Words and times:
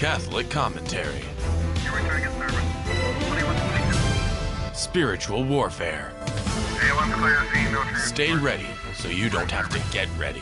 Catholic 0.00 0.48
commentary. 0.48 1.20
Spiritual 4.72 5.44
warfare. 5.44 6.10
Stay 7.98 8.34
ready 8.34 8.64
so 8.94 9.08
you 9.08 9.28
don't 9.28 9.50
have 9.50 9.68
to 9.68 9.78
get 9.92 10.08
ready. 10.18 10.40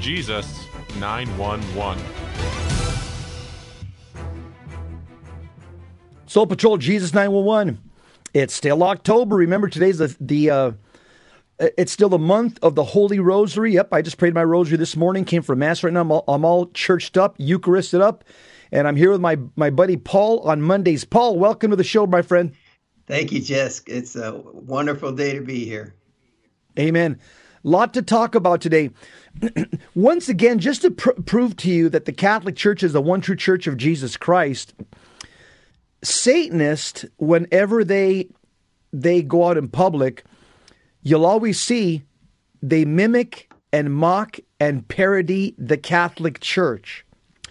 Jesus 0.00 0.66
911. 0.98 2.04
Soul 6.26 6.46
Patrol 6.46 6.76
Jesus 6.76 7.14
911. 7.14 7.80
It's 8.34 8.52
still 8.52 8.82
October. 8.82 9.36
Remember, 9.36 9.66
today's 9.70 9.96
the, 9.96 10.14
the 10.20 10.50
uh, 10.50 10.72
Uh, 11.62 11.68
it's 11.78 11.92
still 11.92 12.08
the 12.08 12.18
month 12.18 12.58
of 12.60 12.74
the 12.74 12.82
Holy 12.82 13.20
Rosary. 13.20 13.74
Yep, 13.74 13.92
I 13.92 14.02
just 14.02 14.18
prayed 14.18 14.34
my 14.34 14.42
rosary 14.42 14.76
this 14.76 14.96
morning, 14.96 15.24
came 15.24 15.42
from 15.42 15.60
Mass 15.60 15.84
right 15.84 15.92
now. 15.92 16.00
I'm 16.00 16.10
all, 16.10 16.24
I'm 16.26 16.44
all 16.44 16.66
churched 16.72 17.16
up, 17.16 17.38
Eucharisted 17.38 18.00
up, 18.00 18.24
and 18.72 18.88
I'm 18.88 18.96
here 18.96 19.12
with 19.12 19.20
my, 19.20 19.38
my 19.54 19.70
buddy 19.70 19.96
Paul 19.96 20.40
on 20.40 20.60
Mondays. 20.60 21.04
Paul, 21.04 21.38
welcome 21.38 21.70
to 21.70 21.76
the 21.76 21.84
show, 21.84 22.04
my 22.04 22.20
friend. 22.20 22.52
Thank 23.06 23.30
you, 23.30 23.40
Jess. 23.40 23.80
It's 23.86 24.16
a 24.16 24.32
wonderful 24.34 25.12
day 25.12 25.34
to 25.34 25.40
be 25.40 25.64
here. 25.64 25.94
Amen. 26.78 27.20
Lot 27.62 27.94
to 27.94 28.02
talk 28.02 28.34
about 28.34 28.60
today. 28.60 28.90
Once 29.94 30.28
again, 30.28 30.58
just 30.58 30.82
to 30.82 30.90
pr- 30.90 31.10
prove 31.26 31.56
to 31.58 31.70
you 31.70 31.88
that 31.90 32.06
the 32.06 32.12
Catholic 32.12 32.56
Church 32.56 32.82
is 32.82 32.92
the 32.92 33.00
one 33.00 33.20
true 33.20 33.36
church 33.36 33.68
of 33.68 33.76
Jesus 33.76 34.16
Christ, 34.16 34.74
Satanists, 36.02 37.04
whenever 37.18 37.84
they 37.84 38.30
they 38.92 39.22
go 39.22 39.48
out 39.48 39.56
in 39.56 39.68
public, 39.68 40.24
you'll 41.02 41.26
always 41.26 41.60
see 41.60 42.02
they 42.62 42.84
mimic 42.84 43.52
and 43.72 43.92
mock 43.92 44.38
and 44.60 44.86
parody 44.86 45.54
the 45.58 45.76
Catholic 45.76 46.40
Church. 46.40 47.04
I 47.46 47.50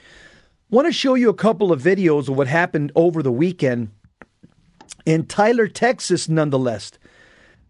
Want 0.70 0.88
to 0.88 0.94
show 0.94 1.16
you 1.16 1.30
a 1.30 1.34
couple 1.34 1.72
of 1.72 1.82
videos 1.82 2.30
of 2.30 2.38
what 2.38 2.48
happened 2.48 2.92
over 2.96 3.22
the 3.22 3.32
weekend 3.32 3.90
in 5.06 5.26
Tyler, 5.26 5.68
Texas, 5.68 6.30
nonetheless. 6.30 6.94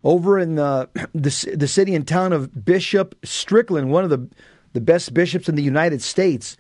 Over 0.04 0.40
in 0.40 0.56
the, 0.56 0.90
the, 1.14 1.56
the 1.56 1.68
city 1.68 1.96
and 1.96 2.08
town 2.08 2.34
of 2.34 2.66
Bishop 2.66 3.16
Strickland, 3.24 3.92
one 3.92 4.04
of 4.04 4.10
the, 4.10 4.28
the 4.74 4.82
best 4.82 5.14
bishops 5.14 5.48
in 5.48 5.56
the 5.56 5.64
United 5.64 6.02
States. 6.02 6.58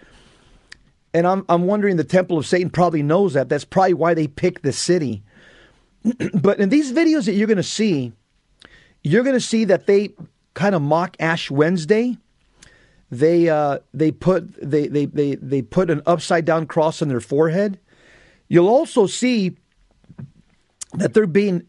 And 1.13 1.27
I'm, 1.27 1.45
I'm 1.49 1.65
wondering 1.65 1.97
the 1.97 2.03
Temple 2.03 2.37
of 2.37 2.45
Satan 2.45 2.69
probably 2.69 3.03
knows 3.03 3.33
that. 3.33 3.49
That's 3.49 3.65
probably 3.65 3.95
why 3.95 4.13
they 4.13 4.27
picked 4.27 4.63
the 4.63 4.71
city. 4.71 5.23
but 6.33 6.59
in 6.59 6.69
these 6.69 6.91
videos 6.91 7.25
that 7.25 7.33
you're 7.33 7.47
going 7.47 7.57
to 7.57 7.63
see, 7.63 8.13
you're 9.03 9.23
going 9.23 9.35
to 9.35 9.39
see 9.39 9.65
that 9.65 9.87
they 9.87 10.11
kind 10.53 10.75
of 10.75 10.81
mock 10.81 11.15
Ash 11.19 11.49
Wednesday. 11.49 12.17
They 13.09 13.49
uh, 13.49 13.79
they 13.93 14.11
put 14.11 14.53
they, 14.61 14.87
they 14.87 15.05
they 15.05 15.35
they 15.35 15.61
put 15.61 15.89
an 15.89 16.01
upside 16.05 16.45
down 16.45 16.65
cross 16.65 17.01
on 17.01 17.09
their 17.09 17.19
forehead. 17.19 17.79
You'll 18.47 18.69
also 18.69 19.05
see 19.05 19.57
that 20.93 21.13
they're 21.13 21.27
being 21.27 21.67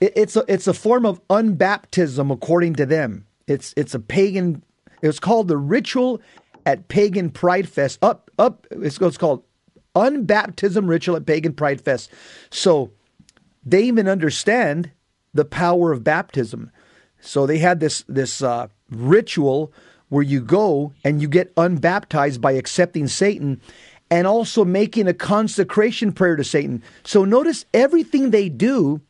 it's 0.00 0.36
a 0.36 0.44
it's 0.48 0.66
a 0.66 0.74
form 0.74 1.06
of 1.06 1.26
unbaptism 1.28 2.32
according 2.32 2.74
to 2.74 2.86
them. 2.86 3.26
It's 3.46 3.72
it's 3.76 3.94
a 3.94 4.00
pagan. 4.00 4.62
It's 5.02 5.20
called 5.20 5.48
the 5.48 5.56
ritual 5.56 6.20
at 6.66 6.88
pagan 6.88 7.30
pride 7.30 7.68
fest. 7.68 7.98
Up 8.02 8.30
up. 8.38 8.66
It's, 8.70 8.98
it's 8.98 9.18
called 9.18 9.44
unbaptism 9.94 10.88
ritual 10.88 11.16
at 11.16 11.26
pagan 11.26 11.52
pride 11.52 11.80
fest. 11.80 12.10
So 12.50 12.92
they 13.64 13.82
even 13.82 14.08
understand 14.08 14.90
the 15.34 15.44
power 15.44 15.92
of 15.92 16.04
baptism. 16.04 16.70
So 17.20 17.46
they 17.46 17.58
had 17.58 17.80
this 17.80 18.04
this 18.08 18.42
uh, 18.42 18.68
ritual 18.90 19.72
where 20.08 20.22
you 20.24 20.40
go 20.40 20.92
and 21.04 21.22
you 21.22 21.28
get 21.28 21.54
unbaptized 21.54 22.40
by 22.40 22.52
accepting 22.52 23.06
Satan 23.06 23.60
and 24.10 24.26
also 24.26 24.64
making 24.64 25.06
a 25.06 25.14
consecration 25.14 26.12
prayer 26.12 26.36
to 26.36 26.44
Satan. 26.44 26.82
So 27.04 27.24
notice 27.24 27.64
everything 27.72 28.30
they 28.30 28.48
do, 28.48 29.00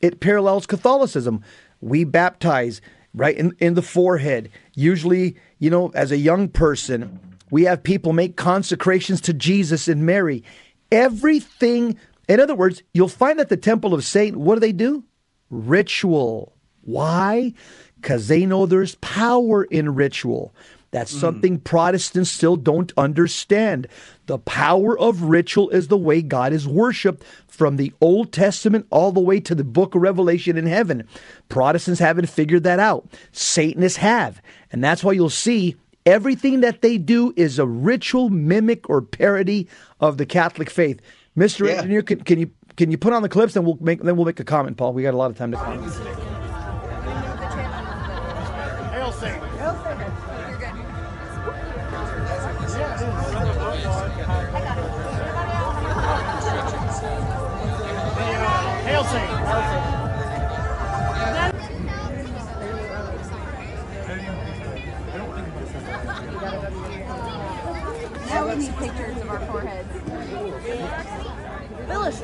it 0.00 0.20
parallels 0.20 0.66
Catholicism. 0.66 1.42
We 1.80 2.04
baptize 2.04 2.82
right 3.14 3.36
in, 3.36 3.56
in 3.58 3.74
the 3.74 3.82
forehead. 3.82 4.50
Usually, 4.74 5.36
you 5.58 5.70
know, 5.70 5.90
as 5.94 6.12
a 6.12 6.18
young 6.18 6.48
person, 6.48 7.18
we 7.50 7.64
have 7.64 7.82
people 7.82 8.12
make 8.12 8.36
consecrations 8.36 9.20
to 9.22 9.32
Jesus 9.32 9.88
and 9.88 10.04
Mary. 10.04 10.44
Everything, 10.92 11.96
in 12.28 12.38
other 12.38 12.54
words, 12.54 12.82
you'll 12.92 13.08
find 13.08 13.40
at 13.40 13.48
the 13.48 13.56
temple 13.56 13.94
of 13.94 14.04
Satan, 14.04 14.40
what 14.40 14.56
do 14.56 14.60
they 14.60 14.72
do? 14.72 15.04
Ritual. 15.50 16.52
Why? 16.82 17.52
Because 18.00 18.28
they 18.28 18.46
know 18.46 18.66
there's 18.66 18.94
power 18.96 19.64
in 19.64 19.94
ritual. 19.94 20.54
That's 20.90 21.14
mm. 21.14 21.20
something 21.20 21.58
Protestants 21.58 22.30
still 22.30 22.56
don't 22.56 22.92
understand. 22.96 23.86
The 24.26 24.38
power 24.38 24.98
of 24.98 25.22
ritual 25.22 25.70
is 25.70 25.88
the 25.88 25.98
way 25.98 26.22
God 26.22 26.52
is 26.52 26.66
worshiped 26.66 27.24
from 27.46 27.76
the 27.76 27.92
Old 28.00 28.32
Testament 28.32 28.86
all 28.90 29.12
the 29.12 29.20
way 29.20 29.40
to 29.40 29.54
the 29.54 29.64
book 29.64 29.94
of 29.94 30.02
Revelation 30.02 30.56
in 30.56 30.66
heaven. 30.66 31.06
Protestants 31.48 32.00
haven't 32.00 32.28
figured 32.28 32.64
that 32.64 32.78
out. 32.78 33.08
Satanists 33.32 33.98
have. 33.98 34.40
And 34.72 34.82
that's 34.82 35.04
why 35.04 35.12
you'll 35.12 35.30
see 35.30 35.76
everything 36.06 36.60
that 36.60 36.82
they 36.82 36.98
do 36.98 37.32
is 37.36 37.58
a 37.58 37.66
ritual 37.66 38.30
mimic 38.30 38.88
or 38.88 39.02
parody 39.02 39.68
of 40.00 40.16
the 40.16 40.26
Catholic 40.26 40.70
faith. 40.70 41.00
Mr. 41.36 41.66
Yeah. 41.66 41.74
Engineer, 41.74 42.02
can, 42.02 42.20
can 42.22 42.38
you 42.38 42.50
can 42.76 42.90
you 42.90 42.98
put 42.98 43.12
on 43.12 43.22
the 43.22 43.28
clips 43.28 43.56
and 43.56 43.64
we'll 43.64 43.78
make 43.80 44.02
then 44.02 44.16
we'll 44.16 44.26
make 44.26 44.40
a 44.40 44.44
comment, 44.44 44.76
Paul. 44.76 44.92
We 44.92 45.02
got 45.02 45.14
a 45.14 45.16
lot 45.16 45.30
of 45.30 45.36
time 45.36 45.50
to 45.52 45.56
comment. 45.56 46.29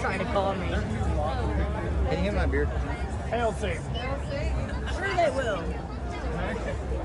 Trying 0.06 0.18
to 0.20 0.24
call 0.26 0.54
me. 0.54 0.68
Can 0.68 2.12
you 2.12 2.16
hear 2.16 2.32
my 2.32 2.46
beer? 2.46 2.66
Hail 3.28 3.52
Satan. 3.54 3.82
Sure 4.94 5.14
they 5.16 5.30
will. 5.30 5.64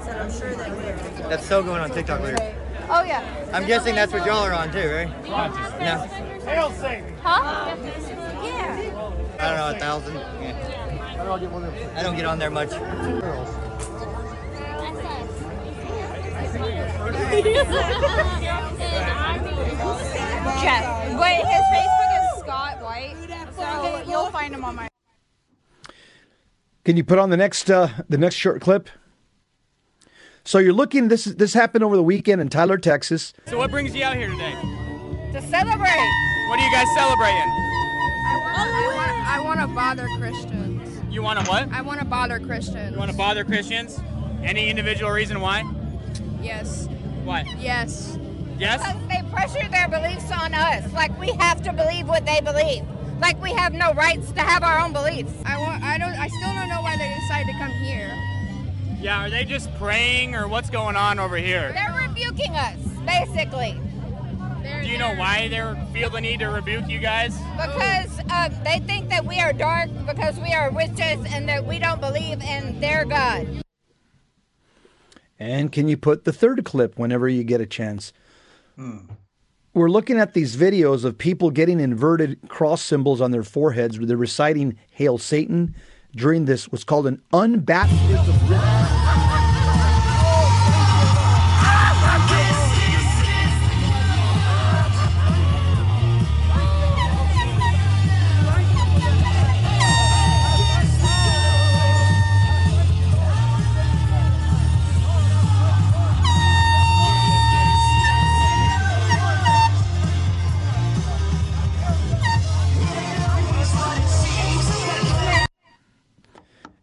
Said 0.03 0.21
I'm 0.21 0.31
sure 0.31 0.53
they 0.53 0.69
will. 0.69 1.29
That's 1.29 1.43
still 1.43 1.63
going 1.63 1.81
on 1.81 1.89
TikTok 1.89 2.21
later. 2.21 2.37
Oh 2.91 3.03
yeah. 3.03 3.23
I'm 3.53 3.65
guessing 3.65 3.95
that's 3.95 4.13
what 4.13 4.23
y'all 4.23 4.45
are 4.45 4.53
on 4.53 4.71
too, 4.71 4.87
right? 4.87 5.09
No. 5.79 5.97
Hail 6.45 6.69
Satan. 6.73 7.15
Huh? 7.23 7.75
Yeah. 8.43 8.77
I 9.39 9.47
don't 9.47 9.57
know, 9.57 9.75
a 9.75 9.79
thousand. 9.79 10.15
Yeah. 10.15 11.95
I 11.97 12.03
don't 12.03 12.15
get 12.15 12.25
on 12.25 12.37
there 12.37 12.51
much. 12.51 12.69
Jeff. 20.61 20.85
Wait, 21.19 21.41
his 21.41 21.63
Facebook 21.71 21.71
is 21.71 21.80
Scott 21.80 21.80
White, 21.80 21.80
so 23.55 24.03
you'll 24.07 24.27
find 24.27 24.53
him 24.53 24.63
on 24.63 24.75
my. 24.75 24.87
Can 26.83 26.97
you 26.97 27.03
put 27.03 27.19
on 27.19 27.29
the 27.29 27.37
next 27.37 27.69
uh, 27.69 27.89
the 28.09 28.17
next 28.17 28.35
short 28.35 28.61
clip? 28.61 28.89
So 30.43 30.57
you're 30.57 30.73
looking. 30.73 31.07
This 31.07 31.25
this 31.25 31.53
happened 31.53 31.83
over 31.83 31.95
the 31.95 32.03
weekend 32.03 32.41
in 32.41 32.49
Tyler, 32.49 32.77
Texas. 32.77 33.33
So 33.47 33.57
what 33.57 33.69
brings 33.71 33.95
you 33.95 34.03
out 34.03 34.15
here 34.15 34.29
today? 34.29 34.53
To 35.33 35.41
celebrate. 35.41 36.09
What 36.49 36.59
are 36.59 36.65
you 36.65 36.71
guys 36.71 36.87
celebrating? 36.95 37.47
I 39.23 39.39
want 39.43 39.59
to 39.61 39.67
bother 39.67 40.07
Christians. 40.17 41.13
You 41.13 41.21
want 41.21 41.39
to 41.39 41.49
what? 41.49 41.69
I 41.71 41.81
want 41.81 41.99
to 41.99 42.05
bother 42.05 42.39
Christians. 42.39 42.91
You 42.91 42.97
want 42.97 43.11
to 43.11 43.17
bother 43.17 43.43
Christians? 43.43 43.99
Any 44.43 44.69
individual 44.69 45.11
reason 45.11 45.39
why? 45.39 45.63
Yes. 46.41 46.87
Why? 47.23 47.45
Yes. 47.59 48.17
Yes? 48.57 48.81
Because 48.81 49.07
they 49.07 49.29
pressure 49.29 49.69
their 49.69 49.87
beliefs 49.87 50.31
on 50.31 50.53
us. 50.53 50.91
Like 50.93 51.17
we 51.19 51.31
have 51.33 51.61
to 51.63 51.73
believe 51.73 52.07
what 52.07 52.25
they 52.25 52.41
believe. 52.41 52.83
Like 53.21 53.41
we 53.41 53.51
have 53.53 53.73
no 53.73 53.93
rights 53.93 54.31
to 54.31 54.41
have 54.41 54.63
our 54.63 54.79
own 54.79 54.93
beliefs. 54.93 55.31
I 55.45 55.57
want. 55.59 55.83
I 55.83 55.97
don't. 55.97 56.09
I 56.09 56.27
still 56.27 56.53
don't 56.53 56.69
know 56.69 56.81
why 56.81 56.97
they 56.97 57.13
decided 57.21 57.53
to 57.53 57.59
come 57.59 57.71
here. 57.71 58.11
Yeah. 58.99 59.25
Are 59.25 59.29
they 59.29 59.45
just 59.45 59.73
praying, 59.75 60.35
or 60.35 60.47
what's 60.47 60.69
going 60.69 60.95
on 60.95 61.19
over 61.19 61.37
here? 61.37 61.71
They're 61.71 62.07
rebuking 62.07 62.55
us, 62.55 62.77
basically. 63.05 63.79
They're, 64.63 64.81
Do 64.83 64.89
you 64.89 64.97
know 64.97 65.15
why 65.15 65.47
they 65.47 65.59
feel 65.93 66.09
the 66.09 66.21
need 66.21 66.39
to 66.39 66.47
rebuke 66.47 66.87
you 66.89 66.99
guys? 66.99 67.37
Because 67.55 68.19
uh, 68.29 68.49
they 68.63 68.79
think 68.79 69.09
that 69.09 69.25
we 69.25 69.39
are 69.39 69.53
dark 69.53 69.89
because 70.05 70.39
we 70.39 70.53
are 70.53 70.71
witches 70.71 71.25
and 71.33 71.47
that 71.47 71.65
we 71.65 71.79
don't 71.79 72.01
believe 72.01 72.41
in 72.41 72.79
their 72.79 73.05
God. 73.05 73.47
And 75.39 75.71
can 75.71 75.87
you 75.87 75.97
put 75.97 76.23
the 76.23 76.31
third 76.31 76.63
clip 76.63 76.99
whenever 76.99 77.27
you 77.27 77.43
get 77.43 77.61
a 77.61 77.65
chance? 77.65 78.13
We're 79.73 79.89
looking 79.89 80.19
at 80.19 80.33
these 80.33 80.57
videos 80.57 81.05
of 81.05 81.17
people 81.17 81.49
getting 81.49 81.79
inverted 81.79 82.37
cross 82.49 82.81
symbols 82.81 83.21
on 83.21 83.31
their 83.31 83.43
foreheads. 83.43 83.97
Where 83.97 84.05
they're 84.05 84.17
reciting 84.17 84.77
Hail 84.91 85.17
Satan 85.17 85.75
during 86.13 86.43
this 86.43 86.69
what's 86.69 86.83
called 86.83 87.07
an 87.07 87.21
unbaptism 87.31 89.00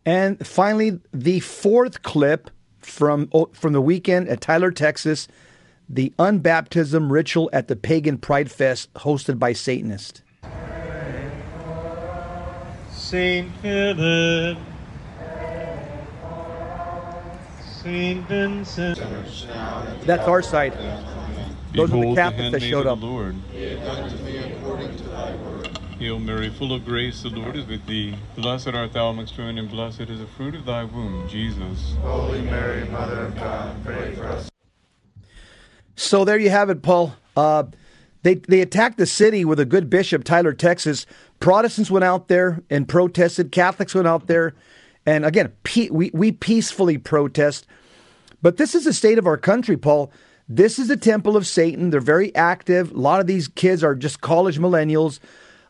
And 0.08 0.46
finally, 0.46 1.00
the 1.12 1.40
fourth 1.40 2.02
clip 2.02 2.50
from 2.78 3.28
oh, 3.34 3.50
from 3.52 3.74
the 3.74 3.82
weekend 3.82 4.26
at 4.30 4.40
Tyler, 4.40 4.70
Texas, 4.70 5.28
the 5.86 6.14
unbaptism 6.18 7.10
ritual 7.10 7.50
at 7.52 7.68
the 7.68 7.76
Pagan 7.76 8.16
Pride 8.16 8.50
Fest 8.50 8.90
hosted 8.94 9.38
by 9.38 9.52
Satanists. 9.52 10.22
Saint 12.90 13.54
Philip, 13.60 14.56
Saint 17.82 18.26
Vincent. 18.28 18.98
That's 20.06 20.26
our 20.26 20.40
side. 20.40 20.72
Those 21.74 21.90
are 21.90 21.92
the 21.92 22.00
Behold 22.00 22.16
Catholics 22.16 22.52
that 22.52 22.62
handmaid 22.62 22.70
showed 22.70 22.86
of 22.86 22.92
up. 22.94 23.00
the 23.00 23.06
Lord. 23.06 23.36
Hail 25.98 26.20
Mary, 26.20 26.48
full 26.48 26.72
of 26.72 26.84
grace, 26.84 27.22
the 27.22 27.28
Lord 27.28 27.56
is 27.56 27.66
with 27.66 27.84
thee. 27.86 28.14
Blessed 28.36 28.68
art 28.68 28.92
thou 28.92 29.08
amongst 29.08 29.36
women, 29.36 29.58
and 29.58 29.68
blessed 29.68 30.02
is 30.02 30.20
the 30.20 30.28
fruit 30.28 30.54
of 30.54 30.64
thy 30.64 30.84
womb, 30.84 31.28
Jesus. 31.28 31.96
Holy 32.02 32.40
Mary, 32.42 32.88
Mother 32.88 33.26
of 33.26 33.34
God, 33.34 33.84
pray 33.84 34.14
for 34.14 34.26
us. 34.26 34.48
So 35.96 36.24
there 36.24 36.38
you 36.38 36.50
have 36.50 36.70
it, 36.70 36.82
Paul. 36.82 37.14
Uh, 37.36 37.64
they 38.22 38.34
they 38.34 38.60
attacked 38.60 38.98
the 38.98 39.06
city 39.06 39.44
with 39.44 39.58
a 39.58 39.64
good 39.64 39.90
bishop, 39.90 40.22
Tyler, 40.22 40.52
Texas. 40.52 41.04
Protestants 41.40 41.90
went 41.90 42.04
out 42.04 42.28
there 42.28 42.62
and 42.70 42.86
protested. 42.86 43.50
Catholics 43.50 43.92
went 43.92 44.06
out 44.06 44.28
there, 44.28 44.54
and 45.04 45.24
again, 45.24 45.52
pe- 45.64 45.90
we 45.90 46.12
we 46.14 46.30
peacefully 46.30 46.96
protest. 46.96 47.66
But 48.40 48.56
this 48.56 48.76
is 48.76 48.84
the 48.84 48.92
state 48.92 49.18
of 49.18 49.26
our 49.26 49.36
country, 49.36 49.76
Paul. 49.76 50.12
This 50.48 50.78
is 50.78 50.86
the 50.86 50.96
temple 50.96 51.36
of 51.36 51.44
Satan. 51.44 51.90
They're 51.90 52.00
very 52.00 52.32
active. 52.36 52.92
A 52.92 52.98
lot 52.98 53.18
of 53.18 53.26
these 53.26 53.48
kids 53.48 53.82
are 53.82 53.96
just 53.96 54.20
college 54.20 54.60
millennials. 54.60 55.18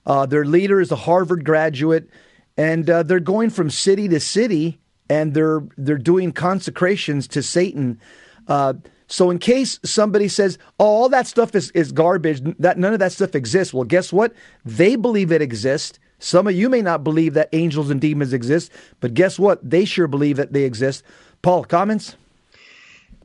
Uh, 0.08 0.24
their 0.24 0.46
leader 0.46 0.80
is 0.80 0.90
a 0.90 0.96
Harvard 0.96 1.44
graduate, 1.44 2.08
and 2.56 2.88
uh, 2.88 3.02
they're 3.02 3.20
going 3.20 3.50
from 3.50 3.68
city 3.68 4.08
to 4.08 4.18
city, 4.18 4.80
and 5.10 5.34
they're 5.34 5.62
they're 5.76 5.98
doing 5.98 6.32
consecrations 6.32 7.28
to 7.28 7.42
Satan. 7.42 8.00
Uh, 8.48 8.72
so 9.06 9.30
in 9.30 9.38
case 9.38 9.78
somebody 9.84 10.26
says, 10.26 10.58
"Oh, 10.80 10.86
all 10.86 11.08
that 11.10 11.26
stuff 11.26 11.54
is, 11.54 11.70
is 11.72 11.92
garbage," 11.92 12.40
that 12.58 12.78
none 12.78 12.94
of 12.94 13.00
that 13.00 13.12
stuff 13.12 13.34
exists. 13.34 13.74
Well, 13.74 13.84
guess 13.84 14.10
what? 14.10 14.32
They 14.64 14.96
believe 14.96 15.30
it 15.30 15.42
exists. 15.42 15.98
Some 16.18 16.46
of 16.46 16.54
you 16.54 16.70
may 16.70 16.80
not 16.80 17.04
believe 17.04 17.34
that 17.34 17.50
angels 17.52 17.90
and 17.90 18.00
demons 18.00 18.32
exist, 18.32 18.72
but 19.00 19.12
guess 19.12 19.38
what? 19.38 19.68
They 19.68 19.84
sure 19.84 20.08
believe 20.08 20.38
that 20.38 20.54
they 20.54 20.64
exist. 20.64 21.04
Paul, 21.42 21.64
comments? 21.64 22.16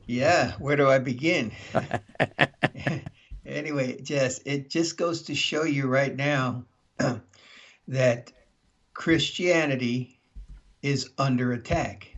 Yeah, 0.06 0.52
where 0.60 0.76
do 0.76 0.90
I 0.90 1.00
begin? 1.00 1.54
anyway, 3.46 4.02
Jess, 4.02 4.42
it 4.46 4.70
just 4.70 4.98
goes 4.98 5.24
to 5.24 5.34
show 5.34 5.64
you 5.64 5.88
right 5.88 6.16
now 6.16 6.66
that 7.88 8.32
Christianity 8.94 10.20
is 10.82 11.10
under 11.18 11.54
attack. 11.54 12.10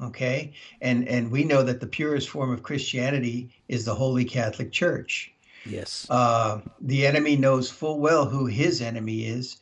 Okay, 0.00 0.52
and 0.80 1.08
and 1.08 1.30
we 1.30 1.42
know 1.42 1.64
that 1.64 1.80
the 1.80 1.86
purest 1.86 2.28
form 2.28 2.52
of 2.52 2.62
Christianity 2.62 3.50
is 3.68 3.84
the 3.84 3.94
Holy 3.94 4.24
Catholic 4.24 4.70
Church. 4.70 5.32
Yes. 5.66 6.06
Uh, 6.08 6.60
the 6.80 7.06
enemy 7.06 7.36
knows 7.36 7.70
full 7.70 7.98
well 7.98 8.26
who 8.26 8.46
his 8.46 8.80
enemy 8.80 9.26
is, 9.26 9.58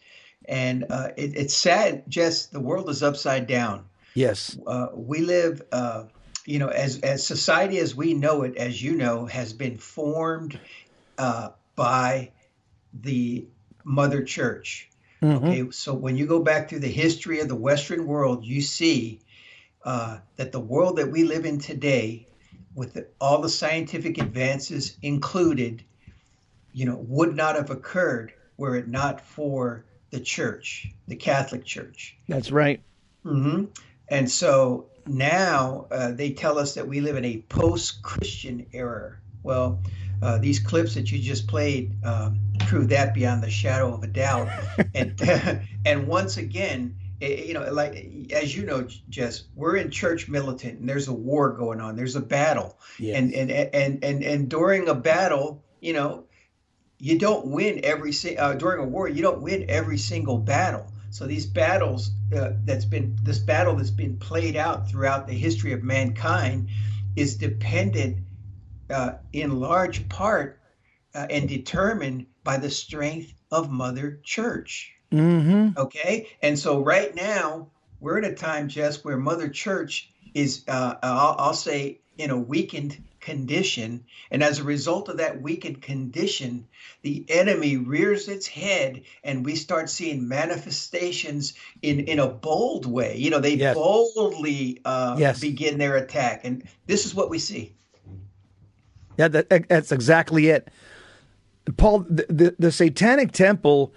and 0.46 0.84
uh, 0.90 1.08
it, 1.16 1.36
it's 1.36 1.54
sad. 1.54 2.04
Just 2.08 2.52
the 2.52 2.60
world 2.60 2.90
is 2.90 3.02
upside 3.02 3.46
down. 3.46 3.86
Yes. 4.14 4.58
Uh, 4.66 4.88
we 4.94 5.20
live, 5.20 5.62
uh, 5.72 6.04
you 6.44 6.58
know, 6.58 6.68
as 6.68 7.00
as 7.00 7.26
society 7.26 7.78
as 7.78 7.94
we 7.94 8.14
know 8.14 8.42
it, 8.42 8.56
as 8.56 8.82
you 8.82 8.94
know, 8.94 9.26
has 9.26 9.52
been 9.52 9.78
formed 9.78 10.58
uh, 11.18 11.50
by 11.76 12.30
the 12.92 13.46
Mother 13.86 14.22
Church. 14.22 14.90
Okay, 15.22 15.70
so 15.70 15.94
when 15.94 16.16
you 16.16 16.26
go 16.26 16.40
back 16.40 16.68
through 16.68 16.80
the 16.80 16.88
history 16.88 17.40
of 17.40 17.48
the 17.48 17.54
Western 17.54 18.06
world, 18.06 18.44
you 18.44 18.60
see 18.60 19.20
uh, 19.84 20.18
that 20.36 20.52
the 20.52 20.60
world 20.60 20.96
that 20.96 21.10
we 21.10 21.24
live 21.24 21.46
in 21.46 21.58
today, 21.58 22.26
with 22.74 22.92
the, 22.94 23.06
all 23.20 23.40
the 23.40 23.48
scientific 23.48 24.18
advances 24.18 24.98
included, 25.02 25.84
you 26.72 26.84
know, 26.84 26.96
would 27.08 27.34
not 27.34 27.54
have 27.54 27.70
occurred 27.70 28.32
were 28.58 28.76
it 28.76 28.88
not 28.88 29.20
for 29.20 29.86
the 30.10 30.20
church, 30.20 30.92
the 31.08 31.16
Catholic 31.16 31.64
Church. 31.64 32.16
That's 32.28 32.50
right. 32.50 32.82
hmm 33.22 33.64
And 34.08 34.30
so 34.30 34.86
now 35.06 35.86
uh, 35.90 36.12
they 36.12 36.32
tell 36.32 36.58
us 36.58 36.74
that 36.74 36.86
we 36.86 37.00
live 37.00 37.16
in 37.16 37.24
a 37.24 37.42
post-Christian 37.48 38.66
era. 38.72 39.16
Well, 39.42 39.80
uh, 40.22 40.38
these 40.38 40.58
clips 40.58 40.94
that 40.94 41.10
you 41.10 41.18
just 41.18 41.46
played 41.46 41.92
um, 42.04 42.40
prove 42.66 42.88
that 42.88 43.14
beyond 43.14 43.42
the 43.42 43.50
shadow 43.50 43.92
of 43.94 44.02
a 44.02 44.06
doubt. 44.06 44.48
and 44.94 45.20
and 45.84 46.06
once 46.06 46.36
again, 46.36 46.96
eh, 47.20 47.44
you 47.46 47.54
know, 47.54 47.70
like 47.72 48.28
as 48.32 48.56
you 48.56 48.64
know, 48.64 48.86
Jess, 49.08 49.44
we're 49.54 49.76
in 49.76 49.90
church 49.90 50.28
militant, 50.28 50.80
and 50.80 50.88
there's 50.88 51.08
a 51.08 51.12
war 51.12 51.52
going 51.52 51.80
on. 51.80 51.96
There's 51.96 52.16
a 52.16 52.20
battle, 52.20 52.78
Yes. 52.98 53.16
and 53.16 53.32
and 53.34 53.50
and 53.50 54.04
and 54.04 54.22
and 54.22 54.48
during 54.48 54.88
a 54.88 54.94
battle, 54.94 55.64
you 55.80 55.92
know, 55.92 56.24
you 56.98 57.18
don't 57.18 57.46
win 57.46 57.80
every 57.84 58.12
uh, 58.38 58.54
during 58.54 58.82
a 58.82 58.88
war. 58.88 59.08
You 59.08 59.22
don't 59.22 59.42
win 59.42 59.66
every 59.68 59.98
single 59.98 60.38
battle. 60.38 60.92
So 61.10 61.26
these 61.26 61.46
battles 61.46 62.10
uh, 62.36 62.50
that's 62.64 62.84
been 62.84 63.16
this 63.22 63.38
battle 63.38 63.76
that's 63.76 63.90
been 63.90 64.18
played 64.18 64.56
out 64.56 64.88
throughout 64.90 65.26
the 65.26 65.34
history 65.34 65.72
of 65.72 65.82
mankind 65.82 66.68
is 67.14 67.36
dependent 67.36 68.18
uh, 68.90 69.12
in 69.32 69.60
large 69.60 70.08
part 70.08 70.60
uh, 71.14 71.26
and 71.30 71.48
determined 71.48 72.26
by 72.44 72.56
the 72.56 72.70
strength 72.70 73.32
of 73.50 73.70
Mother 73.70 74.20
Church. 74.22 74.92
Mm-hmm. 75.12 75.78
Okay, 75.78 76.28
and 76.42 76.58
so 76.58 76.82
right 76.82 77.14
now 77.14 77.68
we're 78.00 78.18
at 78.18 78.24
a 78.24 78.34
time, 78.34 78.68
Jess, 78.68 79.04
where 79.04 79.16
Mother 79.16 79.48
Church 79.48 80.10
is, 80.34 80.64
uh, 80.68 80.96
I'll, 81.02 81.36
I'll 81.38 81.54
say, 81.54 82.00
in 82.18 82.30
a 82.30 82.38
weakened 82.38 83.02
condition, 83.20 84.04
and 84.30 84.42
as 84.42 84.58
a 84.58 84.64
result 84.64 85.08
of 85.08 85.18
that 85.18 85.42
weakened 85.42 85.82
condition, 85.82 86.66
the 87.02 87.24
enemy 87.28 87.76
rears 87.76 88.28
its 88.28 88.46
head, 88.46 89.02
and 89.24 89.44
we 89.44 89.54
start 89.54 89.90
seeing 89.90 90.28
manifestations 90.28 91.54
in 91.82 92.00
in 92.00 92.18
a 92.18 92.28
bold 92.28 92.86
way. 92.86 93.16
You 93.16 93.30
know, 93.30 93.40
they 93.40 93.54
Yes. 93.56 93.74
boldly 93.74 94.80
uh, 94.84 95.16
Yes. 95.18 95.40
begin 95.40 95.78
their 95.78 95.96
attack, 95.96 96.42
and 96.44 96.62
this 96.86 97.06
is 97.06 97.14
what 97.14 97.30
we 97.30 97.38
see. 97.38 97.75
Yeah, 99.16 99.28
that, 99.28 99.68
that's 99.68 99.92
exactly 99.92 100.48
it. 100.48 100.68
Paul, 101.76 102.00
the, 102.00 102.26
the, 102.28 102.56
the 102.58 102.72
Satanic 102.72 103.32
Temple, 103.32 103.92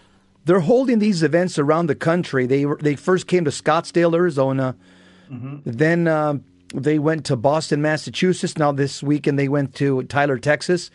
they're 0.45 0.59
holding 0.59 0.99
these 0.99 1.21
events 1.23 1.59
around 1.59 1.87
the 1.87 1.95
country. 1.95 2.45
They 2.45 2.65
were, 2.65 2.79
they 2.81 2.95
first 2.95 3.27
came 3.27 3.45
to 3.45 3.51
Scottsdale, 3.51 4.15
Arizona. 4.15 4.75
Then 5.65 6.07
um, 6.07 6.43
they 6.73 6.97
went 6.97 7.25
to 7.25 7.35
Boston, 7.35 7.81
Massachusetts. 7.81 8.57
Now 8.57 8.71
this 8.71 9.03
weekend 9.03 9.37
they 9.37 9.47
went 9.47 9.75
to 9.75 10.03
Tyler, 10.03 10.39
Texas. 10.39 10.89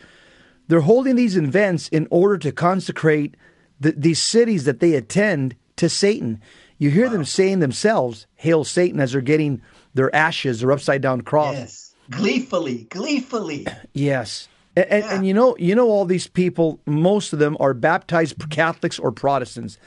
They're 0.67 0.81
holding 0.81 1.15
these 1.15 1.37
events 1.37 1.87
in 1.89 2.07
order 2.09 2.37
to 2.39 2.51
consecrate 2.51 3.35
the, 3.79 3.91
these 3.91 4.21
cities 4.21 4.65
that 4.65 4.79
they 4.79 4.95
attend 4.95 5.55
to 5.77 5.87
Satan. 5.87 6.41
You 6.77 6.89
hear 6.89 7.07
them 7.07 7.23
saying 7.23 7.59
themselves, 7.59 8.27
"Hail 8.35 8.63
Satan!" 8.63 8.99
as 8.99 9.13
they're 9.13 9.21
getting 9.21 9.61
their 9.93 10.13
ashes, 10.13 10.63
or 10.63 10.71
upside 10.71 11.01
down 11.01 11.21
cross. 11.21 11.55
Yes, 11.55 11.84
gleefully, 12.09 12.87
gleefully. 12.89 13.67
Yes. 13.93 14.47
And, 14.75 14.85
and, 14.85 15.05
and 15.05 15.27
you 15.27 15.33
know, 15.33 15.55
you 15.57 15.75
know, 15.75 15.87
all 15.87 16.05
these 16.05 16.27
people, 16.27 16.79
most 16.85 17.33
of 17.33 17.39
them 17.39 17.55
are 17.59 17.73
baptized 17.73 18.35
Catholics 18.49 18.99
or 18.99 19.11
Protestants, 19.11 19.77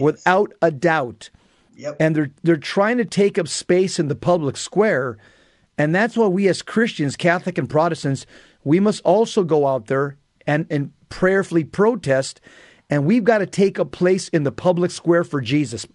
without 0.00 0.52
a 0.62 0.70
doubt. 0.70 1.30
Yep. 1.76 1.96
And 2.00 2.16
they're 2.16 2.30
they're 2.42 2.56
trying 2.56 2.98
to 2.98 3.04
take 3.04 3.38
up 3.38 3.46
space 3.46 3.98
in 3.98 4.08
the 4.08 4.16
public 4.16 4.56
square, 4.56 5.16
and 5.76 5.94
that's 5.94 6.16
why 6.16 6.26
we 6.26 6.48
as 6.48 6.60
Christians, 6.60 7.16
Catholic 7.16 7.56
and 7.56 7.70
Protestants, 7.70 8.26
we 8.64 8.80
must 8.80 9.00
also 9.04 9.44
go 9.44 9.66
out 9.66 9.86
there 9.86 10.16
and 10.46 10.66
and 10.70 10.92
prayerfully 11.08 11.64
protest, 11.64 12.40
and 12.90 13.06
we've 13.06 13.24
got 13.24 13.38
to 13.38 13.46
take 13.46 13.78
a 13.78 13.84
place 13.84 14.28
in 14.30 14.42
the 14.42 14.50
public 14.50 14.90
square 14.90 15.22
for 15.22 15.40
Jesus. 15.40 15.86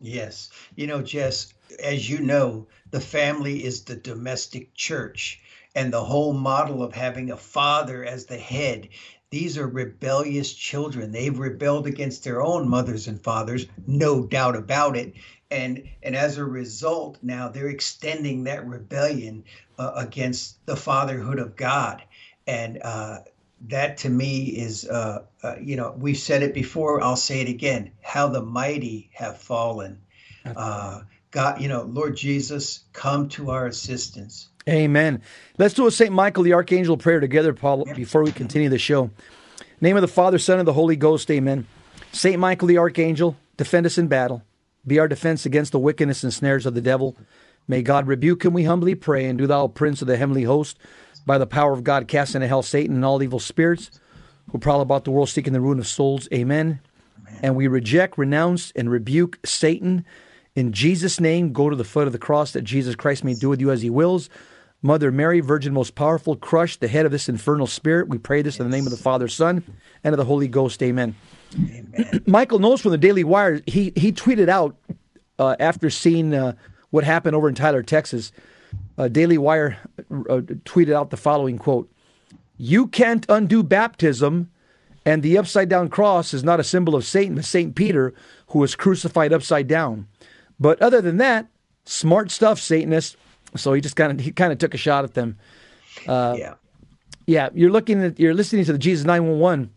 Yes. 0.00 0.50
You 0.74 0.86
know, 0.86 1.02
Jess, 1.02 1.52
as 1.82 2.08
you 2.08 2.20
know, 2.20 2.66
the 2.90 3.00
family 3.00 3.64
is 3.64 3.82
the 3.82 3.96
domestic 3.96 4.74
church 4.74 5.40
and 5.74 5.92
the 5.92 6.04
whole 6.04 6.32
model 6.32 6.82
of 6.82 6.92
having 6.94 7.30
a 7.30 7.36
father 7.36 8.04
as 8.04 8.26
the 8.26 8.38
head. 8.38 8.88
These 9.30 9.58
are 9.58 9.66
rebellious 9.66 10.52
children. 10.52 11.10
They've 11.10 11.36
rebelled 11.36 11.86
against 11.86 12.22
their 12.22 12.40
own 12.40 12.68
mothers 12.68 13.08
and 13.08 13.20
fathers, 13.20 13.66
no 13.86 14.24
doubt 14.24 14.54
about 14.54 14.96
it. 14.96 15.14
And 15.50 15.88
and 16.02 16.14
as 16.14 16.38
a 16.38 16.44
result, 16.44 17.18
now 17.22 17.48
they're 17.48 17.68
extending 17.68 18.44
that 18.44 18.66
rebellion 18.66 19.44
uh, 19.78 19.92
against 19.96 20.64
the 20.66 20.76
fatherhood 20.76 21.38
of 21.38 21.56
God. 21.56 22.02
And 22.46 22.80
uh, 22.82 23.20
that 23.68 23.96
to 23.98 24.10
me 24.10 24.44
is, 24.44 24.88
uh, 24.88 25.22
uh, 25.42 25.56
you 25.60 25.76
know, 25.76 25.94
we've 25.98 26.18
said 26.18 26.42
it 26.42 26.54
before. 26.54 27.02
I'll 27.02 27.16
say 27.16 27.40
it 27.40 27.48
again. 27.48 27.90
How 28.02 28.28
the 28.28 28.42
mighty 28.42 29.10
have 29.14 29.38
fallen. 29.38 30.00
Uh, 30.44 31.00
God, 31.34 31.60
you 31.60 31.66
know, 31.66 31.82
Lord 31.82 32.16
Jesus, 32.16 32.84
come 32.92 33.28
to 33.30 33.50
our 33.50 33.66
assistance. 33.66 34.50
Amen. 34.68 35.20
Let's 35.58 35.74
do 35.74 35.88
a 35.88 35.90
St. 35.90 36.12
Michael 36.12 36.44
the 36.44 36.52
Archangel 36.52 36.96
prayer 36.96 37.18
together, 37.18 37.52
Paul, 37.52 37.86
before 37.96 38.22
we 38.22 38.30
continue 38.30 38.68
the 38.68 38.78
show. 38.78 39.10
Name 39.80 39.96
of 39.96 40.02
the 40.02 40.06
Father, 40.06 40.38
Son, 40.38 40.60
and 40.60 40.68
the 40.68 40.74
Holy 40.74 40.94
Ghost, 40.94 41.28
amen. 41.32 41.66
St. 42.12 42.38
Michael 42.38 42.68
the 42.68 42.78
Archangel, 42.78 43.36
defend 43.56 43.84
us 43.84 43.98
in 43.98 44.06
battle. 44.06 44.44
be 44.86 45.00
our 45.00 45.08
defense 45.08 45.44
against 45.44 45.72
the 45.72 45.80
wickedness 45.80 46.22
and 46.22 46.32
snares 46.32 46.66
of 46.66 46.74
the 46.74 46.80
devil. 46.80 47.16
May 47.66 47.82
God 47.82 48.06
rebuke 48.06 48.44
him, 48.44 48.52
we 48.52 48.62
humbly 48.62 48.94
pray, 48.94 49.24
and 49.24 49.36
do 49.36 49.48
thou, 49.48 49.66
Prince 49.66 50.02
of 50.02 50.06
the 50.06 50.16
heavenly 50.16 50.44
host, 50.44 50.78
by 51.26 51.36
the 51.36 51.48
power 51.48 51.72
of 51.72 51.82
God, 51.82 52.06
cast 52.06 52.36
into 52.36 52.46
hell 52.46 52.62
Satan 52.62 52.94
and 52.94 53.04
all 53.04 53.20
evil 53.20 53.40
spirits 53.40 53.90
who 54.52 54.58
prowl 54.58 54.80
about 54.80 55.02
the 55.04 55.10
world 55.10 55.30
seeking 55.30 55.52
the 55.52 55.60
ruin 55.60 55.80
of 55.80 55.88
souls. 55.88 56.28
Amen. 56.32 56.78
Amen. 57.26 57.40
And 57.42 57.56
we 57.56 57.66
reject, 57.66 58.18
renounce, 58.18 58.70
and 58.76 58.88
rebuke 58.88 59.40
Satan. 59.44 60.04
In 60.56 60.72
Jesus' 60.72 61.18
name, 61.18 61.52
go 61.52 61.68
to 61.68 61.74
the 61.74 61.82
foot 61.82 62.06
of 62.06 62.12
the 62.12 62.18
cross 62.18 62.52
that 62.52 62.62
Jesus 62.62 62.94
Christ 62.94 63.24
may 63.24 63.34
do 63.34 63.48
with 63.48 63.60
you 63.60 63.72
as 63.72 63.82
he 63.82 63.90
wills. 63.90 64.30
Mother 64.82 65.10
Mary, 65.10 65.40
Virgin 65.40 65.72
most 65.72 65.96
powerful, 65.96 66.36
crush 66.36 66.76
the 66.76 66.86
head 66.86 67.06
of 67.06 67.10
this 67.10 67.28
infernal 67.28 67.66
spirit. 67.66 68.08
We 68.08 68.18
pray 68.18 68.42
this 68.42 68.60
in 68.60 68.70
the 68.70 68.76
name 68.76 68.86
of 68.86 68.92
the 68.92 68.96
Father, 68.96 69.26
Son, 69.26 69.64
and 70.04 70.12
of 70.12 70.18
the 70.18 70.24
Holy 70.24 70.46
Ghost. 70.46 70.80
Amen. 70.80 71.16
Amen. 71.54 72.22
Michael 72.26 72.60
Knowles 72.60 72.82
from 72.82 72.92
the 72.92 72.98
Daily 72.98 73.24
Wire, 73.24 73.62
he, 73.66 73.92
he 73.96 74.12
tweeted 74.12 74.48
out 74.48 74.76
uh, 75.40 75.56
after 75.58 75.90
seeing 75.90 76.34
uh, 76.34 76.52
what 76.90 77.02
happened 77.02 77.34
over 77.34 77.48
in 77.48 77.56
Tyler, 77.56 77.82
Texas. 77.82 78.30
Uh, 78.96 79.08
Daily 79.08 79.38
Wire 79.38 79.78
uh, 79.98 80.42
tweeted 80.64 80.92
out 80.92 81.10
the 81.10 81.16
following 81.16 81.58
quote 81.58 81.90
You 82.58 82.86
can't 82.86 83.26
undo 83.28 83.64
baptism, 83.64 84.50
and 85.04 85.24
the 85.24 85.36
upside 85.36 85.68
down 85.68 85.88
cross 85.88 86.32
is 86.32 86.44
not 86.44 86.60
a 86.60 86.64
symbol 86.64 86.94
of 86.94 87.04
Satan, 87.04 87.34
but 87.34 87.44
St. 87.44 87.74
Peter, 87.74 88.14
who 88.48 88.60
was 88.60 88.76
crucified 88.76 89.32
upside 89.32 89.66
down. 89.66 90.06
But 90.58 90.80
other 90.80 91.00
than 91.00 91.16
that, 91.18 91.48
smart 91.84 92.30
stuff, 92.30 92.60
Satanists. 92.60 93.16
So 93.56 93.72
he 93.72 93.80
just 93.80 93.96
kind 93.96 94.12
of 94.12 94.24
he 94.24 94.32
kind 94.32 94.52
of 94.52 94.58
took 94.58 94.74
a 94.74 94.78
shot 94.78 95.04
at 95.04 95.14
them. 95.14 95.38
Uh, 96.08 96.36
yeah, 96.38 96.54
yeah. 97.26 97.48
You're 97.54 97.70
looking 97.70 98.02
at 98.02 98.18
you're 98.18 98.34
listening 98.34 98.64
to 98.64 98.72
the 98.72 98.78
Jesus 98.78 99.04
nine 99.04 99.26
one 99.26 99.38
one. 99.38 99.70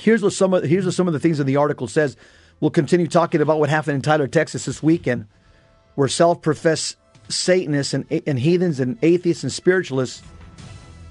Here's 0.00 0.22
what 0.22 0.32
some 0.32 0.54
of 0.54 0.64
here's 0.64 0.84
what 0.84 0.94
some 0.94 1.06
of 1.06 1.12
the 1.12 1.20
things 1.20 1.40
in 1.40 1.46
the 1.46 1.56
article 1.56 1.86
says. 1.86 2.16
We'll 2.60 2.70
continue 2.70 3.06
talking 3.06 3.40
about 3.40 3.58
what 3.58 3.68
happened 3.68 3.96
in 3.96 4.02
Tyler, 4.02 4.26
Texas 4.26 4.64
this 4.64 4.82
weekend, 4.82 5.26
where 5.96 6.08
self-professed 6.08 6.96
Satanists 7.28 7.92
and, 7.92 8.06
and 8.26 8.38
heathens 8.38 8.80
and 8.80 8.96
atheists 9.02 9.42
and 9.42 9.52
spiritualists 9.52 10.22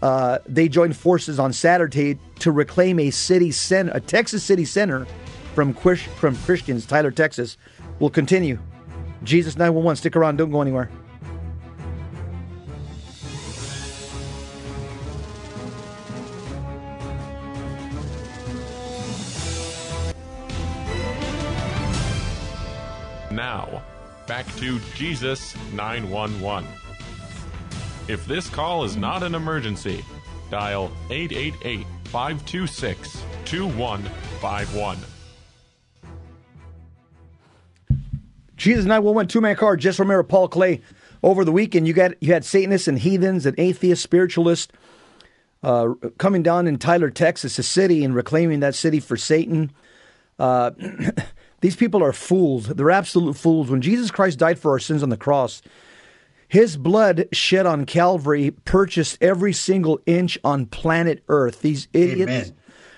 uh, 0.03 0.39
they 0.45 0.67
joined 0.67 0.97
forces 0.97 1.39
on 1.39 1.53
Saturday 1.53 2.19
to 2.39 2.51
reclaim 2.51 2.99
a 2.99 3.09
city 3.09 3.51
center, 3.51 3.91
a 3.95 4.01
Texas 4.01 4.43
city 4.43 4.65
center 4.65 5.07
from 5.55 5.73
from 5.73 6.35
Christians. 6.37 6.85
Tyler, 6.85 7.09
Texas. 7.09 7.57
We'll 7.99 8.09
continue. 8.09 8.59
Jesus 9.23 9.57
911. 9.57 9.97
Stick 9.97 10.15
around. 10.15 10.37
Don't 10.37 10.51
go 10.51 10.61
anywhere. 10.61 10.89
Now, 23.31 23.81
back 24.27 24.45
to 24.57 24.79
Jesus 24.93 25.55
911. 25.73 26.69
If 28.07 28.25
this 28.27 28.47
call 28.49 28.83
is 28.83 28.95
not 28.95 29.23
an 29.23 29.33
emergency, 29.33 30.05
dial 30.51 30.91
888 31.09 31.85
526 32.05 33.23
2151. 33.45 35.12
Jesus 38.55 38.85
911 38.85 39.27
two 39.27 39.41
man 39.41 39.55
car, 39.55 39.75
Jess 39.75 39.99
Romero, 39.99 40.23
Paul 40.23 40.47
Clay. 40.47 40.81
Over 41.21 41.45
the 41.45 41.53
weekend, 41.53 41.87
you 41.87 41.93
got 41.93 42.21
you 42.21 42.33
had 42.33 42.43
Satanists 42.43 42.87
and 42.87 42.99
heathens 42.99 43.45
and 43.45 43.57
atheists, 43.57 44.03
spiritualists 44.03 44.73
uh, 45.63 45.93
coming 46.17 46.43
down 46.43 46.67
in 46.67 46.77
Tyler, 46.77 47.09
Texas, 47.09 47.57
a 47.57 47.63
city, 47.63 48.03
and 48.03 48.13
reclaiming 48.13 48.59
that 48.59 48.75
city 48.75 48.99
for 48.99 49.15
Satan. 49.15 49.71
Uh, 50.37 50.71
These 51.61 51.77
people 51.77 52.03
are 52.03 52.11
fools. 52.11 52.67
They're 52.67 52.91
absolute 52.91 53.37
fools. 53.37 53.71
When 53.71 53.79
Jesus 53.79 54.11
Christ 54.11 54.37
died 54.37 54.59
for 54.59 54.71
our 54.71 54.79
sins 54.79 55.01
on 55.01 55.07
the 55.07 55.15
cross, 55.15 55.61
his 56.49 56.75
blood 56.75 57.29
shed 57.31 57.65
on 57.65 57.85
Calvary 57.85 58.51
purchased 58.51 59.17
every 59.21 59.53
single 59.53 60.01
inch 60.05 60.37
on 60.43 60.65
planet 60.65 61.23
Earth. 61.29 61.61
These 61.61 61.87
idiots. 61.93 62.31
Amen. 62.49 62.55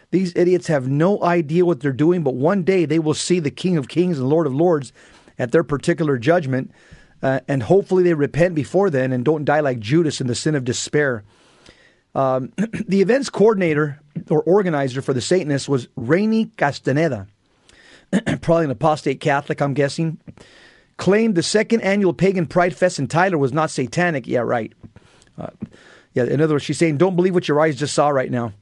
These 0.10 0.34
idiots 0.36 0.66
have 0.68 0.88
no 0.88 1.22
idea 1.24 1.64
what 1.64 1.82
they're 1.82 1.92
doing, 1.92 2.24
but 2.24 2.34
one 2.34 2.64
day 2.64 2.86
they 2.86 3.00
will 3.00 3.14
see 3.14 3.40
the 3.40 3.52
King 3.52 3.78
of 3.78 3.88
Kings 3.88 4.18
and 4.18 4.30
Lord 4.30 4.48
of 4.48 4.56
Lords 4.56 4.92
at 5.38 5.52
their 5.52 5.64
particular 5.64 6.18
judgment, 6.18 6.72
uh, 7.22 7.40
and 7.48 7.64
hopefully 7.64 8.04
they 8.04 8.14
repent 8.14 8.56
before 8.56 8.90
then 8.90 9.12
and 9.12 9.26
don't 9.26 9.46
die 9.46 9.60
like 9.60 9.80
Judas 9.80 10.22
in 10.22 10.28
the 10.28 10.36
sin 10.36 10.56
of 10.56 10.64
despair. 10.64 11.24
Um, 12.14 12.54
the 12.88 13.02
events 13.02 13.30
coordinator 13.30 14.00
or 14.30 14.42
organizer 14.44 15.02
for 15.02 15.14
the 15.14 15.22
Satanists 15.22 15.68
was 15.68 15.88
Rainey 15.96 16.46
Castaneda. 16.58 17.28
probably 18.42 18.66
an 18.66 18.72
apostate 18.72 19.20
Catholic, 19.20 19.62
I'm 19.62 19.74
guessing, 19.74 20.20
claimed 20.98 21.36
the 21.36 21.44
second 21.44 21.82
annual 21.82 22.14
Pagan 22.14 22.46
Pride 22.46 22.76
Fest 22.76 23.00
in 23.00 23.08
Tyler 23.08 23.38
was 23.38 23.52
not 23.52 23.70
satanic. 23.70 24.28
Yeah, 24.28 24.40
right. 24.40 24.72
Uh, 25.38 25.50
yeah, 26.14 26.24
in 26.24 26.40
other 26.40 26.56
words, 26.56 26.64
she's 26.64 26.78
saying, 26.78 26.98
don't 26.98 27.16
believe 27.16 27.34
what 27.34 27.48
your 27.48 27.60
eyes 27.60 27.76
just 27.76 27.94
saw 27.94 28.10
right 28.10 28.32
now. 28.32 28.54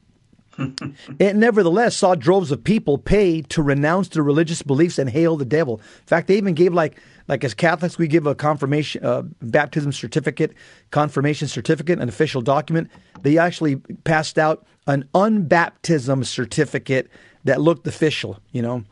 it 1.19 1.35
nevertheless 1.35 1.97
saw 1.97 2.15
droves 2.15 2.51
of 2.51 2.63
people 2.63 2.97
pay 2.97 3.41
to 3.43 3.61
renounce 3.61 4.09
their 4.09 4.23
religious 4.23 4.61
beliefs 4.61 4.99
and 4.99 5.09
hail 5.09 5.37
the 5.37 5.45
devil. 5.45 5.77
In 5.77 6.07
fact, 6.07 6.27
they 6.27 6.37
even 6.37 6.53
gave 6.53 6.73
like 6.73 6.99
like 7.27 7.43
as 7.43 7.53
Catholics 7.53 7.97
we 7.97 8.07
give 8.07 8.27
a 8.27 8.35
confirmation 8.35 9.03
uh, 9.03 9.23
baptism 9.41 9.91
certificate, 9.91 10.53
confirmation 10.91 11.47
certificate, 11.47 11.99
an 11.99 12.09
official 12.09 12.41
document. 12.41 12.89
They 13.21 13.37
actually 13.37 13.77
passed 14.03 14.37
out 14.37 14.65
an 14.87 15.07
unbaptism 15.13 16.25
certificate 16.25 17.09
that 17.45 17.61
looked 17.61 17.87
official. 17.87 18.39
You 18.51 18.61
know, 18.61 18.83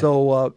so, 0.00 0.30
uh, 0.30 0.50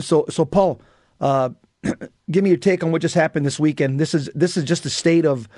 so, 0.00 0.26
so, 0.28 0.44
Paul, 0.44 0.80
uh, 1.20 1.50
give 2.30 2.44
me 2.44 2.50
your 2.50 2.58
take 2.58 2.82
on 2.82 2.92
what 2.92 3.02
just 3.02 3.14
happened 3.14 3.46
this 3.46 3.60
weekend. 3.60 4.00
This 4.00 4.14
is 4.14 4.28
this 4.34 4.56
is 4.56 4.64
just 4.64 4.82
the 4.82 4.90
state 4.90 5.24
of 5.24 5.48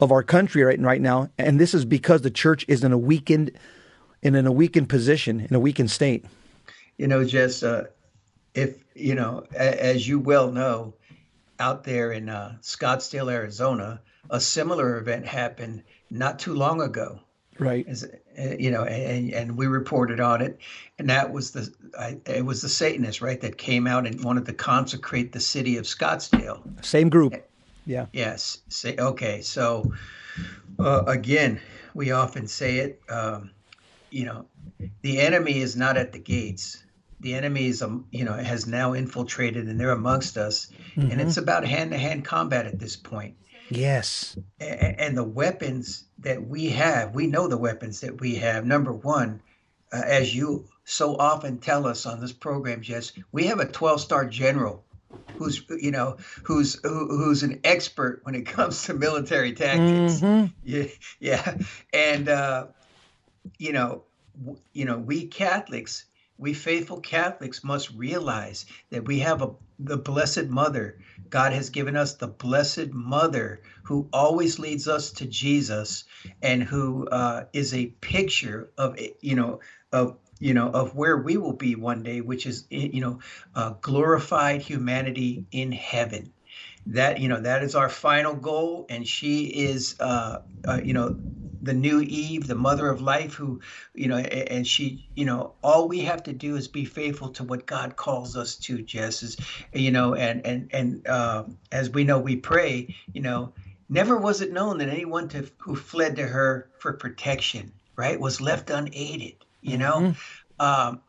of 0.00 0.12
our 0.12 0.22
country 0.22 0.62
right 0.62 0.80
right 0.80 1.00
now, 1.00 1.30
and 1.38 1.58
this 1.58 1.74
is 1.74 1.84
because 1.84 2.22
the 2.22 2.30
church 2.30 2.64
is 2.68 2.84
in 2.84 2.92
a 2.92 2.98
weakened 2.98 3.50
in, 4.22 4.34
in 4.34 4.46
a 4.46 4.52
weakened 4.52 4.88
position, 4.88 5.40
in 5.40 5.54
a 5.54 5.60
weakened 5.60 5.90
state. 5.90 6.24
You 6.98 7.06
know, 7.06 7.24
Jess, 7.24 7.62
uh, 7.62 7.84
if 8.54 8.76
you 8.94 9.14
know, 9.14 9.44
a, 9.54 9.84
as 9.84 10.06
you 10.06 10.18
well 10.18 10.50
know, 10.50 10.94
out 11.58 11.84
there 11.84 12.12
in 12.12 12.28
uh, 12.28 12.56
Scottsdale, 12.62 13.32
Arizona, 13.32 14.00
a 14.30 14.40
similar 14.40 14.98
event 14.98 15.26
happened 15.26 15.82
not 16.10 16.38
too 16.38 16.54
long 16.54 16.80
ago. 16.80 17.20
Right. 17.58 17.86
As, 17.88 18.04
uh, 18.04 18.56
you 18.58 18.70
know, 18.70 18.84
and, 18.84 19.32
and 19.32 19.56
we 19.56 19.66
reported 19.66 20.20
on 20.20 20.42
it, 20.42 20.58
and 20.98 21.08
that 21.08 21.32
was 21.32 21.52
the 21.52 21.72
I, 21.98 22.18
it 22.26 22.44
was 22.44 22.60
the 22.60 22.68
Satanists, 22.68 23.22
right, 23.22 23.40
that 23.40 23.56
came 23.56 23.86
out 23.86 24.06
and 24.06 24.22
wanted 24.22 24.44
to 24.44 24.52
consecrate 24.52 25.32
the 25.32 25.40
city 25.40 25.78
of 25.78 25.86
Scottsdale. 25.86 26.84
Same 26.84 27.08
group. 27.08 27.32
Yeah. 27.86 28.06
Yes. 28.12 28.58
Say 28.68 28.96
okay. 28.98 29.40
So 29.40 29.92
uh, 30.78 31.04
again, 31.06 31.60
we 31.94 32.10
often 32.10 32.46
say 32.48 32.78
it. 32.78 33.00
Um, 33.08 33.50
you 34.10 34.24
know, 34.24 34.46
the 35.02 35.20
enemy 35.20 35.60
is 35.60 35.76
not 35.76 35.96
at 35.96 36.12
the 36.12 36.18
gates. 36.18 36.82
The 37.20 37.34
enemy 37.34 37.66
is, 37.66 37.82
um, 37.82 38.06
you 38.10 38.24
know, 38.24 38.34
has 38.34 38.66
now 38.66 38.92
infiltrated 38.92 39.66
and 39.66 39.80
they're 39.80 39.90
amongst 39.90 40.36
us, 40.36 40.70
mm-hmm. 40.94 41.10
and 41.10 41.20
it's 41.20 41.38
about 41.38 41.64
hand-to-hand 41.66 42.24
combat 42.24 42.66
at 42.66 42.78
this 42.78 42.94
point. 42.94 43.36
Yes. 43.70 44.36
And, 44.60 45.00
and 45.00 45.16
the 45.16 45.24
weapons 45.24 46.04
that 46.18 46.46
we 46.46 46.68
have, 46.70 47.14
we 47.14 47.26
know 47.26 47.48
the 47.48 47.56
weapons 47.56 48.00
that 48.00 48.20
we 48.20 48.36
have. 48.36 48.66
Number 48.66 48.92
one, 48.92 49.40
uh, 49.92 50.02
as 50.04 50.34
you 50.34 50.68
so 50.84 51.16
often 51.16 51.58
tell 51.58 51.86
us 51.86 52.06
on 52.06 52.20
this 52.20 52.32
program, 52.32 52.82
Jess, 52.82 53.12
we 53.32 53.46
have 53.46 53.60
a 53.60 53.66
12 53.66 54.00
star 54.00 54.26
general 54.26 54.84
who's 55.36 55.62
you 55.68 55.90
know 55.90 56.16
who's 56.44 56.80
who, 56.82 57.08
who's 57.08 57.42
an 57.42 57.60
expert 57.64 58.20
when 58.24 58.34
it 58.34 58.46
comes 58.46 58.84
to 58.84 58.94
military 58.94 59.52
tactics. 59.52 60.20
Mm-hmm. 60.20 60.46
Yeah, 60.62 60.86
yeah, 61.20 61.56
and 61.92 62.28
uh, 62.28 62.66
you 63.58 63.72
know, 63.72 64.04
w- 64.38 64.60
you 64.72 64.84
know, 64.84 64.98
we 64.98 65.26
Catholics, 65.26 66.06
we 66.38 66.54
faithful 66.54 67.00
Catholics 67.00 67.62
must 67.62 67.90
realize 67.90 68.66
that 68.90 69.06
we 69.06 69.20
have 69.20 69.42
a 69.42 69.50
the 69.78 69.98
Blessed 69.98 70.46
Mother 70.46 70.98
God 71.28 71.52
has 71.52 71.70
given 71.70 71.96
us 71.96 72.14
the 72.14 72.28
Blessed 72.28 72.92
Mother 72.92 73.60
who 73.84 74.08
always 74.12 74.58
leads 74.58 74.88
us 74.88 75.12
to 75.12 75.26
Jesus 75.26 76.04
and 76.42 76.62
who 76.62 77.06
uh, 77.08 77.44
is 77.52 77.74
a 77.74 77.86
picture 77.86 78.70
of, 78.78 78.98
you 79.20 79.34
know, 79.34 79.60
of 79.92 80.18
you 80.40 80.54
know 80.54 80.68
of 80.70 80.94
where 80.94 81.16
we 81.16 81.36
will 81.36 81.52
be 81.52 81.74
one 81.74 82.02
day 82.02 82.20
which 82.20 82.46
is 82.46 82.66
you 82.70 83.00
know 83.00 83.20
uh, 83.54 83.70
glorified 83.80 84.62
humanity 84.62 85.46
in 85.52 85.72
heaven. 85.72 86.32
That 86.86 87.18
you 87.20 87.28
know 87.28 87.40
that 87.40 87.62
is 87.62 87.74
our 87.74 87.88
final 87.88 88.34
goal 88.34 88.86
and 88.88 89.06
she 89.06 89.46
is 89.46 89.96
uh, 90.00 90.42
uh, 90.66 90.80
you 90.84 90.92
know 90.92 91.16
the 91.62 91.74
new 91.74 92.00
Eve, 92.00 92.46
the 92.46 92.54
mother 92.54 92.88
of 92.88 93.00
life, 93.00 93.34
who, 93.34 93.60
you 93.94 94.08
know, 94.08 94.16
and 94.18 94.66
she, 94.66 95.08
you 95.16 95.24
know, 95.24 95.54
all 95.62 95.88
we 95.88 96.00
have 96.00 96.22
to 96.24 96.32
do 96.32 96.56
is 96.56 96.68
be 96.68 96.84
faithful 96.84 97.30
to 97.30 97.44
what 97.44 97.66
God 97.66 97.96
calls 97.96 98.36
us 98.36 98.56
to, 98.56 98.82
Jess, 98.82 99.22
is, 99.22 99.36
you 99.72 99.90
know, 99.90 100.14
and, 100.14 100.46
and, 100.46 100.70
and 100.72 101.06
uh, 101.08 101.44
as 101.72 101.90
we 101.90 102.04
know, 102.04 102.18
we 102.18 102.36
pray, 102.36 102.94
you 103.12 103.22
know, 103.22 103.52
never 103.88 104.16
was 104.16 104.40
it 104.40 104.52
known 104.52 104.78
that 104.78 104.88
anyone 104.88 105.28
to, 105.28 105.50
who 105.58 105.74
fled 105.76 106.16
to 106.16 106.26
her 106.26 106.70
for 106.78 106.92
protection, 106.92 107.72
right, 107.96 108.20
was 108.20 108.40
left 108.40 108.70
unaided, 108.70 109.44
you 109.60 109.78
know? 109.78 110.00
Mm-hmm. 110.00 110.64
Um, 110.64 111.00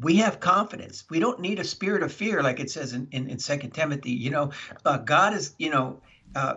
we 0.00 0.16
have 0.16 0.38
confidence. 0.38 1.04
We 1.10 1.18
don't 1.18 1.40
need 1.40 1.58
a 1.58 1.64
spirit 1.64 2.02
of 2.02 2.12
fear, 2.12 2.42
like 2.42 2.60
it 2.60 2.70
says 2.70 2.92
in, 2.92 3.08
in, 3.10 3.28
in 3.28 3.38
2 3.38 3.58
Timothy. 3.72 4.12
You 4.12 4.30
know, 4.30 4.50
uh, 4.84 4.98
God 4.98 5.34
is, 5.34 5.54
you 5.58 5.70
know, 5.70 6.00
uh, 6.36 6.56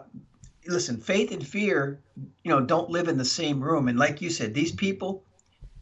listen, 0.67 0.97
faith 0.97 1.31
and 1.31 1.45
fear, 1.45 1.99
you 2.43 2.51
know, 2.51 2.61
don't 2.61 2.89
live 2.89 3.07
in 3.07 3.17
the 3.17 3.25
same 3.25 3.61
room. 3.61 3.87
And 3.87 3.97
like 3.97 4.21
you 4.21 4.29
said, 4.29 4.53
these 4.53 4.71
people, 4.71 5.23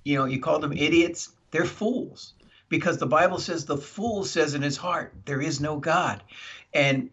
you 0.06 0.18
know, 0.18 0.26
you 0.26 0.40
call 0.40 0.60
them 0.60 0.72
idiots, 0.72 1.34
they're 1.52 1.66
fools 1.66 2.34
because 2.70 2.98
the 2.98 3.08
Bible 3.08 3.40
says 3.40 3.66
the 3.66 3.78
fool 3.78 4.24
says 4.24 4.54
in 4.54 4.62
his 4.62 4.78
heart, 4.78 5.14
there 5.26 5.42
is 5.42 5.60
no 5.60 5.78
God. 5.78 6.24
And 6.74 7.10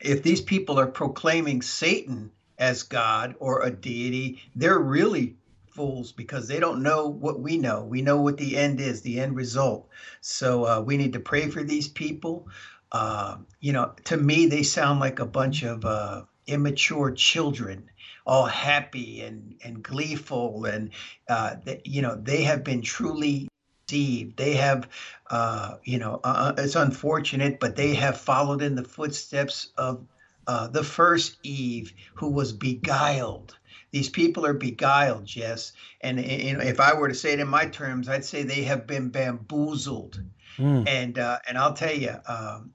if 0.00 0.22
these 0.22 0.40
people 0.40 0.78
are 0.78 0.86
proclaiming 0.86 1.60
Satan 1.60 2.30
as 2.58 2.82
God 2.82 3.34
or 3.40 3.62
a 3.62 3.70
deity, 3.70 4.40
they're 4.54 4.78
really 4.78 5.36
fools 5.76 6.12
because 6.12 6.48
they 6.48 6.58
don't 6.58 6.82
know 6.82 7.08
what 7.08 7.38
we 7.38 7.58
know. 7.58 7.84
We 7.84 8.02
know 8.02 8.20
what 8.20 8.38
the 8.38 8.56
end 8.56 8.80
is, 8.80 9.02
the 9.02 9.20
end 9.20 9.36
result. 9.36 9.88
So 10.20 10.64
uh, 10.64 10.80
we 10.80 10.96
need 10.96 11.12
to 11.12 11.20
pray 11.20 11.48
for 11.50 11.62
these 11.62 11.88
people. 11.88 12.48
Uh, 12.90 13.36
you 13.60 13.72
know, 13.72 13.92
to 14.04 14.16
me, 14.16 14.46
they 14.46 14.62
sound 14.62 15.00
like 15.00 15.18
a 15.20 15.26
bunch 15.26 15.62
of 15.62 15.84
uh, 15.84 16.22
immature 16.46 17.10
children, 17.12 17.90
all 18.26 18.46
happy 18.46 19.20
and 19.20 19.54
and 19.62 19.82
gleeful, 19.82 20.64
and 20.64 20.90
uh, 21.28 21.56
they, 21.64 21.82
you 21.84 22.02
know 22.02 22.16
they 22.16 22.42
have 22.42 22.64
been 22.64 22.82
truly 22.82 23.48
deceived. 23.86 24.36
They 24.36 24.54
have, 24.54 24.88
uh, 25.30 25.76
you 25.84 25.98
know, 25.98 26.20
uh, 26.24 26.52
it's 26.58 26.76
unfortunate, 26.76 27.60
but 27.60 27.76
they 27.76 27.94
have 27.94 28.20
followed 28.20 28.62
in 28.62 28.74
the 28.74 28.84
footsteps 28.84 29.70
of 29.76 30.06
uh, 30.46 30.68
the 30.68 30.84
first 30.84 31.38
Eve, 31.42 31.92
who 32.14 32.30
was 32.30 32.52
beguiled. 32.52 33.56
These 33.96 34.10
people 34.10 34.44
are 34.44 34.52
beguiled, 34.52 35.24
Jess. 35.24 35.72
And, 36.02 36.20
if 36.20 36.80
I 36.80 36.92
were 36.92 37.08
to 37.08 37.14
say 37.14 37.32
it 37.32 37.40
in 37.40 37.48
my 37.48 37.64
terms, 37.64 38.10
I'd 38.10 38.26
say 38.26 38.42
they 38.42 38.64
have 38.64 38.86
been 38.86 39.08
bamboozled. 39.08 40.20
Mm. 40.58 40.86
And 40.86 41.18
uh, 41.18 41.38
and 41.48 41.56
I'll 41.56 41.72
tell 41.72 41.94
you, 41.94 42.14
um, 42.28 42.74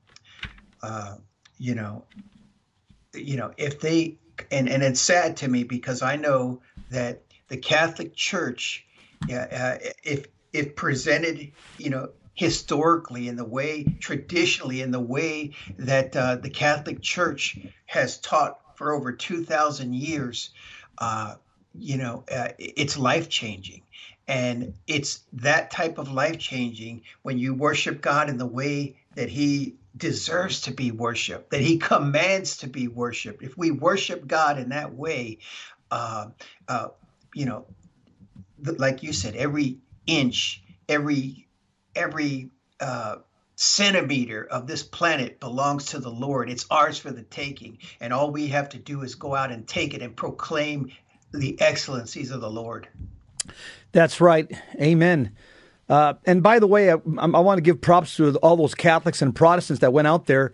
uh, 0.81 1.17
you 1.59 1.75
know, 1.75 2.05
you 3.13 3.37
know, 3.37 3.51
if 3.55 3.79
they 3.79 4.17
and 4.49 4.67
and 4.67 4.81
it's 4.81 4.99
sad 4.99 5.37
to 5.37 5.47
me 5.47 5.63
because 5.63 6.01
I 6.01 6.15
know 6.15 6.63
that 6.89 7.21
the 7.49 7.57
Catholic 7.57 8.15
Church, 8.15 8.83
uh, 9.31 9.77
if 10.03 10.25
if 10.53 10.75
presented, 10.75 11.51
you 11.77 11.91
know, 11.91 12.09
historically 12.33 13.27
in 13.27 13.35
the 13.35 13.45
way 13.45 13.83
traditionally 13.99 14.81
in 14.81 14.89
the 14.89 14.99
way 14.99 15.51
that 15.77 16.15
uh, 16.15 16.37
the 16.37 16.49
Catholic 16.49 16.99
Church 17.03 17.59
has 17.85 18.17
taught 18.17 18.57
for 18.75 18.93
over 18.93 19.11
two 19.11 19.43
thousand 19.43 19.93
years, 19.93 20.49
uh, 21.01 21.35
you 21.77 21.97
know, 21.97 22.23
uh, 22.31 22.49
it's 22.59 22.97
life 22.97 23.27
changing. 23.27 23.81
And 24.27 24.75
it's 24.87 25.23
that 25.33 25.71
type 25.71 25.97
of 25.97 26.11
life 26.11 26.37
changing 26.37 27.01
when 27.23 27.37
you 27.37 27.53
worship 27.53 28.01
God 28.01 28.29
in 28.29 28.37
the 28.37 28.45
way 28.45 28.95
that 29.15 29.27
He 29.27 29.75
deserves 29.97 30.61
to 30.61 30.71
be 30.71 30.91
worshiped, 30.91 31.49
that 31.49 31.59
He 31.59 31.77
commands 31.79 32.57
to 32.57 32.67
be 32.67 32.87
worshiped. 32.87 33.43
If 33.43 33.57
we 33.57 33.71
worship 33.71 34.27
God 34.27 34.59
in 34.59 34.69
that 34.69 34.93
way, 34.93 35.39
uh, 35.89 36.27
uh, 36.67 36.89
you 37.33 37.45
know, 37.45 37.65
like 38.77 39.01
you 39.01 39.11
said, 39.11 39.35
every 39.35 39.79
inch, 40.05 40.61
every 40.87 41.47
every 41.95 42.51
uh, 42.79 43.17
centimeter 43.61 44.43
of 44.43 44.65
this 44.65 44.81
planet 44.81 45.39
belongs 45.39 45.85
to 45.85 45.99
the 45.99 46.09
Lord. 46.09 46.49
It's 46.49 46.65
ours 46.71 46.97
for 46.97 47.11
the 47.11 47.21
taking, 47.21 47.77
and 47.99 48.11
all 48.11 48.31
we 48.31 48.47
have 48.47 48.69
to 48.69 48.79
do 48.79 49.03
is 49.03 49.13
go 49.13 49.35
out 49.35 49.51
and 49.51 49.67
take 49.67 49.93
it 49.93 50.01
and 50.01 50.15
proclaim 50.15 50.91
the 51.31 51.61
excellencies 51.61 52.31
of 52.31 52.41
the 52.41 52.49
Lord. 52.49 52.87
That's 53.91 54.19
right. 54.19 54.51
Amen. 54.81 55.35
Uh, 55.87 56.15
and 56.25 56.41
by 56.41 56.57
the 56.57 56.65
way, 56.65 56.91
I, 56.91 56.95
I, 56.95 57.39
want 57.39 57.59
to 57.59 57.61
give 57.61 57.81
props 57.81 58.15
to 58.15 58.35
all 58.37 58.57
those 58.57 58.73
Catholics 58.73 59.21
and 59.21 59.35
Protestants 59.35 59.81
that 59.81 59.93
went 59.93 60.07
out 60.07 60.25
there 60.25 60.53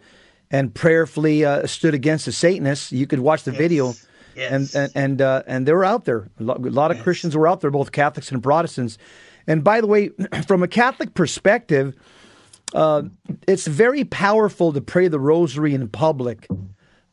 and 0.52 0.74
prayerfully 0.74 1.46
uh, 1.46 1.66
stood 1.66 1.94
against 1.94 2.26
the 2.26 2.34
Satanists. 2.34 2.92
You 2.92 3.08
could 3.08 3.20
watch 3.20 3.44
the 3.44 3.52
yes. 3.52 3.58
video, 3.58 3.94
yes. 4.36 4.52
and 4.52 4.76
and 4.76 4.92
and, 4.96 5.22
uh, 5.22 5.44
and 5.48 5.66
they 5.66 5.72
were 5.72 5.86
out 5.86 6.04
there. 6.04 6.28
A 6.42 6.44
lot, 6.44 6.58
a 6.58 6.70
lot 6.70 6.92
of 6.92 6.98
yes. 6.98 7.04
Christians 7.06 7.38
were 7.38 7.48
out 7.48 7.62
there, 7.62 7.72
both 7.72 7.94
Catholics 7.94 8.34
and 8.34 8.44
Protestants. 8.44 8.98
And 9.48 9.64
by 9.64 9.80
the 9.80 9.88
way, 9.88 10.10
from 10.48 10.62
a 10.62 10.68
Catholic 10.68 11.14
perspective, 11.14 11.96
uh, 12.74 13.04
it's 13.48 13.68
very 13.68 14.04
powerful 14.04 14.74
to 14.74 14.82
pray 14.82 15.08
the 15.08 15.20
Rosary 15.20 15.74
in 15.74 15.88
public. 15.88 16.48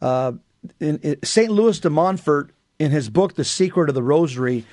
Uh, 0.01 0.33
in, 0.81 0.99
in 0.99 1.23
St. 1.23 1.51
Louis 1.51 1.79
de 1.79 1.91
Montfort, 1.91 2.51
in 2.79 2.91
his 2.91 3.09
book 3.09 3.35
*The 3.35 3.45
Secret 3.45 3.89
of 3.89 3.95
the 3.95 4.03
Rosary*, 4.03 4.65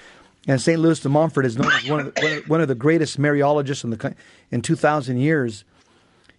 and 0.48 0.60
St. 0.60 0.80
Louis 0.80 1.00
de 1.00 1.10
Montfort 1.10 1.46
is 1.46 1.58
known 1.58 1.72
as 1.72 1.88
one 1.88 2.00
of 2.00 2.16
the, 2.16 2.44
one 2.48 2.62
of, 2.62 2.68
the 2.68 2.76
greatest 2.76 3.20
Mariologists 3.20 3.84
in 3.84 3.92
the 3.92 4.16
in 4.50 4.62
2,000 4.62 5.18
years. 5.18 5.64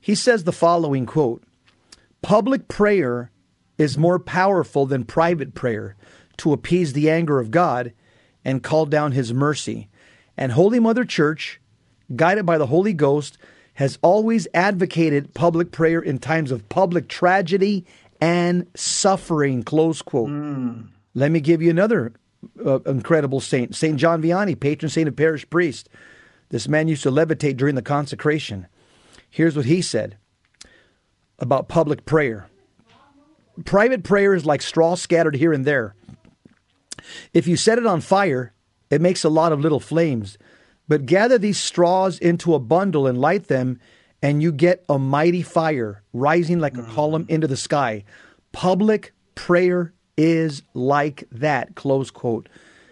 He 0.00 0.14
says 0.14 0.44
the 0.44 0.52
following 0.52 1.06
quote: 1.06 1.44
"Public 2.20 2.66
prayer 2.66 3.30
is 3.78 3.96
more 3.96 4.18
powerful 4.18 4.86
than 4.86 5.04
private 5.04 5.54
prayer 5.54 5.96
to 6.38 6.52
appease 6.52 6.92
the 6.92 7.10
anger 7.10 7.38
of 7.38 7.50
God 7.50 7.92
and 8.44 8.62
call 8.62 8.86
down 8.86 9.12
His 9.12 9.32
mercy." 9.32 9.88
And 10.36 10.52
Holy 10.52 10.80
Mother 10.80 11.04
Church, 11.04 11.60
guided 12.16 12.44
by 12.44 12.58
the 12.58 12.66
Holy 12.66 12.94
Ghost, 12.94 13.38
has 13.82 13.98
always 14.00 14.46
advocated 14.54 15.34
public 15.34 15.72
prayer 15.72 16.00
in 16.00 16.16
times 16.16 16.52
of 16.52 16.68
public 16.68 17.08
tragedy 17.08 17.84
and 18.20 18.64
suffering. 18.76 19.64
Close 19.64 20.00
quote. 20.02 20.28
Mm. 20.28 20.86
Let 21.14 21.32
me 21.32 21.40
give 21.40 21.60
you 21.60 21.70
another 21.70 22.12
uh, 22.64 22.78
incredible 22.86 23.40
saint, 23.40 23.74
Saint 23.74 23.98
John 23.98 24.22
Vianney, 24.22 24.58
patron 24.58 24.88
saint 24.88 25.08
of 25.08 25.16
parish 25.16 25.50
priest. 25.50 25.88
This 26.50 26.68
man 26.68 26.86
used 26.86 27.02
to 27.02 27.10
levitate 27.10 27.56
during 27.56 27.74
the 27.74 27.82
consecration. 27.82 28.68
Here's 29.28 29.56
what 29.56 29.66
he 29.66 29.82
said 29.82 30.16
about 31.40 31.66
public 31.66 32.04
prayer. 32.04 32.46
Private 33.64 34.04
prayer 34.04 34.32
is 34.32 34.46
like 34.46 34.62
straw 34.62 34.94
scattered 34.94 35.34
here 35.34 35.52
and 35.52 35.64
there. 35.64 35.96
If 37.34 37.48
you 37.48 37.56
set 37.56 37.78
it 37.78 37.86
on 37.86 38.00
fire, 38.00 38.52
it 38.90 39.00
makes 39.00 39.24
a 39.24 39.28
lot 39.28 39.50
of 39.50 39.58
little 39.58 39.80
flames. 39.80 40.38
But 40.92 41.06
gather 41.06 41.38
these 41.38 41.58
straws 41.58 42.18
into 42.18 42.52
a 42.52 42.58
bundle 42.58 43.06
and 43.06 43.16
light 43.18 43.48
them, 43.48 43.80
and 44.20 44.42
you 44.42 44.52
get 44.52 44.84
a 44.90 44.98
mighty 44.98 45.40
fire 45.40 46.02
rising 46.12 46.58
like 46.58 46.76
a 46.76 46.82
column 46.82 47.24
into 47.30 47.46
the 47.46 47.56
sky. 47.56 48.04
Public 48.52 49.14
prayer 49.34 49.94
is 50.18 50.62
like 50.74 51.24
that. 51.32 51.76
Close 51.76 52.10
quote. 52.10 52.46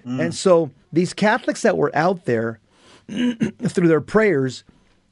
Mm. 0.07 0.19
And 0.19 0.35
so 0.35 0.71
these 0.91 1.13
Catholics 1.13 1.61
that 1.61 1.77
were 1.77 1.95
out 1.95 2.25
there 2.25 2.59
through 3.07 3.89
their 3.89 4.01
prayers, 4.01 4.65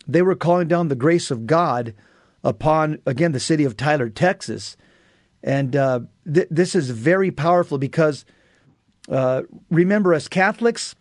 they 0.06 0.22
were 0.22 0.34
calling 0.34 0.66
down 0.66 0.88
the 0.88 0.96
grace 0.96 1.30
of 1.30 1.46
God 1.46 1.92
upon, 2.42 3.00
again, 3.04 3.32
the 3.32 3.38
city 3.38 3.64
of 3.64 3.76
Tyler, 3.76 4.08
Texas. 4.08 4.78
And 5.42 5.76
uh, 5.76 6.00
th- 6.24 6.48
this 6.50 6.74
is 6.74 6.88
very 6.88 7.32
powerful 7.32 7.76
because 7.76 8.24
uh, 9.10 9.42
remember, 9.70 10.14
as 10.14 10.26
Catholics, 10.26 10.94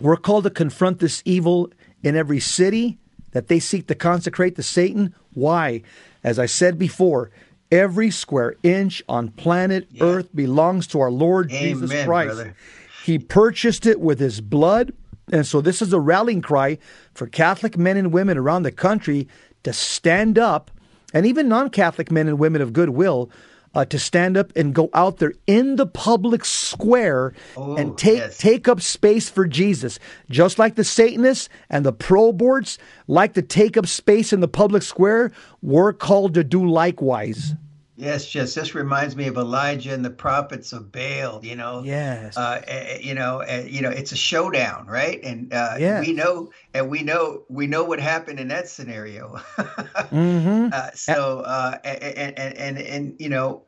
we're 0.00 0.16
called 0.16 0.44
to 0.44 0.50
confront 0.50 0.98
this 0.98 1.22
evil 1.24 1.70
in 2.02 2.16
every 2.16 2.40
city 2.40 2.98
that 3.32 3.48
they 3.48 3.58
seek 3.58 3.86
to 3.88 3.94
consecrate 3.94 4.56
to 4.56 4.62
Satan. 4.62 5.14
Why? 5.34 5.82
As 6.22 6.38
I 6.38 6.46
said 6.46 6.78
before, 6.78 7.30
every 7.70 8.10
square 8.10 8.56
inch 8.62 9.02
on 9.08 9.28
planet 9.28 9.86
yeah. 9.90 10.04
Earth 10.04 10.28
belongs 10.34 10.86
to 10.88 11.00
our 11.00 11.10
Lord 11.10 11.50
Amen, 11.50 11.62
Jesus 11.62 12.04
Christ. 12.04 12.34
Brother. 12.34 12.56
He 13.04 13.18
purchased 13.18 13.86
it 13.86 14.00
with 14.00 14.18
his 14.18 14.40
blood. 14.40 14.92
And 15.32 15.46
so 15.46 15.60
this 15.60 15.82
is 15.82 15.92
a 15.92 16.00
rallying 16.00 16.42
cry 16.42 16.78
for 17.14 17.26
Catholic 17.26 17.76
men 17.76 17.96
and 17.96 18.12
women 18.12 18.38
around 18.38 18.62
the 18.62 18.72
country 18.72 19.28
to 19.64 19.72
stand 19.72 20.38
up, 20.38 20.70
and 21.12 21.26
even 21.26 21.48
non 21.48 21.70
Catholic 21.70 22.12
men 22.12 22.28
and 22.28 22.38
women 22.38 22.62
of 22.62 22.72
goodwill 22.72 23.30
uh, 23.76 23.84
to 23.84 23.98
stand 23.98 24.38
up 24.38 24.50
and 24.56 24.74
go 24.74 24.88
out 24.94 25.18
there 25.18 25.34
in 25.46 25.76
the 25.76 25.86
public 25.86 26.46
square 26.46 27.34
oh, 27.58 27.76
and 27.76 27.98
take 27.98 28.16
yes. 28.16 28.38
take 28.38 28.66
up 28.68 28.80
space 28.80 29.28
for 29.28 29.46
Jesus, 29.46 29.98
just 30.30 30.58
like 30.58 30.76
the 30.76 30.82
Satanists 30.82 31.50
and 31.68 31.84
the 31.84 31.92
pro 31.92 32.32
aborts 32.32 32.78
like 33.06 33.34
to 33.34 33.42
take 33.42 33.76
up 33.76 33.86
space 33.86 34.32
in 34.32 34.40
the 34.40 34.48
public 34.48 34.82
square. 34.82 35.30
We're 35.60 35.92
called 35.92 36.32
to 36.34 36.42
do 36.42 36.66
likewise. 36.66 37.54
Yes, 37.98 38.26
just 38.26 38.54
this 38.54 38.74
reminds 38.74 39.16
me 39.16 39.26
of 39.26 39.38
Elijah 39.38 39.94
and 39.94 40.04
the 40.04 40.10
prophets 40.10 40.74
of 40.74 40.92
Baal. 40.92 41.40
You 41.42 41.56
know, 41.56 41.82
yes, 41.82 42.36
uh, 42.36 42.60
you 43.00 43.14
know, 43.14 43.40
uh, 43.40 43.64
you 43.66 43.80
know, 43.80 43.88
it's 43.88 44.12
a 44.12 44.16
showdown, 44.16 44.86
right? 44.86 45.18
And 45.24 45.50
uh, 45.52 45.76
yes. 45.78 46.06
we 46.06 46.12
know, 46.12 46.50
and 46.74 46.90
we 46.90 47.02
know, 47.02 47.44
we 47.48 47.66
know 47.66 47.84
what 47.84 47.98
happened 47.98 48.38
in 48.38 48.48
that 48.48 48.68
scenario. 48.68 49.40
mm-hmm. 49.56 50.68
Uh, 50.70 50.90
so, 50.92 51.40
uh, 51.40 51.78
and, 51.84 52.38
and 52.38 52.58
and 52.58 52.78
and 52.78 53.16
you 53.18 53.30
know, 53.30 53.64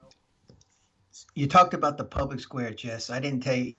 you 1.35 1.47
talked 1.47 1.73
about 1.73 1.97
the 1.97 2.05
public 2.05 2.41
square, 2.41 2.73
Jess. 2.73 3.09
I 3.09 3.21
didn't 3.21 3.41
tell 3.41 3.57
you. 3.57 3.75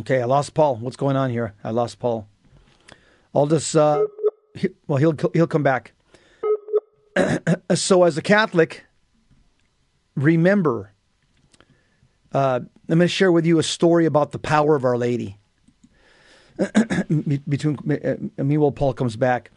Okay, 0.00 0.22
I 0.22 0.24
lost 0.24 0.54
Paul. 0.54 0.76
What's 0.76 0.96
going 0.96 1.16
on 1.16 1.30
here? 1.30 1.54
I 1.62 1.70
lost 1.70 1.98
Paul. 1.98 2.28
I'll 3.34 3.46
just, 3.46 3.76
uh, 3.76 4.06
well, 4.86 4.96
he'll 4.96 5.14
he'll 5.34 5.46
come 5.46 5.62
back. 5.62 5.92
so, 7.74 8.04
as 8.04 8.18
a 8.18 8.22
Catholic, 8.22 8.84
remember, 10.14 10.92
uh, 12.32 12.60
I'm 12.88 12.98
going 12.98 13.00
to 13.00 13.08
share 13.08 13.32
with 13.32 13.46
you 13.46 13.58
a 13.58 13.62
story 13.62 14.06
about 14.06 14.32
the 14.32 14.38
power 14.38 14.76
of 14.76 14.84
Our 14.84 14.96
Lady. 14.96 15.38
between 17.48 17.78
uh, 18.38 18.42
meanwhile 18.42 18.72
Paul 18.72 18.94
comes 18.94 19.16
back. 19.16 19.50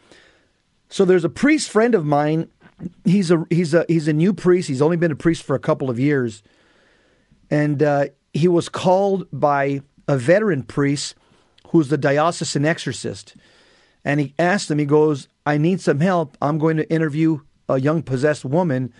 So 0.89 1.06
there's 1.06 1.24
a 1.24 1.30
priest 1.30 1.69
friend 1.69 1.95
of 1.95 2.06
mine. 2.06 2.50
He's 3.06 3.32
a 3.32 3.45
he's 3.50 3.74
a 3.74 3.86
he's 3.88 4.08
a 4.08 4.13
new 4.13 4.34
priest. 4.34 4.67
He's 4.67 4.82
only 4.82 4.98
been 4.98 5.12
a 5.12 5.15
priest 5.15 5.43
for 5.43 5.56
a 5.56 5.60
couple 5.60 5.89
of 5.89 6.00
years, 6.00 6.43
and 7.50 7.82
uh, 7.84 8.06
he 8.34 8.48
was 8.48 8.69
called 8.69 9.28
by 9.32 9.82
a 10.08 10.17
veteran 10.17 10.63
priest 10.63 11.15
who's 11.67 11.89
the 11.89 11.98
diocesan 11.98 12.65
exorcist. 12.65 13.36
And 14.06 14.19
he 14.19 14.34
asked 14.39 14.72
him, 14.72 14.80
he 14.80 14.86
goes, 14.86 15.28
I 15.45 15.58
need 15.58 15.82
some 15.82 16.00
help. 16.00 16.38
I'm 16.41 16.58
going 16.58 16.78
to 16.78 16.89
interview 16.89 17.41
a 17.70 17.80
young 17.80 18.02
possessed 18.04 18.44
woman. 18.44 18.92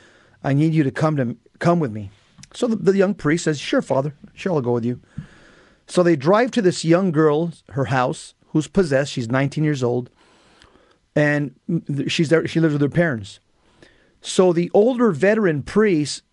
I 0.44 0.54
need 0.54 0.74
you 0.74 0.84
to 0.84 0.92
come 0.92 1.18
to 1.18 1.36
come 1.60 1.80
with 1.80 1.92
me. 1.92 2.12
So 2.54 2.68
the, 2.68 2.76
the 2.78 2.98
young 2.98 3.14
priest 3.14 3.44
says, 3.44 3.60
Sure, 3.60 3.82
Father, 3.82 4.14
sure, 4.34 4.54
I'll 4.54 4.62
go 4.62 4.74
with 4.74 4.86
you. 4.86 5.02
So 5.88 6.04
they 6.04 6.16
drive 6.16 6.52
to 6.52 6.62
this 6.62 6.86
young 6.86 7.12
girl, 7.12 7.52
her 7.70 7.86
house, 7.86 8.36
who's 8.50 8.68
possessed. 8.68 9.12
She's 9.12 9.30
19 9.30 9.64
years 9.64 9.84
old, 9.84 10.10
and 11.16 11.56
she's 12.08 12.30
there. 12.30 12.48
She 12.48 12.60
lives 12.60 12.74
with 12.74 12.82
her 12.82 12.90
parents. 12.90 13.40
So 14.22 14.54
the 14.54 14.70
older 14.74 15.12
veteran 15.12 15.64
priest 15.64 16.24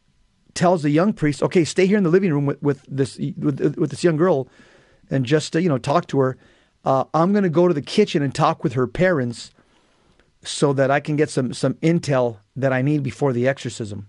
tells 0.55 0.83
the 0.83 0.91
young 0.91 1.13
priest, 1.13 1.43
"Okay, 1.43 1.65
stay 1.65 1.87
here 1.87 1.99
in 1.99 2.05
the 2.05 2.11
living 2.11 2.33
room 2.33 2.47
with, 2.47 2.63
with 2.63 2.83
this 2.89 3.19
with, 3.39 3.77
with 3.77 3.91
this 3.91 4.05
young 4.05 4.17
girl, 4.17 4.49
and 5.11 5.25
just 5.25 5.57
uh, 5.57 5.59
you 5.59 5.69
know 5.69 5.79
talk 5.79 6.07
to 6.09 6.19
her. 6.21 6.37
Uh, 6.85 7.05
I'm 7.15 7.33
going 7.33 7.45
to 7.45 7.51
go 7.51 7.67
to 7.67 7.75
the 7.75 7.83
kitchen 7.83 8.23
and 8.23 8.35
talk 8.35 8.63
with 8.63 8.75
her 8.75 8.87
parents, 8.87 9.51
so 10.47 10.73
that 10.73 10.91
I 10.91 11.01
can 11.01 11.17
get 11.17 11.31
some 11.31 11.53
some 11.53 11.75
intel 11.75 12.39
that 12.55 12.73
I 12.73 12.83
need 12.83 13.03
before 13.03 13.33
the 13.33 13.49
exorcism." 13.49 14.07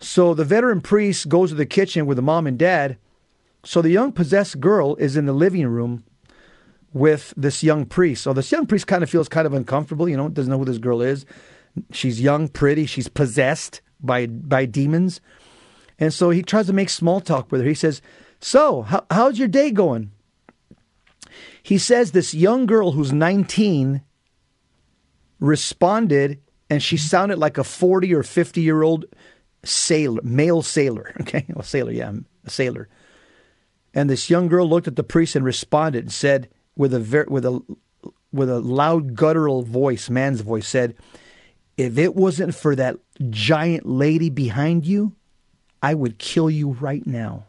So 0.00 0.34
the 0.34 0.44
veteran 0.44 0.80
priest 0.80 1.28
goes 1.28 1.50
to 1.50 1.56
the 1.56 1.66
kitchen 1.66 2.06
with 2.06 2.16
the 2.16 2.22
mom 2.22 2.46
and 2.46 2.58
dad. 2.58 2.96
So 3.64 3.82
the 3.82 3.90
young 3.90 4.12
possessed 4.12 4.60
girl 4.60 4.94
is 4.96 5.16
in 5.16 5.26
the 5.26 5.32
living 5.32 5.66
room 5.66 6.04
with 6.92 7.34
this 7.36 7.62
young 7.62 7.84
priest. 7.84 8.22
So 8.22 8.32
this 8.32 8.52
young 8.52 8.66
priest 8.66 8.86
kind 8.86 9.02
of 9.02 9.10
feels 9.10 9.28
kind 9.28 9.46
of 9.46 9.52
uncomfortable, 9.52 10.08
you 10.08 10.16
know, 10.16 10.28
doesn't 10.28 10.50
know 10.50 10.58
who 10.58 10.64
this 10.64 10.78
girl 10.78 11.02
is. 11.02 11.26
She's 11.92 12.20
young, 12.20 12.48
pretty, 12.48 12.86
she's 12.86 13.08
possessed 13.08 13.80
by 14.00 14.26
by 14.26 14.66
demons. 14.66 15.20
And 15.98 16.14
so 16.14 16.30
he 16.30 16.42
tries 16.42 16.66
to 16.66 16.72
make 16.72 16.90
small 16.90 17.20
talk 17.20 17.50
with 17.50 17.60
her. 17.62 17.66
He 17.66 17.74
says, 17.74 18.00
"So, 18.40 18.82
how, 18.82 19.04
how's 19.10 19.38
your 19.38 19.48
day 19.48 19.70
going?" 19.70 20.12
He 21.62 21.76
says 21.76 22.12
this 22.12 22.32
young 22.34 22.66
girl 22.66 22.92
who's 22.92 23.12
19 23.12 24.02
responded 25.40 26.40
and 26.70 26.82
she 26.82 26.96
mm-hmm. 26.96 27.06
sounded 27.06 27.38
like 27.38 27.58
a 27.58 27.64
40 27.64 28.14
or 28.14 28.22
50 28.22 28.60
year 28.60 28.82
old 28.82 29.04
sailor, 29.64 30.20
male 30.22 30.62
sailor. 30.62 31.14
Okay, 31.20 31.46
well, 31.48 31.62
sailor, 31.62 31.92
yeah, 31.92 32.12
a 32.44 32.50
sailor. 32.50 32.88
And 33.94 34.08
this 34.08 34.30
young 34.30 34.48
girl 34.48 34.68
looked 34.68 34.88
at 34.88 34.96
the 34.96 35.02
priest 35.02 35.34
and 35.34 35.44
responded 35.44 36.04
and 36.04 36.12
said, 36.12 36.48
with 36.78 36.94
a 36.94 37.00
ver- 37.00 37.26
with 37.28 37.44
a 37.44 37.60
with 38.32 38.48
a 38.48 38.60
loud 38.60 39.14
guttural 39.14 39.62
voice, 39.62 40.08
man's 40.08 40.40
voice, 40.40 40.66
said, 40.66 40.94
"If 41.76 41.98
it 41.98 42.14
wasn't 42.14 42.54
for 42.54 42.74
that 42.76 42.96
giant 43.28 43.84
lady 43.84 44.30
behind 44.30 44.86
you, 44.86 45.14
I 45.82 45.94
would 45.94 46.18
kill 46.18 46.48
you 46.48 46.70
right 46.70 47.06
now." 47.06 47.44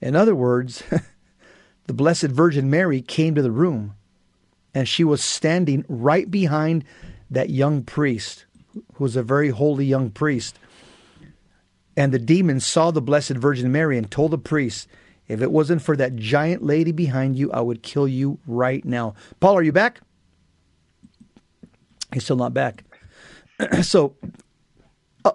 In 0.00 0.16
other 0.16 0.34
words, 0.34 0.82
the 1.86 1.94
Blessed 1.94 2.28
Virgin 2.28 2.68
Mary 2.68 3.00
came 3.00 3.34
to 3.34 3.42
the 3.42 3.52
room, 3.52 3.94
and 4.74 4.88
she 4.88 5.04
was 5.04 5.22
standing 5.22 5.84
right 5.88 6.30
behind 6.30 6.84
that 7.30 7.50
young 7.50 7.82
priest 7.82 8.46
who 8.94 9.04
was 9.04 9.16
a 9.16 9.22
very 9.22 9.50
holy 9.50 9.84
young 9.84 10.10
priest. 10.10 10.58
And 11.96 12.12
the 12.12 12.18
demon 12.18 12.60
saw 12.60 12.90
the 12.90 13.02
Blessed 13.02 13.32
Virgin 13.32 13.72
Mary 13.72 13.98
and 13.98 14.10
told 14.10 14.30
the 14.30 14.38
priest, 14.38 14.88
If 15.28 15.42
it 15.42 15.50
wasn't 15.50 15.82
for 15.82 15.96
that 15.96 16.16
giant 16.16 16.62
lady 16.62 16.92
behind 16.92 17.36
you, 17.36 17.52
I 17.52 17.60
would 17.60 17.82
kill 17.82 18.06
you 18.08 18.38
right 18.46 18.84
now. 18.84 19.14
Paul, 19.40 19.56
are 19.58 19.62
you 19.62 19.72
back? 19.72 20.00
He's 22.12 22.24
still 22.24 22.36
not 22.36 22.54
back. 22.54 22.84
so, 23.82 24.16
uh, 25.24 25.32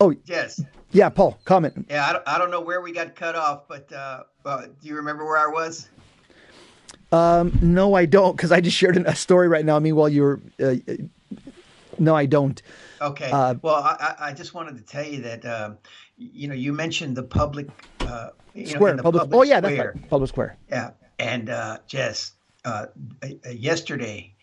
oh, 0.00 0.14
yes. 0.24 0.62
Yeah, 0.90 1.10
Paul, 1.10 1.38
comment. 1.44 1.86
Yeah, 1.90 2.06
I 2.06 2.12
don't, 2.12 2.24
I 2.26 2.38
don't 2.38 2.50
know 2.50 2.62
where 2.62 2.80
we 2.80 2.92
got 2.92 3.14
cut 3.14 3.36
off, 3.36 3.68
but 3.68 3.92
uh, 3.92 4.24
uh, 4.44 4.66
do 4.66 4.88
you 4.88 4.96
remember 4.96 5.24
where 5.24 5.38
I 5.38 5.46
was? 5.46 5.88
Um, 7.10 7.58
no, 7.62 7.94
I 7.94 8.04
don't, 8.04 8.36
because 8.36 8.52
I 8.52 8.60
just 8.60 8.76
shared 8.76 8.96
a 8.96 9.14
story 9.14 9.48
right 9.48 9.64
now. 9.64 9.76
I 9.76 9.78
mean, 9.78 9.96
while 9.96 10.08
you 10.08 10.22
were 10.22 10.40
uh, 10.62 10.74
no, 11.98 12.14
I 12.14 12.26
don't. 12.26 12.60
Okay. 13.00 13.30
Uh, 13.30 13.54
well, 13.62 13.76
I, 13.76 14.14
I 14.18 14.32
just 14.32 14.54
wanted 14.54 14.76
to 14.76 14.82
tell 14.82 15.04
you 15.04 15.22
that 15.22 15.44
um, 15.44 15.78
you 16.16 16.48
know 16.48 16.54
you 16.54 16.72
mentioned 16.72 17.16
the 17.16 17.22
public 17.22 17.68
uh, 18.00 18.30
square. 18.64 18.96
Know, 18.96 19.02
public, 19.02 19.22
public, 19.22 19.38
oh 19.38 19.42
yeah, 19.42 19.58
square. 19.58 19.76
that's 19.76 19.96
right. 19.96 20.10
Public 20.10 20.28
square. 20.28 20.56
Yeah, 20.68 20.90
and 21.18 21.50
uh, 21.50 21.78
Jess, 21.86 22.32
uh, 22.64 22.86
yesterday 23.50 24.34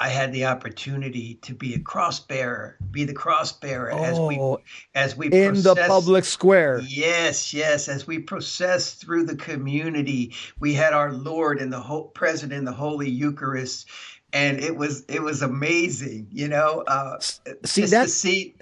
I 0.00 0.08
had 0.08 0.32
the 0.32 0.44
opportunity 0.44 1.34
to 1.42 1.54
be 1.54 1.74
a 1.74 1.78
cross 1.80 2.20
bearer, 2.20 2.76
be 2.90 3.04
the 3.04 3.12
cross 3.12 3.52
bearer 3.52 3.92
oh, 3.92 4.04
as 4.04 4.18
we 4.20 4.56
as 4.94 5.16
we 5.16 5.26
in 5.26 5.54
process, 5.54 5.64
the 5.64 5.74
public 5.88 6.24
square. 6.24 6.80
Yes, 6.86 7.52
yes, 7.52 7.88
as 7.88 8.06
we 8.06 8.20
process 8.20 8.94
through 8.94 9.24
the 9.24 9.36
community, 9.36 10.34
we 10.60 10.72
had 10.74 10.92
our 10.92 11.12
Lord 11.12 11.60
and 11.60 11.72
the 11.72 11.80
whole 11.80 12.04
present 12.08 12.52
in 12.52 12.64
the 12.64 12.72
Holy 12.72 13.10
Eucharist 13.10 13.88
and 14.32 14.58
it 14.60 14.76
was 14.76 15.04
it 15.08 15.22
was 15.22 15.42
amazing 15.42 16.26
you 16.30 16.48
know 16.48 16.84
uh 16.86 17.18
see 17.64 17.86
that's 17.86 18.12
see 18.12 18.54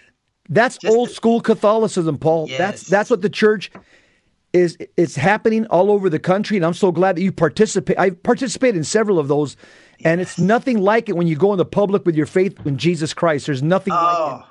that's 0.49 0.79
old 0.85 1.09
to, 1.09 1.15
school 1.15 1.41
catholicism 1.41 2.19
paul 2.19 2.47
yes. 2.49 2.59
that's 2.59 2.83
that's 2.83 3.11
what 3.11 3.23
the 3.23 3.31
church 3.31 3.71
is 4.53 4.79
it's 4.97 5.17
happening 5.17 5.67
all 5.67 5.91
over 5.91 6.09
the 6.09 6.19
country 6.19 6.57
and 6.57 6.65
i'm 6.65 6.75
so 6.75 6.93
glad 6.93 7.17
that 7.17 7.23
you 7.23 7.33
participate 7.33 7.99
i 7.99 8.11
participated 8.11 8.77
in 8.77 8.85
several 8.85 9.19
of 9.19 9.29
those 9.29 9.57
and 10.05 10.21
it's 10.21 10.39
nothing 10.39 10.81
like 10.81 11.09
it 11.09 11.17
when 11.17 11.27
you 11.27 11.37
go 11.37 11.53
in 11.53 11.59
the 11.59 11.65
public 11.65 12.05
with 12.05 12.15
your 12.15 12.27
faith 12.27 12.59
in 12.67 12.77
jesus 12.77 13.15
christ 13.15 13.47
there's 13.47 13.63
nothing 13.63 13.93
oh. 13.93 13.97
like 13.97 14.41
it 14.41 14.47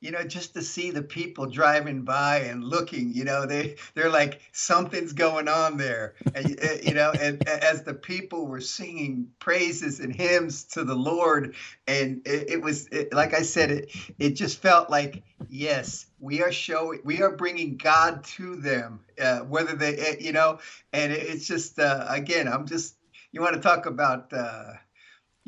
you 0.00 0.10
know 0.10 0.22
just 0.22 0.54
to 0.54 0.62
see 0.62 0.90
the 0.90 1.02
people 1.02 1.46
driving 1.46 2.02
by 2.02 2.38
and 2.38 2.64
looking 2.64 3.12
you 3.12 3.24
know 3.24 3.46
they 3.46 3.76
they're 3.94 4.10
like 4.10 4.40
something's 4.52 5.12
going 5.12 5.46
on 5.46 5.76
there 5.76 6.14
and 6.34 6.58
you 6.82 6.94
know 6.94 7.12
and 7.20 7.46
as 7.48 7.82
the 7.82 7.94
people 7.94 8.46
were 8.46 8.60
singing 8.60 9.28
praises 9.38 10.00
and 10.00 10.14
hymns 10.14 10.64
to 10.64 10.84
the 10.84 10.94
lord 10.94 11.54
and 11.86 12.22
it, 12.26 12.50
it 12.50 12.62
was 12.62 12.86
it, 12.88 13.12
like 13.12 13.34
i 13.34 13.42
said 13.42 13.70
it 13.70 13.90
it 14.18 14.30
just 14.30 14.60
felt 14.60 14.90
like 14.90 15.22
yes 15.48 16.06
we 16.18 16.42
are 16.42 16.52
showing 16.52 17.00
we 17.04 17.22
are 17.22 17.36
bringing 17.36 17.76
god 17.76 18.24
to 18.24 18.56
them 18.56 19.00
uh, 19.20 19.40
whether 19.40 19.76
they 19.76 20.16
you 20.18 20.32
know 20.32 20.58
and 20.92 21.12
it, 21.12 21.22
it's 21.22 21.46
just 21.46 21.78
uh, 21.78 22.06
again 22.08 22.48
i'm 22.48 22.66
just 22.66 22.96
you 23.32 23.40
want 23.40 23.54
to 23.54 23.60
talk 23.60 23.86
about 23.86 24.32
uh, 24.32 24.72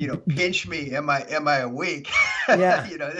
you 0.02 0.08
know, 0.08 0.16
pinch 0.28 0.66
me. 0.66 0.90
Am 0.90 1.08
I 1.08 1.20
am 1.30 1.48
I 1.48 1.58
awake? 1.58 2.10
Yeah. 2.48 2.88
you 2.88 2.98
know, 2.98 3.12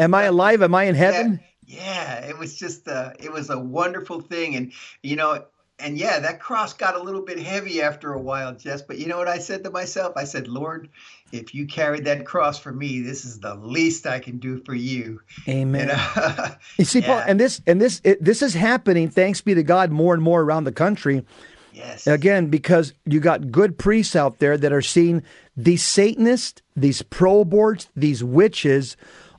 am 0.00 0.14
I 0.14 0.24
alive? 0.24 0.60
Am 0.60 0.74
I 0.74 0.84
in 0.84 0.96
heaven? 0.96 1.40
Yeah, 1.64 1.76
yeah. 1.76 2.26
It 2.26 2.36
was 2.36 2.56
just 2.56 2.88
uh 2.88 3.12
it 3.20 3.32
was 3.32 3.48
a 3.48 3.58
wonderful 3.58 4.20
thing. 4.20 4.56
And 4.56 4.72
you 5.00 5.14
know, 5.14 5.44
and 5.78 5.96
yeah, 5.96 6.18
that 6.18 6.40
cross 6.40 6.72
got 6.72 6.96
a 6.96 7.02
little 7.02 7.22
bit 7.22 7.38
heavy 7.38 7.80
after 7.80 8.12
a 8.12 8.20
while, 8.20 8.52
Jess. 8.52 8.82
But 8.82 8.98
you 8.98 9.06
know 9.06 9.16
what 9.16 9.28
I 9.28 9.38
said 9.38 9.62
to 9.62 9.70
myself? 9.70 10.14
I 10.16 10.24
said, 10.24 10.48
Lord, 10.48 10.88
if 11.30 11.54
you 11.54 11.68
carried 11.68 12.04
that 12.06 12.26
cross 12.26 12.58
for 12.58 12.72
me, 12.72 13.00
this 13.00 13.24
is 13.24 13.38
the 13.38 13.54
least 13.54 14.08
I 14.08 14.18
can 14.18 14.38
do 14.38 14.60
for 14.64 14.74
you. 14.74 15.20
Amen. 15.48 15.82
You, 15.82 15.94
know? 15.94 16.48
you 16.78 16.84
see, 16.84 16.98
yeah. 16.98 17.06
Paul, 17.06 17.22
and 17.28 17.38
this 17.38 17.62
and 17.68 17.80
this 17.80 18.00
it, 18.02 18.22
this 18.24 18.42
is 18.42 18.54
happening. 18.54 19.08
Thanks 19.08 19.40
be 19.40 19.54
to 19.54 19.62
God, 19.62 19.92
more 19.92 20.14
and 20.14 20.22
more 20.22 20.42
around 20.42 20.64
the 20.64 20.72
country. 20.72 21.24
Yes. 21.74 22.06
Again, 22.06 22.46
because 22.46 22.94
you 23.04 23.18
got 23.18 23.50
good 23.50 23.76
priests 23.76 24.14
out 24.14 24.38
there 24.38 24.56
that 24.56 24.72
are 24.72 24.82
seeing 24.82 25.22
these 25.56 25.82
Satanists, 25.82 26.62
these 26.76 27.02
pro 27.02 27.44
aborts, 27.44 27.88
these 27.96 28.22
witches 28.22 28.96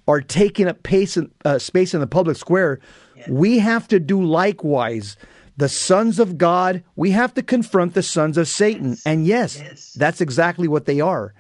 are 0.08 0.22
taking 0.22 0.68
up 0.68 0.84
pace 0.84 1.16
in, 1.16 1.32
uh, 1.46 1.58
space 1.60 1.94
in 1.94 2.02
the 2.02 2.08
public 2.08 2.36
square. 2.36 2.80
Yes. 3.16 3.30
We 3.30 3.60
have 3.60 3.88
to 3.88 4.00
do 4.00 4.22
likewise. 4.22 5.16
The 5.58 5.70
sons 5.70 6.20
of 6.20 6.38
God, 6.38 6.84
we 6.98 7.12
have 7.12 7.34
to 7.36 7.42
confront 7.42 7.94
the 7.94 8.04
sons 8.04 8.38
of 8.38 8.50
Satan. 8.50 8.90
Yes. 8.90 9.06
And 9.06 9.26
yes, 9.26 9.58
yes, 9.58 9.94
that's 9.94 10.20
exactly 10.20 10.68
what 10.68 10.86
they 10.86 11.00
are. 11.00 11.34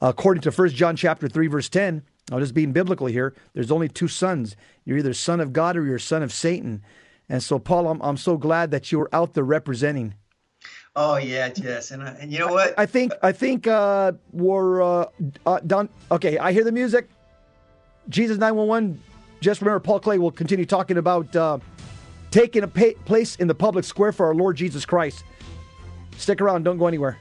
According 0.00 0.40
to 0.42 0.50
1 0.50 0.70
John 0.70 0.96
chapter 0.96 1.28
3 1.28 1.48
verse 1.48 1.68
10, 1.68 2.02
I'm 2.32 2.40
just 2.40 2.54
being 2.54 2.72
biblical 2.72 3.06
here, 3.06 3.34
there's 3.52 3.70
only 3.70 3.88
two 3.88 4.08
sons. 4.08 4.56
You're 4.86 4.98
either 4.98 5.12
son 5.12 5.40
of 5.40 5.52
God 5.52 5.76
or 5.76 5.84
you're 5.84 5.98
son 5.98 6.22
of 6.22 6.32
Satan. 6.32 6.82
And 7.28 7.42
so 7.42 7.58
Paul, 7.58 7.88
I'm, 7.88 8.00
I'm 8.00 8.16
so 8.16 8.38
glad 8.38 8.70
that 8.70 8.90
you're 8.90 9.10
out 9.12 9.34
there 9.34 9.44
representing 9.44 10.14
Oh 11.02 11.16
yeah, 11.16 11.48
Jess, 11.48 11.92
and 11.92 12.02
uh, 12.02 12.12
and 12.20 12.30
you 12.30 12.38
know 12.38 12.48
what? 12.48 12.78
I 12.78 12.84
think 12.84 13.14
I 13.22 13.32
think 13.32 13.66
uh, 13.66 14.12
we're 14.32 14.82
uh, 14.82 15.06
uh, 15.46 15.60
done. 15.60 15.88
Okay, 16.12 16.36
I 16.36 16.52
hear 16.52 16.62
the 16.62 16.72
music. 16.72 17.08
Jesus 18.10 18.36
nine 18.36 18.54
one 18.54 18.66
one. 18.66 19.00
Just 19.40 19.62
remember, 19.62 19.80
Paul 19.80 20.00
Clay 20.00 20.18
will 20.18 20.30
continue 20.30 20.66
talking 20.66 20.98
about 20.98 21.34
uh, 21.34 21.58
taking 22.30 22.64
a 22.64 22.68
pa- 22.68 22.98
place 23.06 23.36
in 23.36 23.48
the 23.48 23.54
public 23.54 23.86
square 23.86 24.12
for 24.12 24.26
our 24.26 24.34
Lord 24.34 24.56
Jesus 24.58 24.84
Christ. 24.84 25.24
Stick 26.18 26.42
around. 26.42 26.64
Don't 26.64 26.76
go 26.76 26.86
anywhere. 26.86 27.18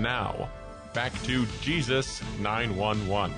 Now, 0.00 0.48
back 0.94 1.12
to 1.24 1.44
Jesus 1.60 2.22
911. 2.40 3.36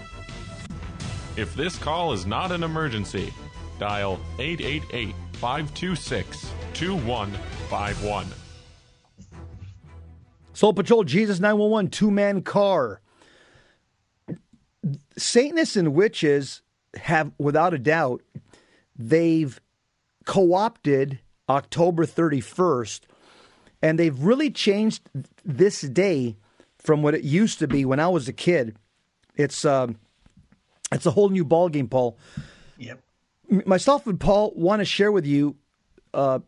If 1.37 1.57
this 1.57 1.77
call 1.77 2.13
is 2.13 2.25
not 2.25 2.53
an 2.53 2.63
emergency, 2.63 3.35
dial 3.81 4.21
888 4.39 5.13
526 5.33 6.53
2151. 6.75 8.27
Soul 10.53 10.73
Patrol, 10.73 11.03
Jesus 11.03 11.41
911, 11.41 11.91
two 11.91 12.13
man 12.13 12.43
car. 12.43 13.01
Satanists 15.17 15.75
and 15.75 15.95
witches 15.95 16.63
have, 16.95 17.33
without 17.39 17.75
a 17.75 17.79
doubt, 17.79 18.23
they've 18.97 19.61
co 20.27 20.55
opted 20.55 21.19
October 21.49 22.07
31st, 22.07 23.01
and 23.83 23.99
they've 23.99 24.21
really 24.21 24.51
changed 24.51 25.09
this 25.45 25.81
day 25.81 26.37
from 26.83 27.03
what 27.03 27.15
it 27.15 27.23
used 27.23 27.59
to 27.61 27.69
be 27.69 27.85
when 27.85 28.01
I 28.01 28.09
was 28.09 28.29
a 28.29 28.33
kid. 28.33 28.77
It's 29.37 29.65
um, 29.65 29.97
it's 30.93 31.07
a 31.07 31.11
whole 31.11 31.31
new 31.31 31.45
ballgame, 31.45 31.89
Paul. 31.89 32.19
Yep. 32.79 33.01
Myself 33.67 34.07
and 34.07 34.19
Paul 34.19 34.53
want 34.57 34.81
to 34.81 34.85
share 34.85 35.13
with 35.13 35.27
you 35.27 35.57
uh, 36.15 36.41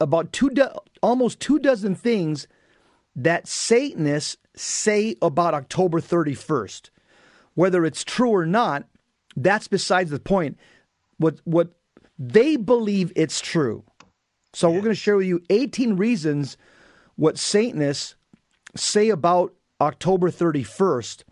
about 0.00 0.32
two, 0.32 0.50
do- 0.50 0.70
almost 1.02 1.40
two 1.40 1.58
dozen 1.58 1.94
things 1.94 2.46
that 3.14 3.46
Satanists 3.46 4.36
say 4.56 5.16
about 5.22 5.54
October 5.54 6.00
31st. 6.00 6.90
Whether 7.54 7.84
it's 7.84 8.02
true 8.04 8.30
or 8.30 8.46
not, 8.46 8.84
that's 9.36 9.68
besides 9.68 10.10
the 10.10 10.20
point. 10.20 10.58
What 11.18 11.40
what 11.44 11.72
they 12.18 12.56
believe 12.56 13.12
it's 13.14 13.40
true. 13.40 13.84
So 14.54 14.70
we're 14.70 14.80
going 14.80 14.90
to 14.90 14.94
share 14.94 15.16
with 15.16 15.26
you 15.26 15.40
18 15.50 15.96
reasons 15.96 16.56
what 17.16 17.38
Satanists 17.38 18.14
say 18.76 19.08
about 19.08 19.54
October 19.82 20.30
31st. 20.30 21.24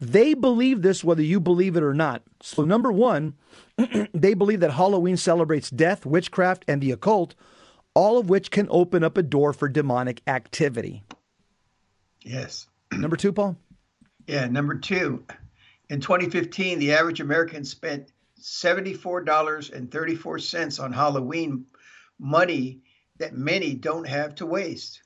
They 0.00 0.32
believe 0.34 0.82
this 0.82 1.02
whether 1.04 1.22
you 1.22 1.40
believe 1.40 1.76
it 1.76 1.82
or 1.82 1.94
not. 1.94 2.22
So 2.40 2.64
number 2.64 2.92
1, 2.92 3.34
they 4.14 4.34
believe 4.34 4.60
that 4.60 4.72
Halloween 4.72 5.16
celebrates 5.16 5.68
death, 5.68 6.06
witchcraft 6.06 6.64
and 6.68 6.80
the 6.80 6.92
occult, 6.92 7.34
all 7.94 8.18
of 8.18 8.30
which 8.30 8.52
can 8.52 8.68
open 8.70 9.02
up 9.04 9.18
a 9.18 9.22
door 9.22 9.52
for 9.52 9.68
demonic 9.68 10.22
activity. 10.26 11.02
Yes. 12.22 12.66
Number 12.92 13.16
2, 13.16 13.32
Paul? 13.32 13.56
Yeah, 14.28 14.46
number 14.46 14.76
2. 14.76 15.24
In 15.90 16.00
2015, 16.00 16.78
the 16.78 16.92
average 16.92 17.20
American 17.20 17.64
spent 17.64 18.12
$74.34 18.40 20.82
on 20.82 20.92
Halloween 20.92 21.66
money 22.20 22.82
that 23.18 23.34
many 23.34 23.74
don't 23.74 24.06
have 24.06 24.36
to 24.36 24.46
waste. 24.46 25.02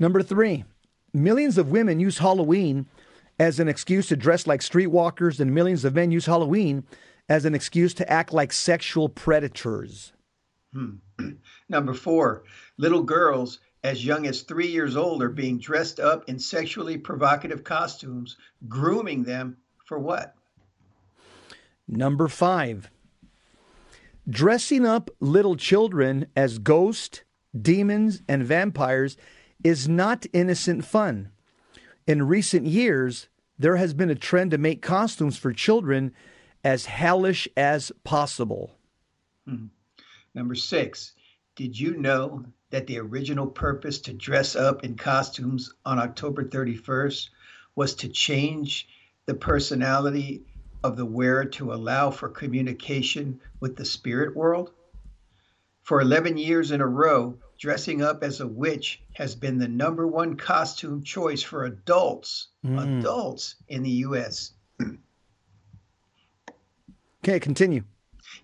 Number 0.00 0.22
three, 0.22 0.64
millions 1.12 1.58
of 1.58 1.70
women 1.70 2.00
use 2.00 2.18
Halloween 2.18 2.86
as 3.38 3.58
an 3.58 3.68
excuse 3.68 4.08
to 4.08 4.16
dress 4.16 4.46
like 4.46 4.60
streetwalkers, 4.60 5.40
and 5.40 5.54
millions 5.54 5.84
of 5.84 5.94
men 5.94 6.10
use 6.10 6.26
Halloween 6.26 6.84
as 7.28 7.44
an 7.44 7.54
excuse 7.54 7.94
to 7.94 8.12
act 8.12 8.32
like 8.32 8.52
sexual 8.52 9.08
predators. 9.08 10.12
Hmm. 10.72 10.96
Number 11.68 11.94
four, 11.94 12.44
little 12.76 13.02
girls 13.02 13.60
as 13.82 14.04
young 14.04 14.26
as 14.26 14.42
three 14.42 14.66
years 14.66 14.96
old 14.96 15.22
are 15.22 15.30
being 15.30 15.58
dressed 15.58 16.00
up 16.00 16.28
in 16.28 16.38
sexually 16.38 16.98
provocative 16.98 17.64
costumes, 17.64 18.36
grooming 18.68 19.22
them 19.22 19.56
for 19.86 19.98
what? 19.98 20.34
Number 21.88 22.28
five, 22.28 22.90
dressing 24.28 24.86
up 24.86 25.10
little 25.18 25.56
children 25.56 26.26
as 26.36 26.58
ghosts, 26.58 27.22
demons, 27.58 28.22
and 28.28 28.44
vampires 28.44 29.16
is 29.62 29.88
not 29.88 30.26
innocent 30.32 30.84
fun. 30.84 31.30
In 32.06 32.26
recent 32.26 32.66
years, 32.66 33.28
there 33.58 33.76
has 33.76 33.94
been 33.94 34.10
a 34.10 34.14
trend 34.14 34.50
to 34.52 34.58
make 34.58 34.82
costumes 34.82 35.36
for 35.36 35.52
children 35.52 36.12
as 36.64 36.86
hellish 36.86 37.46
as 37.56 37.92
possible. 38.04 38.72
Hmm. 39.46 39.66
Number 40.34 40.54
six, 40.54 41.12
did 41.56 41.78
you 41.78 41.96
know 41.96 42.44
that 42.70 42.86
the 42.86 42.98
original 42.98 43.46
purpose 43.46 44.00
to 44.02 44.12
dress 44.12 44.56
up 44.56 44.84
in 44.84 44.96
costumes 44.96 45.74
on 45.84 45.98
October 45.98 46.44
31st 46.44 47.28
was 47.74 47.94
to 47.96 48.08
change 48.08 48.88
the 49.26 49.34
personality 49.34 50.42
of 50.82 50.96
the 50.96 51.04
wearer 51.04 51.44
to 51.44 51.72
allow 51.72 52.10
for 52.10 52.28
communication 52.28 53.40
with 53.60 53.76
the 53.76 53.84
spirit 53.84 54.36
world? 54.36 54.72
For 55.82 56.00
11 56.00 56.38
years 56.38 56.70
in 56.70 56.80
a 56.80 56.86
row, 56.86 57.38
dressing 57.60 58.00
up 58.02 58.24
as 58.24 58.40
a 58.40 58.46
witch 58.46 59.02
has 59.12 59.34
been 59.34 59.58
the 59.58 59.68
number 59.68 60.06
one 60.06 60.34
costume 60.34 61.02
choice 61.04 61.42
for 61.42 61.66
adults, 61.66 62.48
Mm. 62.64 63.00
adults 63.00 63.56
in 63.68 63.82
the 63.82 63.90
US. 63.90 64.52
Okay, 67.22 67.38
continue. 67.38 67.84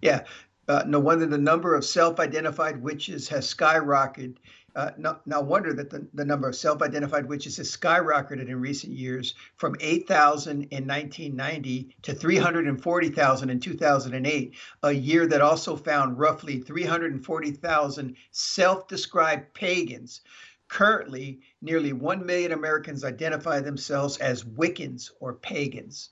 Yeah, 0.03 0.25
uh, 0.69 0.85
no 0.87 1.01
wonder 1.01 1.25
the 1.25 1.39
number 1.39 1.75
of 1.75 1.83
self-identified 1.83 2.83
witches 2.83 3.27
has 3.31 3.53
skyrocketed. 3.53 4.37
Uh, 4.77 4.91
no, 4.99 5.19
no 5.25 5.41
wonder 5.41 5.73
that 5.73 5.89
the, 5.89 6.07
the 6.13 6.25
number 6.25 6.47
of 6.47 6.55
self-identified 6.55 7.27
witches 7.27 7.57
has 7.57 7.75
skyrocketed 7.75 8.47
in 8.47 8.61
recent 8.61 8.93
years 8.93 9.35
from 9.57 9.75
8,000 9.81 10.65
in 10.65 10.87
1990 10.87 11.97
to 12.03 12.13
340,000 12.13 13.49
in 13.51 13.59
2008, 13.59 14.55
a 14.83 14.93
year 14.93 15.27
that 15.27 15.41
also 15.41 15.77
found 15.77 16.19
roughly 16.19 16.61
340,000 16.61 18.17
self-described 18.31 19.55
pagans. 19.55 20.21
Currently, 20.69 21.41
nearly 21.63 21.95
1 21.95 22.27
million 22.27 22.53
Americans 22.53 23.03
identify 23.03 23.61
themselves 23.61 24.19
as 24.19 24.45
Wiccans 24.45 25.11
or 25.21 25.33
pagans. 25.33 26.11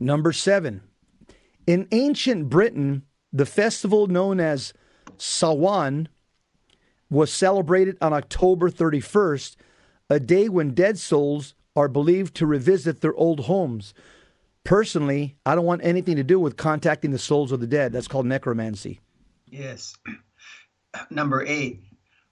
Number 0.00 0.32
seven, 0.32 0.82
in 1.64 1.86
ancient 1.92 2.50
Britain, 2.50 3.04
the 3.32 3.46
festival 3.46 4.08
known 4.08 4.40
as 4.40 4.72
Samhain 5.16 6.08
was 7.10 7.32
celebrated 7.32 7.96
on 8.00 8.12
October 8.12 8.70
31st, 8.70 9.56
a 10.10 10.20
day 10.20 10.48
when 10.48 10.74
dead 10.74 10.98
souls 10.98 11.54
are 11.74 11.88
believed 11.88 12.34
to 12.36 12.46
revisit 12.46 13.00
their 13.00 13.14
old 13.14 13.40
homes. 13.40 13.94
Personally, 14.64 15.36
I 15.44 15.54
don't 15.54 15.64
want 15.64 15.84
anything 15.84 16.16
to 16.16 16.24
do 16.24 16.40
with 16.40 16.56
contacting 16.56 17.12
the 17.12 17.18
souls 17.18 17.52
of 17.52 17.60
the 17.60 17.66
dead. 17.66 17.92
That's 17.92 18.08
called 18.08 18.26
necromancy. 18.26 19.00
Yes. 19.46 19.96
Number 21.10 21.44
eight, 21.46 21.82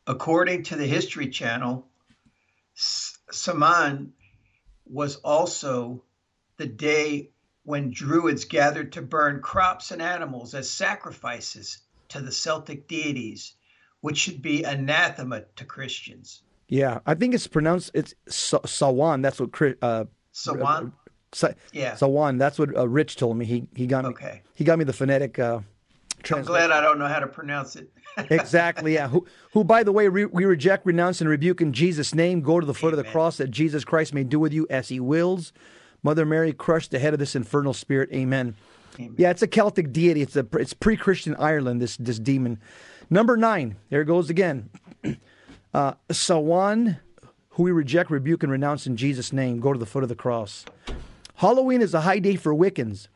according 0.07 0.65
to 0.65 0.77
the 0.77 0.87
History 0.87 1.29
Channel, 1.29 1.87
Saman 2.75 4.13
was 4.87 5.17
also 5.17 6.03
the 6.57 6.67
day 6.67 7.31
when 7.65 7.91
Druids 7.91 8.45
gathered 8.45 8.93
to 8.93 9.03
burn 9.03 9.41
crops 9.41 9.91
and 9.91 10.03
animals 10.03 10.55
as 10.55 10.69
sacrifices 10.69 11.79
to 12.09 12.21
the 12.21 12.33
Celtic 12.33 12.87
deities, 12.89 13.55
which 14.05 14.19
should 14.19 14.43
be 14.43 14.63
anathema 14.65 15.41
to 15.57 15.65
Christians. 15.65 16.43
Yeah, 16.69 16.99
I 17.07 17.15
think 17.15 17.33
it's 17.33 17.47
pronounced 17.47 17.91
it's 17.95 18.15
Sa- 18.29 18.59
Sawan. 18.59 19.23
That's 19.23 19.41
what 19.41 19.51
Chri- 19.51 19.79
uh, 19.81 20.05
Sawan? 20.35 20.93
Sa- 21.33 21.53
Yeah. 21.73 21.93
Sawan. 21.93 22.39
That's 22.39 22.59
what 22.59 22.77
uh, 22.77 22.87
Rich 22.87 23.17
told 23.17 23.39
me. 23.39 23.47
He 23.47 23.67
he 23.75 23.87
got 23.87 24.05
me. 24.05 24.11
Okay. 24.11 24.43
He 24.55 24.63
got 24.63 24.79
me 24.79 24.85
the 24.85 24.93
phonetic. 24.93 25.39
Uh, 25.39 25.61
I'm 26.31 26.43
glad 26.43 26.71
I 26.71 26.83
don't 26.83 26.99
know 26.99 27.09
how 27.09 27.19
to 27.19 27.27
pronounce 27.27 27.77
it. 27.77 27.91
exactly. 28.31 28.93
Yeah. 28.93 29.09
Who, 29.09 29.27
who, 29.55 29.65
by 29.65 29.83
the 29.83 29.93
way, 29.93 30.09
re- 30.09 30.27
we 30.27 30.45
reject, 30.45 30.85
renounce, 30.85 31.23
and 31.23 31.31
rebuke 31.31 31.63
in 31.63 31.73
Jesus' 31.73 32.15
name. 32.15 32.43
Go 32.43 32.61
to 32.61 32.67
the 32.67 32.75
foot 32.75 32.93
of 32.93 32.99
the 32.99 33.11
cross 33.11 33.39
that 33.39 33.51
Jesus 33.51 33.87
Christ 33.87 34.13
may 34.13 34.25
do 34.25 34.39
with 34.39 34.53
you 34.53 34.67
as 34.69 34.89
He 34.89 35.01
wills. 35.01 35.55
Mother 36.03 36.27
Mary, 36.27 36.53
crush 36.53 36.89
the 36.89 36.99
head 36.99 37.15
of 37.15 37.21
this 37.21 37.35
infernal 37.35 37.73
spirit. 37.73 38.11
Amen. 38.13 38.55
Yeah, 39.17 39.31
it's 39.31 39.43
a 39.43 39.47
Celtic 39.47 39.93
deity. 39.93 40.21
It's 40.21 40.37
a 40.37 40.47
it's 40.53 40.75
pre-Christian 40.75 41.35
Ireland. 41.37 41.81
This 41.81 41.97
this 41.97 42.19
demon. 42.19 42.61
Number 43.11 43.37
nine. 43.37 43.77
There 43.91 44.01
it 44.01 44.07
goes 44.07 44.31
again. 44.31 44.71
Uh, 45.75 45.95
Sawan, 46.09 47.01
who 47.49 47.65
we 47.65 47.73
reject, 47.73 48.09
rebuke, 48.09 48.45
and 48.45 48.53
renounce 48.53 48.87
in 48.87 48.97
Jesus' 48.97 49.33
name. 49.33 49.59
Go 49.59 49.73
to 49.73 49.79
the 49.79 49.85
foot 49.85 50.05
of 50.05 50.09
the 50.09 50.15
cross. 50.15 50.65
Halloween 51.35 51.83
is 51.83 51.95
a 51.95 52.03
high 52.03 52.21
day 52.21 52.37
for 52.37 52.55
Wiccans. 52.55 53.09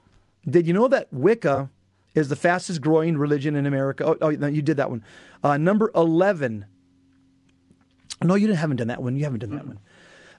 Did 0.45 0.67
you 0.67 0.73
know 0.73 0.89
that 0.89 1.07
Wicca 1.13 1.71
is 2.17 2.29
the 2.29 2.35
fastest 2.35 2.81
growing 2.81 3.17
religion 3.17 3.55
in 3.55 3.65
America? 3.65 4.05
Oh, 4.05 4.17
oh 4.21 4.29
you 4.31 4.61
did 4.61 4.77
that 4.77 4.91
one. 4.91 5.05
Uh, 5.45 5.57
number 5.57 5.93
11. 5.95 6.67
No, 8.25 8.35
you 8.35 8.49
didn't, 8.49 8.59
haven't 8.59 8.79
done 8.79 8.89
that 8.89 9.03
one. 9.03 9.15
You 9.15 9.23
haven't 9.23 9.41
done 9.41 9.55
that 9.55 9.67
one. 9.67 9.79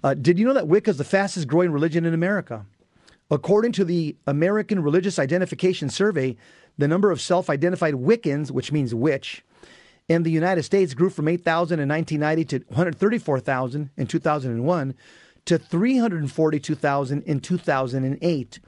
Uh, 0.03 0.13
did 0.13 0.37
you 0.37 0.45
know 0.45 0.53
that 0.53 0.67
Wicca 0.67 0.89
is 0.89 0.97
the 0.97 1.03
fastest 1.05 1.47
growing 1.47 1.71
religion 1.71 2.05
in 2.05 2.13
America? 2.13 2.65
According 3.31 3.73
to 3.73 3.85
the 3.85 4.15
American 4.25 4.81
Religious 4.81 5.19
Identification 5.19 5.89
Survey, 5.89 6.35
the 6.79 6.87
number 6.87 7.11
of 7.11 7.19
self 7.19 7.49
identified 7.49 7.95
Wiccans, 7.95 8.51
which 8.51 8.71
means 8.71 8.95
witch, 8.95 9.43
in 10.07 10.23
the 10.23 10.31
United 10.31 10.63
States 10.63 10.93
grew 10.93 11.09
from 11.09 11.27
8,000 11.27 11.79
in 11.79 11.89
1990 11.89 12.45
to 12.45 12.65
134,000 12.69 13.89
in 13.97 14.07
2001 14.07 14.95
to 15.45 15.57
342,000 15.59 17.23
in 17.23 17.39
2008. 17.41 18.59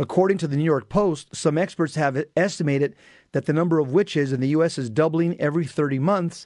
According 0.00 0.38
to 0.38 0.48
the 0.48 0.56
New 0.56 0.64
York 0.64 0.88
Post, 0.88 1.34
some 1.34 1.56
experts 1.56 1.94
have 1.94 2.22
estimated 2.36 2.96
that 3.32 3.46
the 3.46 3.52
number 3.52 3.78
of 3.78 3.92
witches 3.92 4.32
in 4.32 4.40
the 4.40 4.48
U.S. 4.48 4.76
is 4.76 4.90
doubling 4.90 5.40
every 5.40 5.64
30 5.64 6.00
months 6.00 6.44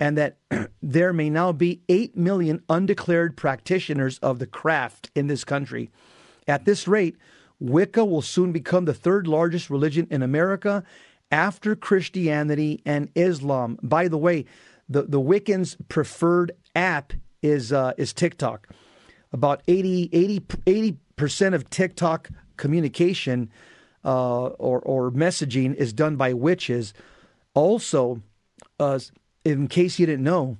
and 0.00 0.16
that 0.16 0.38
there 0.82 1.12
may 1.12 1.28
now 1.28 1.52
be 1.52 1.82
8 1.88 2.16
million 2.16 2.62
undeclared 2.68 3.36
practitioners 3.36 4.18
of 4.18 4.38
the 4.38 4.46
craft 4.46 5.10
in 5.14 5.26
this 5.26 5.44
country. 5.44 5.90
At 6.48 6.64
this 6.64 6.88
rate, 6.88 7.16
Wicca 7.60 8.04
will 8.04 8.22
soon 8.22 8.52
become 8.52 8.86
the 8.86 8.94
third 8.94 9.26
largest 9.26 9.70
religion 9.70 10.06
in 10.10 10.22
America 10.22 10.82
after 11.30 11.76
Christianity 11.76 12.80
and 12.84 13.10
Islam. 13.14 13.78
By 13.82 14.08
the 14.08 14.18
way, 14.18 14.46
the, 14.88 15.02
the 15.02 15.20
Wiccans' 15.20 15.76
preferred 15.88 16.52
app 16.74 17.12
is 17.42 17.72
uh, 17.72 17.92
is 17.96 18.12
TikTok. 18.12 18.68
About 19.32 19.62
80 19.68 20.10
80 20.66 20.96
percent 21.16 21.54
of 21.54 21.70
TikTok 21.70 22.30
communication 22.56 23.50
uh, 24.04 24.46
or 24.46 24.80
or 24.80 25.10
messaging 25.10 25.74
is 25.74 25.92
done 25.92 26.16
by 26.16 26.32
witches. 26.32 26.92
Also, 27.54 28.22
uh, 28.78 28.98
in 29.44 29.68
case 29.68 29.98
you 29.98 30.06
didn't 30.06 30.24
know, 30.24 30.58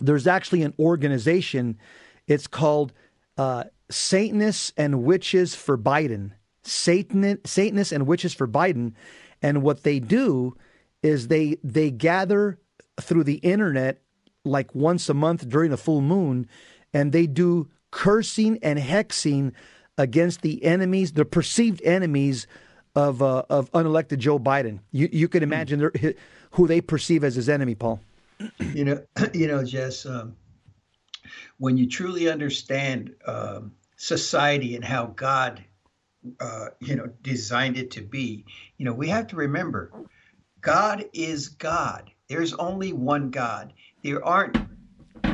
there's 0.00 0.26
actually 0.26 0.62
an 0.62 0.74
organization. 0.78 1.78
It's 2.26 2.46
called 2.46 2.92
uh, 3.36 3.64
Satanists 3.90 4.72
and 4.76 5.02
Witches 5.04 5.54
for 5.54 5.76
Biden. 5.78 6.32
Satan, 6.62 7.38
Satanists 7.44 7.92
and 7.92 8.06
Witches 8.06 8.32
for 8.34 8.48
Biden, 8.48 8.94
and 9.42 9.62
what 9.62 9.82
they 9.82 9.98
do 9.98 10.56
is 11.02 11.28
they 11.28 11.58
they 11.62 11.90
gather 11.90 12.58
through 13.00 13.24
the 13.24 13.36
internet 13.36 14.00
like 14.44 14.74
once 14.74 15.08
a 15.08 15.14
month 15.14 15.48
during 15.48 15.72
a 15.72 15.76
full 15.76 16.00
moon, 16.00 16.48
and 16.92 17.12
they 17.12 17.26
do 17.26 17.68
cursing 17.90 18.58
and 18.62 18.78
hexing 18.78 19.52
against 19.98 20.42
the 20.42 20.64
enemies, 20.64 21.12
the 21.12 21.24
perceived 21.24 21.82
enemies 21.84 22.46
of 22.94 23.22
uh, 23.22 23.42
of 23.50 23.70
unelected 23.72 24.18
Joe 24.18 24.38
Biden. 24.38 24.80
You 24.90 25.08
you 25.12 25.28
can 25.28 25.42
imagine 25.42 25.90
who 26.52 26.66
they 26.66 26.80
perceive 26.80 27.24
as 27.24 27.34
his 27.34 27.48
enemy, 27.48 27.74
Paul. 27.74 28.00
You 28.58 28.84
know, 28.84 29.04
you 29.34 29.46
know, 29.46 29.64
Jess. 29.64 30.06
Um, 30.06 30.36
when 31.58 31.76
you 31.76 31.88
truly 31.88 32.28
understand 32.28 33.14
um, 33.26 33.72
society 33.96 34.76
and 34.76 34.84
how 34.84 35.06
God, 35.06 35.64
uh, 36.40 36.68
you 36.80 36.96
know, 36.96 37.08
designed 37.22 37.76
it 37.76 37.90
to 37.92 38.02
be, 38.02 38.44
you 38.76 38.84
know, 38.84 38.92
we 38.92 39.08
have 39.08 39.26
to 39.28 39.36
remember, 39.36 39.92
God 40.60 41.04
is 41.12 41.48
God. 41.48 42.10
There's 42.28 42.54
only 42.54 42.92
one 42.92 43.30
God. 43.30 43.74
There 44.02 44.24
aren't, 44.24 44.56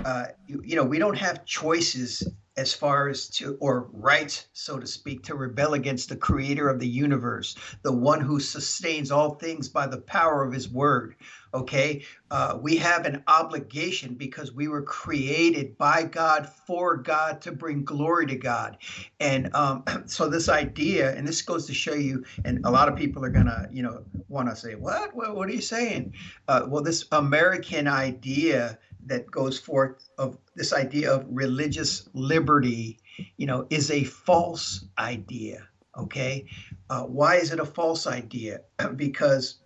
uh, 0.05 0.27
you, 0.47 0.61
you 0.65 0.77
know, 0.77 0.85
we 0.85 0.99
don't 0.99 1.19
have 1.19 1.45
choices 1.45 2.27
as 2.57 2.75
far 2.75 3.09
as 3.09 3.29
to, 3.29 3.57
or 3.61 3.89
rights, 3.93 4.47
so 4.53 4.79
to 4.79 4.87
speak, 4.87 5.23
to 5.25 5.35
rebel 5.35 5.75
against 5.75 6.09
the 6.09 6.17
creator 6.17 6.69
of 6.69 6.81
the 6.81 6.89
universe, 6.89 7.57
the 7.83 7.93
one 7.93 8.21
who 8.21 8.41
sustains 8.41 9.11
all 9.11 9.35
things 9.35 9.69
by 9.69 9.87
the 9.87 10.01
power 10.01 10.45
of 10.45 10.53
his 10.53 10.69
word. 10.69 11.15
Okay. 11.53 12.05
Uh, 12.31 12.59
we 12.61 12.77
have 12.77 13.07
an 13.07 13.25
obligation 13.27 14.15
because 14.15 14.53
we 14.53 14.69
were 14.69 14.83
created 14.83 15.77
by 15.79 16.03
God 16.03 16.49
for 16.49 16.97
God 16.97 17.41
to 17.41 17.51
bring 17.51 17.85
glory 17.85 18.27
to 18.27 18.37
God. 18.37 18.79
And 19.19 19.53
um, 19.55 19.83
so, 20.07 20.29
this 20.29 20.49
idea, 20.49 21.15
and 21.17 21.27
this 21.27 21.43
goes 21.43 21.67
to 21.67 21.75
show 21.75 21.95
you, 21.95 22.25
and 22.45 22.65
a 22.65 22.71
lot 22.71 22.89
of 22.89 22.97
people 22.97 23.25
are 23.25 23.31
going 23.31 23.47
to, 23.47 23.69
you 23.73 23.83
know, 23.83 24.05
want 24.29 24.49
to 24.49 24.55
say, 24.55 24.75
what? 24.75 25.15
what? 25.15 25.35
What 25.35 25.49
are 25.49 25.53
you 25.53 25.61
saying? 25.61 26.15
Uh, 26.47 26.67
well, 26.69 26.83
this 26.83 27.05
American 27.11 27.89
idea 27.89 28.79
that 29.07 29.31
goes 29.31 29.59
forth 29.59 30.09
of 30.19 30.39
this 30.55 30.73
idea 30.73 31.13
of 31.13 31.27
religious 31.29 32.09
liberty, 32.15 32.99
you 33.37 33.47
know, 33.47 33.67
is 33.71 33.91
a 33.91 34.05
false 34.05 34.85
idea. 34.99 35.67
Okay, 35.97 36.47
uh, 36.89 37.03
why 37.03 37.37
is 37.37 37.53
it 37.53 37.59
a 37.59 37.65
false 37.65 38.07
idea? 38.07 38.61
because, 38.97 39.59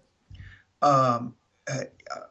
um, 0.81 1.35
uh, 1.71 1.85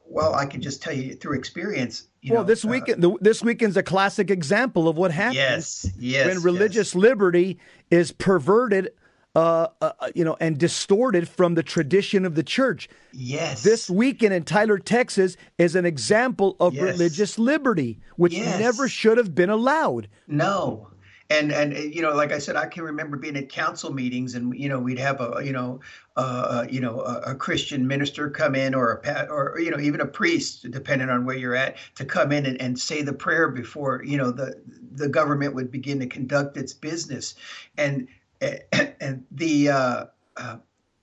well, 0.06 0.34
I 0.34 0.46
can 0.46 0.62
just 0.62 0.82
tell 0.82 0.94
you 0.94 1.16
through 1.16 1.38
experience. 1.38 2.08
well, 2.24 2.42
know, 2.42 2.44
this 2.44 2.66
weekend, 2.66 3.06
uh, 3.06 3.12
this 3.22 3.44
weekend's 3.44 3.78
a 3.78 3.84
classic 3.84 4.32
example 4.32 4.88
of 4.88 4.98
what 4.98 5.12
happens. 5.12 5.36
Yes, 5.36 5.92
yes. 6.00 6.28
When 6.28 6.42
religious 6.42 6.94
yes. 6.94 6.96
liberty 6.96 7.60
is 7.92 8.12
perverted 8.12 8.92
uh, 9.36 9.68
uh, 9.82 9.92
you 10.14 10.24
know, 10.24 10.38
and 10.40 10.58
distorted 10.58 11.28
from 11.28 11.56
the 11.56 11.64
tradition 11.64 12.26
of 12.26 12.36
the 12.36 12.44
church. 12.44 12.88
Yes. 13.14 13.64
This 13.64 13.90
weekend 13.90 14.34
in 14.34 14.44
Tyler, 14.44 14.78
Texas, 14.78 15.38
is 15.58 15.76
an 15.76 15.86
example 15.86 16.56
of 16.60 16.74
yes. 16.74 16.84
religious 16.84 17.40
liberty, 17.40 18.00
which 18.16 18.34
yes. 18.34 18.60
never 18.60 18.88
should 18.88 19.18
have 19.18 19.34
been 19.34 19.50
allowed. 19.50 20.08
No. 20.28 20.90
And 21.30 21.52
and 21.52 21.74
you 21.74 22.02
know, 22.02 22.14
like 22.14 22.32
I 22.32 22.38
said, 22.38 22.58
I 22.58 22.68
can 22.68 22.84
remember 22.84 23.18
being 23.18 23.38
at 23.38 23.50
council 23.50 23.92
meetings, 23.92 24.36
and 24.36 24.56
you 24.56 24.70
know, 24.70 24.78
we'd 24.78 25.00
have 25.00 25.20
a 25.20 25.42
you 25.44 25.54
know, 25.54 25.80
uh, 26.16 26.20
uh 26.20 26.68
you 26.70 26.80
know, 26.80 27.00
a, 27.00 27.32
a, 27.32 27.36
Christian 27.36 27.88
minister 27.88 28.30
come 28.30 28.54
in, 28.54 28.76
or 28.76 29.02
a 29.04 29.26
or 29.32 29.58
you 29.60 29.72
know, 29.72 29.80
even 29.80 30.02
a 30.02 30.06
priest, 30.06 30.70
depending 30.70 31.10
on 31.10 31.26
where 31.26 31.36
you're 31.36 31.56
at, 31.56 31.78
to 31.96 32.06
come 32.06 32.32
in 32.34 32.46
and, 32.46 32.62
and 32.62 32.78
say 32.78 33.02
the 33.02 33.14
prayer 33.14 33.48
before 33.48 34.04
you 34.04 34.18
know 34.18 34.32
the 34.32 34.62
the 34.92 35.08
government 35.08 35.56
would 35.56 35.72
begin 35.72 36.00
to 36.02 36.08
conduct 36.08 36.58
its 36.58 36.74
business, 36.74 37.34
and 37.78 38.08
and 39.02 39.26
the 39.32 39.70
uh, 39.70 40.06
uh, 40.38 40.58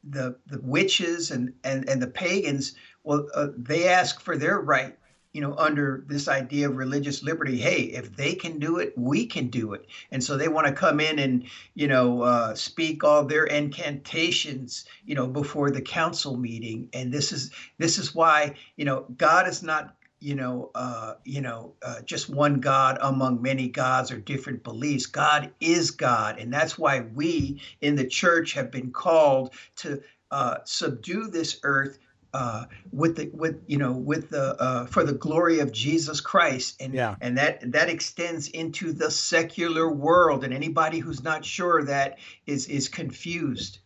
the 0.04 0.36
the 0.46 0.60
witches 0.62 1.30
and 1.30 1.52
and 1.64 1.88
and 1.88 2.02
the 2.02 2.06
pagans 2.06 2.74
well 3.04 3.26
uh, 3.34 3.48
they 3.56 3.88
ask 3.88 4.20
for 4.20 4.36
their 4.36 4.60
right 4.60 4.96
you 5.32 5.40
know 5.40 5.54
under 5.56 6.04
this 6.08 6.26
idea 6.26 6.68
of 6.68 6.76
religious 6.76 7.22
liberty. 7.22 7.58
Hey 7.58 7.82
if 7.82 8.16
they 8.16 8.34
can 8.34 8.58
do 8.58 8.78
it 8.78 8.92
we 8.96 9.26
can 9.26 9.48
do 9.48 9.74
it. 9.74 9.86
And 10.10 10.22
so 10.22 10.36
they 10.36 10.48
want 10.48 10.66
to 10.66 10.72
come 10.72 11.00
in 11.00 11.18
and 11.18 11.44
you 11.74 11.88
know 11.88 12.22
uh, 12.22 12.54
speak 12.54 13.04
all 13.04 13.24
their 13.24 13.44
incantations 13.44 14.86
you 15.04 15.14
know 15.14 15.26
before 15.26 15.70
the 15.70 15.82
council 15.82 16.36
meeting. 16.36 16.88
And 16.92 17.12
this 17.12 17.30
is 17.32 17.50
this 17.78 17.98
is 17.98 18.14
why 18.14 18.54
you 18.76 18.84
know 18.84 19.06
god 19.16 19.46
is 19.46 19.62
not 19.62 19.96
you 20.20 20.34
know, 20.34 20.70
uh, 20.74 21.14
you 21.24 21.40
know, 21.40 21.74
uh, 21.82 22.02
just 22.02 22.28
one 22.28 22.60
God 22.60 22.98
among 23.00 23.40
many 23.40 23.68
gods 23.68 24.12
or 24.12 24.18
different 24.18 24.62
beliefs. 24.62 25.06
God 25.06 25.50
is 25.60 25.90
God, 25.90 26.38
and 26.38 26.52
that's 26.52 26.78
why 26.78 27.00
we 27.00 27.60
in 27.80 27.96
the 27.96 28.06
church 28.06 28.52
have 28.52 28.70
been 28.70 28.90
called 28.92 29.54
to 29.76 30.02
uh, 30.30 30.58
subdue 30.64 31.28
this 31.28 31.58
earth 31.62 31.98
uh, 32.32 32.66
with 32.92 33.16
the 33.16 33.30
with 33.32 33.62
you 33.66 33.78
know 33.78 33.92
with 33.92 34.30
the 34.30 34.60
uh, 34.60 34.86
for 34.86 35.04
the 35.04 35.14
glory 35.14 35.60
of 35.60 35.72
Jesus 35.72 36.20
Christ, 36.20 36.80
and 36.80 36.94
yeah. 36.94 37.16
and 37.20 37.38
that 37.38 37.72
that 37.72 37.88
extends 37.88 38.48
into 38.48 38.92
the 38.92 39.10
secular 39.10 39.90
world. 39.90 40.44
And 40.44 40.52
anybody 40.52 40.98
who's 40.98 41.22
not 41.22 41.44
sure 41.44 41.82
that 41.84 42.18
is 42.46 42.68
is 42.68 42.88
confused. 42.88 43.78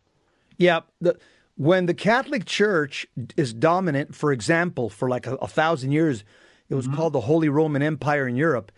Yeah. 0.59 0.81
The 1.01 1.19
when 1.57 1.87
the 1.87 1.95
Catholic 1.95 2.45
Church 2.45 3.07
is 3.37 3.53
dominant, 3.55 4.15
for 4.15 4.33
example, 4.33 4.91
for 4.91 5.09
like 5.09 5.27
a, 5.27 5.35
a 5.37 5.49
thousand 5.49 5.93
years, 5.93 6.25
it 6.69 6.75
was 6.75 6.87
mm-hmm. 6.87 6.97
called 6.97 7.13
the 7.13 7.21
Holy 7.21 7.49
Roman 7.49 7.83
Empire 7.83 8.27
in 8.27 8.37
Europe. 8.37 8.73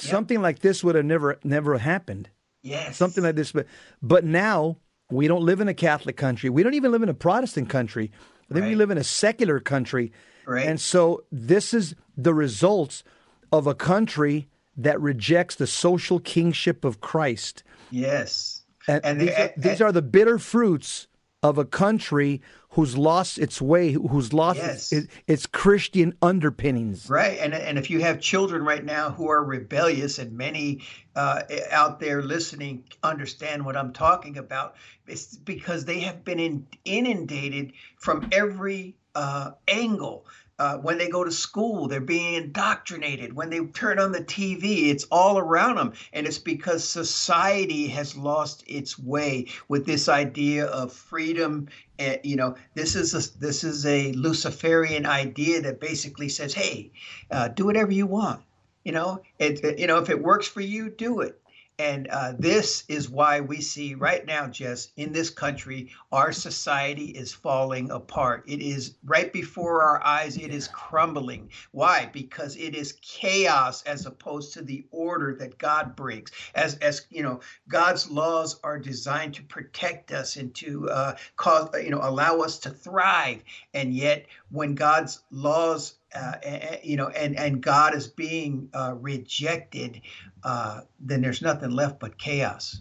Yep. 0.00 0.10
Something 0.10 0.42
like 0.42 0.60
this 0.60 0.82
would 0.82 0.94
have 0.94 1.04
never 1.04 1.38
never 1.44 1.78
happened. 1.78 2.28
Yes. 2.62 2.96
Something 2.96 3.22
like 3.24 3.36
this, 3.36 3.52
but 3.52 3.66
but 4.02 4.24
now 4.24 4.76
we 5.10 5.28
don't 5.28 5.42
live 5.42 5.60
in 5.60 5.68
a 5.68 5.74
Catholic 5.74 6.16
country. 6.16 6.50
We 6.50 6.62
don't 6.62 6.74
even 6.74 6.90
live 6.90 7.02
in 7.02 7.08
a 7.08 7.14
Protestant 7.14 7.68
country. 7.68 8.10
I 8.50 8.54
think 8.54 8.64
right. 8.64 8.70
we 8.70 8.74
live 8.76 8.90
in 8.90 8.98
a 8.98 9.04
secular 9.04 9.60
country. 9.60 10.12
Right. 10.46 10.66
And 10.66 10.80
so 10.80 11.24
this 11.32 11.72
is 11.72 11.94
the 12.16 12.34
results 12.34 13.04
of 13.52 13.66
a 13.66 13.74
country 13.74 14.48
that 14.76 15.00
rejects 15.00 15.54
the 15.54 15.66
social 15.66 16.20
kingship 16.20 16.84
of 16.84 17.00
Christ. 17.00 17.62
Yes. 17.90 18.62
And, 18.88 19.04
and 19.04 19.20
these, 19.20 19.30
are, 19.30 19.52
these 19.56 19.80
are 19.80 19.90
the 19.90 20.02
bitter 20.02 20.38
fruits 20.38 21.08
of 21.46 21.58
a 21.58 21.64
country 21.64 22.42
who's 22.70 22.98
lost 22.98 23.38
its 23.38 23.62
way, 23.62 23.92
who's 23.92 24.32
lost 24.32 24.58
yes. 24.58 24.92
its, 24.92 25.06
its, 25.26 25.46
Christian 25.46 26.12
underpinnings. 26.20 27.08
Right, 27.08 27.38
and 27.38 27.54
and 27.54 27.78
if 27.78 27.88
you 27.88 28.00
have 28.00 28.20
children 28.20 28.64
right 28.64 28.84
now 28.84 29.10
who 29.10 29.28
are 29.28 29.42
rebellious, 29.42 30.18
and 30.18 30.32
many 30.32 30.82
uh, 31.14 31.42
out 31.70 32.00
there 32.00 32.22
listening 32.22 32.84
understand 33.02 33.64
what 33.64 33.76
I'm 33.76 33.92
talking 33.92 34.36
about, 34.36 34.76
it's 35.06 35.36
because 35.36 35.84
they 35.84 36.00
have 36.00 36.24
been 36.24 36.40
in, 36.40 36.66
inundated 36.84 37.72
from 37.96 38.28
every 38.32 38.96
uh, 39.14 39.52
angle 39.68 40.26
uh, 40.58 40.78
when 40.78 40.96
they 40.98 41.08
go 41.08 41.22
to 41.22 41.30
school, 41.30 41.86
they're 41.86 42.00
being 42.00 42.34
indoctrinated. 42.34 43.34
When 43.34 43.50
they 43.50 43.60
turn 43.66 43.98
on 43.98 44.12
the 44.12 44.22
TV, 44.22 44.88
it's 44.88 45.04
all 45.10 45.38
around 45.38 45.76
them. 45.76 45.92
And 46.12 46.26
it's 46.26 46.38
because 46.38 46.82
society 46.82 47.88
has 47.88 48.16
lost 48.16 48.64
its 48.66 48.98
way 48.98 49.48
with 49.68 49.84
this 49.84 50.08
idea 50.08 50.66
of 50.66 50.92
freedom. 50.92 51.68
And, 51.98 52.20
you 52.24 52.36
know, 52.36 52.56
this 52.74 52.94
is 52.96 53.14
a, 53.14 53.38
this 53.38 53.64
is 53.64 53.84
a 53.84 54.12
Luciferian 54.12 55.04
idea 55.04 55.60
that 55.62 55.80
basically 55.80 56.28
says, 56.28 56.54
hey, 56.54 56.90
uh, 57.30 57.48
do 57.48 57.66
whatever 57.66 57.92
you 57.92 58.06
want. 58.06 58.42
You 58.84 58.92
know, 58.92 59.20
it, 59.38 59.78
you 59.78 59.88
know, 59.88 59.98
if 59.98 60.10
it 60.10 60.22
works 60.22 60.46
for 60.46 60.60
you, 60.60 60.88
do 60.88 61.20
it. 61.20 61.40
And 61.78 62.08
uh, 62.08 62.32
this 62.38 62.84
is 62.88 63.10
why 63.10 63.40
we 63.40 63.60
see 63.60 63.94
right 63.94 64.24
now, 64.24 64.46
Jess, 64.46 64.88
in 64.96 65.12
this 65.12 65.28
country, 65.28 65.90
our 66.10 66.32
society 66.32 67.06
is 67.06 67.34
falling 67.34 67.90
apart. 67.90 68.44
It 68.46 68.62
is 68.62 68.94
right 69.04 69.30
before 69.30 69.82
our 69.82 70.02
eyes, 70.02 70.38
it 70.38 70.54
is 70.54 70.68
crumbling. 70.68 71.50
Why? 71.72 72.08
Because 72.10 72.56
it 72.56 72.74
is 72.74 72.94
chaos 73.02 73.82
as 73.82 74.06
opposed 74.06 74.54
to 74.54 74.62
the 74.62 74.86
order 74.90 75.34
that 75.38 75.58
God 75.58 75.94
brings. 75.96 76.30
As, 76.54 76.76
as 76.78 77.06
you 77.10 77.22
know, 77.22 77.40
God's 77.68 78.10
laws 78.10 78.58
are 78.64 78.78
designed 78.78 79.34
to 79.34 79.42
protect 79.42 80.12
us 80.12 80.36
and 80.36 80.54
to 80.54 80.88
uh, 80.88 81.16
cause, 81.36 81.68
you 81.74 81.90
know, 81.90 82.00
allow 82.02 82.38
us 82.38 82.58
to 82.60 82.70
thrive. 82.70 83.42
And 83.74 83.92
yet, 83.92 84.24
when 84.50 84.74
God's 84.74 85.20
laws 85.30 85.96
uh, 86.16 86.32
and, 86.42 86.80
you 86.82 86.96
know, 86.96 87.08
and 87.08 87.36
and 87.38 87.60
God 87.62 87.94
is 87.94 88.06
being 88.08 88.68
uh, 88.74 88.94
rejected, 88.98 90.00
uh, 90.42 90.80
then 91.00 91.20
there's 91.20 91.42
nothing 91.42 91.70
left 91.70 92.00
but 92.00 92.18
chaos. 92.18 92.80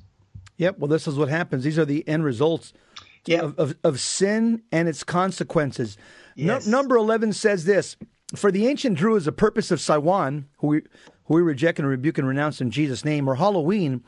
Yep. 0.58 0.80
Well, 0.80 0.88
this 0.88 1.08
is 1.08 1.16
what 1.16 1.28
happens. 1.30 1.64
These 1.64 1.78
are 1.78 1.86
the 1.86 2.08
end 2.08 2.24
results 2.24 2.74
Yep. 3.28 3.44
of, 3.44 3.60
of, 3.60 3.76
of 3.84 4.00
sin 4.00 4.62
and 4.72 4.88
its 4.88 5.04
consequences. 5.04 5.98
Yes. 6.36 6.68
number 6.68 6.96
11 6.96 7.34
says 7.34 7.66
this 7.66 7.98
For 8.36 8.52
the 8.52 8.68
ancient 8.68 8.98
Druids, 8.98 9.26
the 9.26 9.32
purpose 9.32 9.72
of 9.72 9.82
Samhain, 9.82 10.46
who 10.60 10.68
we, 10.68 10.82
who 11.26 11.36
we 11.36 11.42
reject 11.42 11.80
and 11.80 11.88
rebuke 11.88 12.18
and 12.20 12.28
renounce 12.28 12.62
in 12.62 12.70
Jesus' 12.72 13.04
name, 13.04 13.28
or 13.28 13.36
Halloween, 13.36 14.04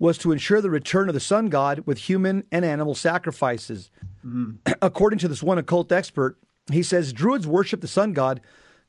was 0.00 0.18
to 0.18 0.32
ensure 0.32 0.60
the 0.60 0.70
return 0.70 1.08
of 1.08 1.14
the 1.14 1.20
sun 1.20 1.48
god 1.48 1.84
with 1.86 1.98
human 1.98 2.44
and 2.52 2.64
animal 2.64 2.94
sacrifices. 2.94 3.90
According 4.82 5.20
to 5.20 5.28
this 5.28 5.42
one 5.42 5.58
occult 5.58 5.90
expert, 5.92 6.36
he 6.72 6.82
says 6.82 7.12
Druids 7.12 7.46
worship 7.46 7.80
the 7.80 7.88
sun 7.88 8.12
god, 8.12 8.40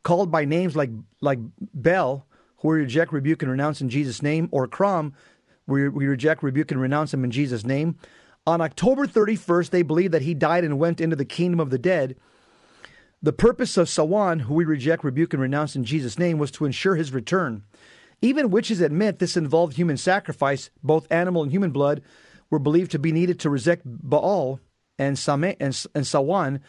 called 0.04 0.32
by 0.32 0.46
names 0.46 0.76
like 0.76 0.92
like 1.22 1.40
Bel, 1.74 2.26
who 2.58 2.70
we 2.70 2.78
reject, 2.78 3.14
rebuke, 3.14 3.42
and 3.42 3.52
renounce 3.52 3.82
in 3.82 3.90
Jesus' 3.90 4.22
name, 4.22 4.50
or 4.52 4.68
Crom, 4.68 5.14
we, 5.68 5.88
we 5.88 6.08
reject, 6.08 6.44
rebuke, 6.44 6.72
and 6.72 6.82
renounce 6.82 7.14
him 7.14 7.24
in 7.24 7.32
Jesus' 7.32 7.66
name. 7.66 7.98
On 8.48 8.62
October 8.62 9.06
31st, 9.06 9.70
they 9.70 9.84
believe 9.84 10.12
that 10.12 10.24
he 10.24 10.34
died 10.34 10.64
and 10.64 10.80
went 10.80 11.00
into 11.00 11.16
the 11.16 11.26
kingdom 11.26 11.60
of 11.60 11.70
the 11.70 11.78
dead. 11.78 12.16
The 13.22 13.34
purpose 13.34 13.78
of 13.78 13.90
Samhain, 13.90 14.40
who 14.40 14.54
we 14.56 14.66
reject, 14.66 15.04
rebuke, 15.04 15.34
and 15.34 15.42
renounce 15.42 15.76
in 15.76 15.84
Jesus' 15.84 16.18
name, 16.18 16.38
was 16.38 16.52
to 16.52 16.66
ensure 16.66 16.96
his 16.96 17.14
return. 17.14 17.64
Even 18.22 18.50
witches 18.50 18.82
admit 18.82 19.20
this 19.20 19.38
involved 19.38 19.76
human 19.76 19.98
sacrifice. 19.98 20.70
Both 20.84 21.12
animal 21.12 21.44
and 21.44 21.52
human 21.52 21.72
blood 21.72 22.02
were 22.50 22.60
believed 22.60 22.92
to 22.92 23.00
be 23.00 23.12
needed 23.12 23.40
to 23.42 23.50
reject 23.50 23.84
Baal 23.86 24.60
and, 24.98 25.18
Same, 25.18 25.56
and, 25.60 25.86
and 25.94 26.08
Samhain, 26.08 26.62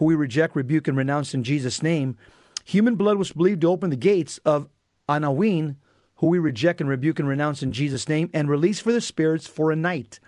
who 0.00 0.06
we 0.06 0.14
reject, 0.14 0.56
rebuke, 0.56 0.88
and 0.88 0.96
renounce 0.96 1.34
in 1.34 1.44
Jesus' 1.44 1.82
name. 1.82 2.16
Human 2.64 2.96
blood 2.96 3.18
was 3.18 3.32
believed 3.32 3.60
to 3.60 3.68
open 3.68 3.90
the 3.90 3.96
gates 3.96 4.38
of 4.46 4.66
Annwn, 5.10 5.76
who 6.16 6.26
we 6.28 6.38
reject 6.38 6.80
and 6.80 6.88
rebuke 6.88 7.18
and 7.18 7.28
renounce 7.28 7.62
in 7.62 7.70
Jesus' 7.70 8.08
name, 8.08 8.30
and 8.32 8.48
release 8.48 8.80
for 8.80 8.92
the 8.92 9.02
spirits 9.02 9.46
for 9.46 9.70
a 9.70 9.76
night. 9.76 10.18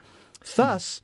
Thus, 0.56 1.00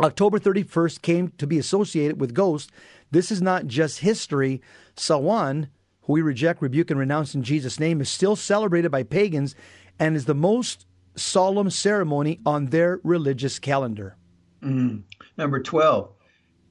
October 0.00 0.38
31st 0.38 1.02
came 1.02 1.28
to 1.36 1.46
be 1.46 1.58
associated 1.58 2.18
with 2.18 2.32
ghosts. 2.32 2.72
This 3.10 3.30
is 3.30 3.42
not 3.42 3.66
just 3.66 4.00
history. 4.00 4.62
Samhain, 4.96 5.68
who 6.04 6.14
we 6.14 6.22
reject, 6.22 6.62
rebuke, 6.62 6.90
and 6.90 6.98
renounce 6.98 7.34
in 7.34 7.42
Jesus' 7.42 7.78
name, 7.78 8.00
is 8.00 8.08
still 8.08 8.36
celebrated 8.36 8.90
by 8.90 9.02
pagans 9.02 9.54
and 9.98 10.16
is 10.16 10.24
the 10.24 10.34
most 10.34 10.86
solemn 11.14 11.68
ceremony 11.68 12.40
on 12.46 12.66
their 12.66 13.00
religious 13.04 13.58
calendar. 13.58 14.16
Mm. 14.62 15.02
Number 15.36 15.60
12. 15.60 16.14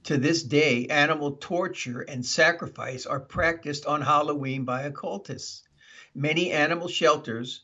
To 0.10 0.18
this 0.18 0.42
day, 0.42 0.88
animal 0.88 1.34
torture 1.34 2.02
and 2.02 2.26
sacrifice 2.26 3.06
are 3.06 3.20
practiced 3.20 3.86
on 3.86 4.02
Halloween 4.02 4.66
by 4.66 4.82
occultists. 4.82 5.62
Many 6.16 6.50
animal 6.50 6.88
shelters 6.88 7.62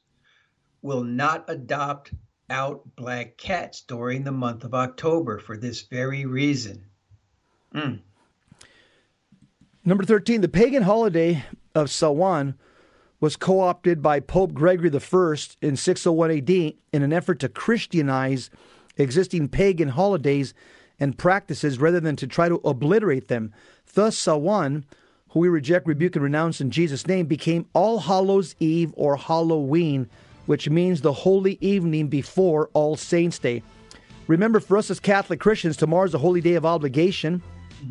will 0.84 1.04
not 1.04 1.46
adopt 1.48 2.14
out 2.48 2.84
black 2.96 3.38
cats 3.38 3.82
during 3.82 4.24
the 4.24 4.32
month 4.32 4.64
of 4.64 4.76
October 4.76 5.40
for 5.40 5.58
this 5.58 5.82
very 5.88 6.28
reason. 6.28 6.86
Mm. 7.74 8.02
Number 9.84 10.04
13, 10.04 10.42
the 10.42 10.48
pagan 10.48 10.84
holiday 10.84 11.44
of 11.74 11.90
Samhain 11.90 12.54
was 13.20 13.38
co 13.38 13.60
opted 13.60 14.04
by 14.04 14.20
Pope 14.20 14.54
Gregory 14.54 14.92
I 14.92 15.36
in 15.64 15.76
601 15.76 16.30
AD 16.30 16.50
in 16.52 16.76
an 16.94 17.12
effort 17.12 17.40
to 17.40 17.50
Christianize 17.50 18.52
existing 18.98 19.50
pagan 19.50 19.90
holidays 19.90 20.54
and 21.00 21.18
practices 21.18 21.80
rather 21.80 22.00
than 22.00 22.16
to 22.18 22.28
try 22.28 22.50
to 22.50 22.62
obliterate 22.64 23.28
them. 23.28 23.54
Thus, 23.94 24.18
Samhain, 24.18 24.86
who 25.30 25.40
we 25.42 25.50
reject, 25.50 25.88
rebuke, 25.88 26.16
and 26.16 26.24
renounce 26.24 26.62
in 26.62 26.72
Jesus' 26.72 27.08
name, 27.08 27.26
became 27.26 27.68
All 27.74 28.00
Hallows 28.00 28.56
Eve 28.60 28.94
or 28.96 29.18
Halloween, 29.18 30.10
which 30.46 30.70
means 30.70 31.02
the 31.02 31.12
holy 31.14 31.58
evening 31.62 32.08
before 32.08 32.70
All 32.74 32.96
Saints' 32.96 33.40
Day. 33.40 33.62
Remember, 34.28 34.60
for 34.60 34.78
us 34.78 34.90
as 34.90 35.00
Catholic 35.00 35.40
Christians, 35.40 35.78
tomorrow's 35.78 36.14
a 36.14 36.20
holy 36.20 36.42
day 36.42 36.54
of 36.54 36.66
obligation, 36.66 37.42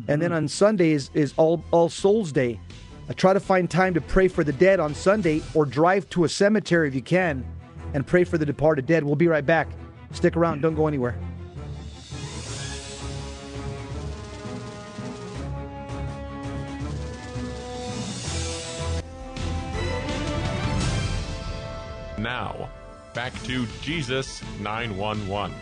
and 0.07 0.21
then 0.21 0.33
on 0.33 0.47
Sunday 0.47 0.91
is, 0.91 1.09
is 1.13 1.33
All, 1.37 1.63
All 1.71 1.89
Souls' 1.89 2.31
Day. 2.31 2.59
I 3.07 3.13
try 3.13 3.33
to 3.33 3.39
find 3.39 3.69
time 3.69 3.93
to 3.93 4.01
pray 4.01 4.27
for 4.27 4.43
the 4.43 4.53
dead 4.53 4.79
on 4.79 4.95
Sunday 4.95 5.43
or 5.53 5.65
drive 5.65 6.09
to 6.09 6.23
a 6.23 6.29
cemetery 6.29 6.87
if 6.87 6.95
you 6.95 7.03
can 7.03 7.45
and 7.93 8.05
pray 8.05 8.23
for 8.23 8.37
the 8.39 8.45
departed 8.45 8.87
dead. 8.87 9.03
We'll 9.03 9.15
be 9.15 9.27
right 9.27 9.45
back. 9.45 9.67
Stick 10.11 10.35
around, 10.35 10.61
don't 10.61 10.75
go 10.75 10.87
anywhere. 10.87 11.15
Now, 22.25 22.71
back 23.13 23.39
to 23.43 23.67
Jesus 23.83 24.41
911. 24.59 25.55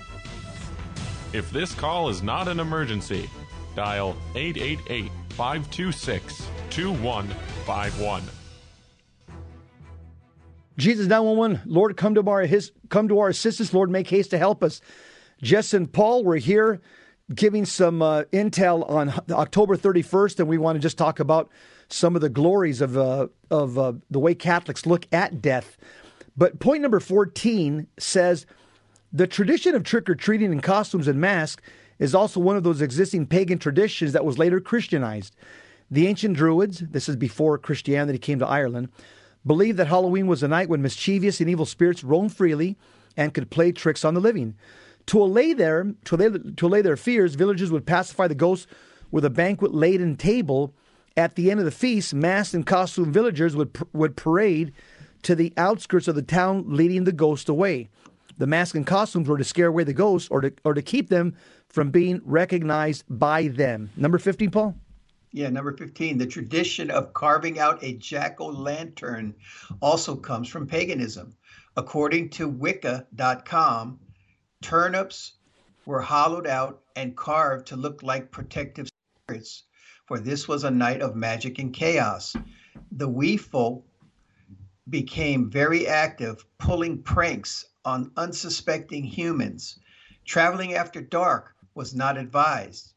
If 1.33 1.51
this 1.51 1.75
call 1.75 2.07
is 2.07 2.23
not 2.23 2.47
an 2.47 2.61
emergency, 2.61 3.29
dial 3.75 4.15
888 4.33 5.11
526 5.31 6.47
2151. 6.69 8.23
Jesus 10.77 11.05
911, 11.07 11.59
Lord, 11.65 11.97
come 11.97 12.15
to 12.15 12.21
our 12.29 12.43
his 12.43 12.71
come 12.87 13.09
to 13.09 13.19
our 13.19 13.27
assistance. 13.27 13.73
Lord, 13.73 13.91
make 13.91 14.07
haste 14.07 14.29
to 14.29 14.37
help 14.37 14.63
us. 14.63 14.79
Jess 15.41 15.73
and 15.73 15.91
Paul, 15.91 16.23
we're 16.23 16.37
here 16.37 16.79
giving 17.35 17.65
some 17.65 18.01
uh, 18.01 18.23
intel 18.31 18.89
on 18.89 19.13
October 19.31 19.75
31st, 19.75 20.39
and 20.39 20.47
we 20.47 20.57
want 20.57 20.77
to 20.77 20.79
just 20.79 20.97
talk 20.97 21.19
about 21.19 21.49
some 21.89 22.15
of 22.15 22.21
the 22.21 22.29
glories 22.29 22.79
of 22.79 22.97
uh, 22.97 23.27
of 23.51 23.77
uh, 23.77 23.91
the 24.09 24.19
way 24.19 24.33
Catholics 24.33 24.85
look 24.85 25.07
at 25.11 25.41
death. 25.41 25.75
But 26.35 26.59
point 26.59 26.81
number 26.81 26.99
14 26.99 27.87
says 27.97 28.45
the 29.11 29.27
tradition 29.27 29.75
of 29.75 29.83
trick 29.83 30.09
or 30.09 30.15
treating 30.15 30.51
in 30.51 30.61
costumes 30.61 31.07
and 31.07 31.21
masks 31.21 31.61
is 31.99 32.15
also 32.15 32.39
one 32.39 32.57
of 32.57 32.63
those 32.63 32.81
existing 32.81 33.27
pagan 33.27 33.59
traditions 33.59 34.13
that 34.13 34.25
was 34.25 34.39
later 34.39 34.59
Christianized. 34.59 35.35
The 35.91 36.07
ancient 36.07 36.35
Druids, 36.35 36.79
this 36.79 37.07
is 37.07 37.15
before 37.15 37.57
Christianity 37.57 38.17
came 38.17 38.39
to 38.39 38.47
Ireland, 38.47 38.89
believed 39.45 39.77
that 39.77 39.87
Halloween 39.87 40.25
was 40.25 40.41
a 40.41 40.47
night 40.47 40.69
when 40.69 40.81
mischievous 40.81 41.39
and 41.39 41.49
evil 41.49 41.65
spirits 41.65 42.03
roamed 42.03 42.35
freely 42.35 42.77
and 43.15 43.33
could 43.33 43.51
play 43.51 43.71
tricks 43.71 44.03
on 44.03 44.15
the 44.15 44.21
living. 44.21 44.55
To 45.07 45.21
allay 45.21 45.53
their 45.53 45.93
to 46.05 46.15
allay, 46.15 46.29
to 46.55 46.67
allay 46.67 46.81
their 46.81 46.97
fears, 46.97 47.35
villagers 47.35 47.71
would 47.71 47.85
pacify 47.85 48.27
the 48.27 48.35
ghosts 48.35 48.67
with 49.11 49.25
a 49.25 49.29
banquet 49.29 49.73
laden 49.73 50.15
table. 50.15 50.73
At 51.15 51.35
the 51.35 51.51
end 51.51 51.59
of 51.59 51.65
the 51.65 51.71
feast, 51.71 52.13
masked 52.13 52.55
and 52.55 52.65
costumed 52.65 53.13
villagers 53.13 53.55
would 53.55 53.77
would 53.93 54.15
parade 54.15 54.73
to 55.23 55.35
the 55.35 55.53
outskirts 55.57 56.07
of 56.07 56.15
the 56.15 56.21
town, 56.21 56.65
leading 56.67 57.03
the 57.03 57.11
ghost 57.11 57.49
away. 57.49 57.89
The 58.37 58.47
masks 58.47 58.75
and 58.75 58.87
costumes 58.87 59.27
were 59.27 59.37
to 59.37 59.43
scare 59.43 59.67
away 59.67 59.83
the 59.83 59.93
ghosts 59.93 60.29
or 60.29 60.41
to 60.41 60.53
or 60.63 60.73
to 60.73 60.81
keep 60.81 61.09
them 61.09 61.35
from 61.69 61.91
being 61.91 62.21
recognized 62.25 63.03
by 63.09 63.47
them. 63.47 63.91
Number 63.95 64.17
fifteen, 64.17 64.51
Paul. 64.51 64.75
Yeah, 65.35 65.49
number 65.49 65.75
15. 65.75 66.19
The 66.19 66.27
tradition 66.27 66.91
of 66.91 67.13
carving 67.13 67.57
out 67.57 67.83
a 67.83 67.93
jack 67.93 68.39
o' 68.39 68.49
lantern 68.49 69.33
also 69.81 70.15
comes 70.15 70.47
from 70.47 70.67
paganism. 70.67 71.35
According 71.75 72.29
to 72.31 72.47
Wicca.com, 72.47 73.99
turnips 74.61 75.33
were 75.87 76.01
hollowed 76.01 76.45
out 76.45 76.83
and 76.95 77.17
carved 77.17 77.65
to 77.67 77.75
look 77.75 78.03
like 78.03 78.29
protective 78.29 78.89
spirits, 79.27 79.63
for 80.05 80.19
this 80.19 80.47
was 80.47 80.63
a 80.63 80.69
night 80.69 81.01
of 81.01 81.15
magic 81.15 81.57
and 81.57 81.73
chaos. 81.73 82.35
The 82.91 83.09
wee 83.09 83.37
folk 83.37 83.83
became 84.89 85.49
very 85.49 85.87
active, 85.87 86.45
pulling 86.57 87.01
pranks 87.01 87.65
on 87.85 88.11
unsuspecting 88.17 89.03
humans. 89.03 89.79
Traveling 90.25 90.73
after 90.73 91.01
dark 91.01 91.55
was 91.75 91.95
not 91.95 92.17
advised. 92.17 92.93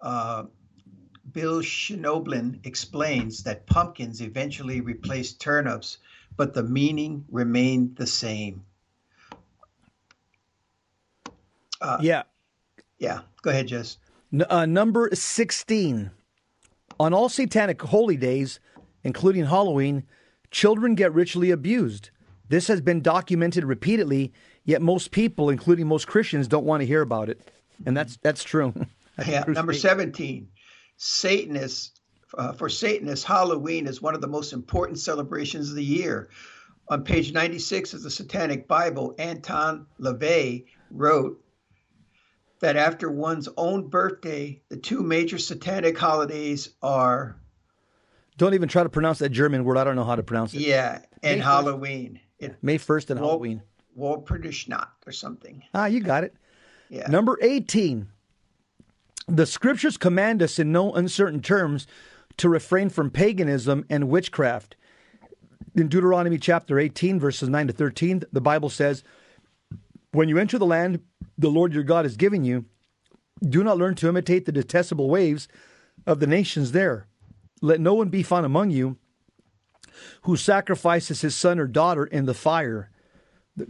Uh, 0.00 0.44
Bill 1.32 1.60
Schnoebelen 1.60 2.64
explains 2.66 3.42
that 3.44 3.66
pumpkins 3.66 4.20
eventually 4.20 4.80
replaced 4.80 5.40
turnips, 5.40 5.98
but 6.36 6.52
the 6.54 6.62
meaning 6.62 7.24
remained 7.30 7.96
the 7.96 8.06
same. 8.06 8.64
Uh, 11.80 11.98
yeah. 12.00 12.22
Yeah. 12.98 13.20
Go 13.42 13.50
ahead, 13.50 13.68
Jess. 13.68 13.98
N- 14.32 14.44
uh, 14.48 14.66
number 14.66 15.10
16. 15.12 16.10
On 17.00 17.14
all 17.14 17.28
satanic 17.28 17.80
holy 17.82 18.16
days, 18.16 18.60
including 19.02 19.46
Halloween, 19.46 20.04
children 20.52 20.94
get 20.94 21.12
ritually 21.12 21.50
abused. 21.50 22.10
This 22.48 22.68
has 22.68 22.80
been 22.80 23.00
documented 23.00 23.64
repeatedly, 23.64 24.32
yet 24.64 24.82
most 24.82 25.10
people, 25.10 25.50
including 25.50 25.88
most 25.88 26.06
Christians, 26.06 26.46
don't 26.46 26.64
want 26.66 26.82
to 26.82 26.86
hear 26.86 27.02
about 27.02 27.28
it. 27.28 27.40
And 27.84 27.96
that's 27.96 28.18
that's 28.18 28.44
true. 28.44 28.72
That's 29.16 29.28
Yeah, 29.28 29.44
true 29.44 29.54
number 29.54 29.74
statement. 29.74 30.16
17. 30.16 30.48
Satanists, 30.96 32.00
uh, 32.38 32.52
for 32.52 32.70
Satanists, 32.70 33.24
Halloween 33.24 33.86
is 33.86 34.00
one 34.00 34.14
of 34.14 34.22
the 34.22 34.28
most 34.28 34.54
important 34.54 34.98
celebrations 35.00 35.68
of 35.68 35.74
the 35.76 35.84
year. 35.84 36.30
On 36.88 37.04
page 37.04 37.32
96 37.32 37.92
of 37.92 38.02
the 38.02 38.10
Satanic 38.10 38.66
Bible, 38.66 39.14
Anton 39.18 39.86
LaVey 40.00 40.64
wrote 40.90 41.44
that 42.60 42.76
after 42.76 43.10
one's 43.10 43.48
own 43.56 43.88
birthday, 43.88 44.62
the 44.70 44.76
two 44.78 45.02
major 45.02 45.36
satanic 45.36 45.98
holidays 45.98 46.70
are 46.80 47.36
Don't 48.38 48.54
even 48.54 48.68
try 48.68 48.82
to 48.82 48.88
pronounce 48.88 49.18
that 49.18 49.28
German 49.30 49.64
word. 49.64 49.76
I 49.76 49.84
don't 49.84 49.96
know 49.96 50.04
how 50.04 50.16
to 50.16 50.22
pronounce 50.22 50.54
it. 50.54 50.60
Yeah, 50.60 51.00
and 51.22 51.38
May 51.38 51.42
1st. 51.42 51.44
Halloween. 51.44 52.20
It, 52.38 52.56
May 52.62 52.78
1st 52.78 53.10
and 53.10 53.20
Wal- 53.20 53.28
Halloween. 53.30 53.62
Walpurgisnacht 53.98 54.88
or 55.06 55.12
something. 55.12 55.62
Ah, 55.74 55.86
you 55.86 56.00
got 56.00 56.24
it. 56.24 56.34
Yeah. 56.88 57.08
Number 57.08 57.38
18. 57.42 58.08
The 59.28 59.46
scriptures 59.46 59.96
command 59.96 60.42
us 60.42 60.58
in 60.58 60.72
no 60.72 60.92
uncertain 60.94 61.40
terms 61.42 61.86
to 62.38 62.48
refrain 62.48 62.88
from 62.88 63.10
paganism 63.10 63.84
and 63.90 64.08
witchcraft. 64.08 64.76
In 65.74 65.88
Deuteronomy 65.88 66.38
chapter 66.38 66.78
18, 66.78 67.20
verses 67.20 67.48
9 67.48 67.66
to 67.68 67.72
13, 67.72 68.24
the 68.32 68.40
Bible 68.40 68.68
says, 68.68 69.04
When 70.12 70.28
you 70.28 70.38
enter 70.38 70.58
the 70.58 70.66
land 70.66 71.00
the 71.38 71.50
Lord 71.50 71.72
your 71.72 71.82
God 71.82 72.04
is 72.04 72.16
giving 72.16 72.44
you, 72.44 72.64
do 73.46 73.62
not 73.62 73.78
learn 73.78 73.94
to 73.96 74.08
imitate 74.08 74.44
the 74.46 74.52
detestable 74.52 75.08
ways 75.08 75.48
of 76.06 76.20
the 76.20 76.26
nations 76.26 76.72
there. 76.72 77.06
Let 77.62 77.80
no 77.80 77.94
one 77.94 78.08
be 78.08 78.22
found 78.22 78.44
among 78.44 78.70
you 78.70 78.98
who 80.22 80.36
sacrifices 80.36 81.20
his 81.20 81.34
son 81.34 81.58
or 81.58 81.66
daughter 81.66 82.04
in 82.04 82.26
the 82.26 82.34
fire 82.34 82.90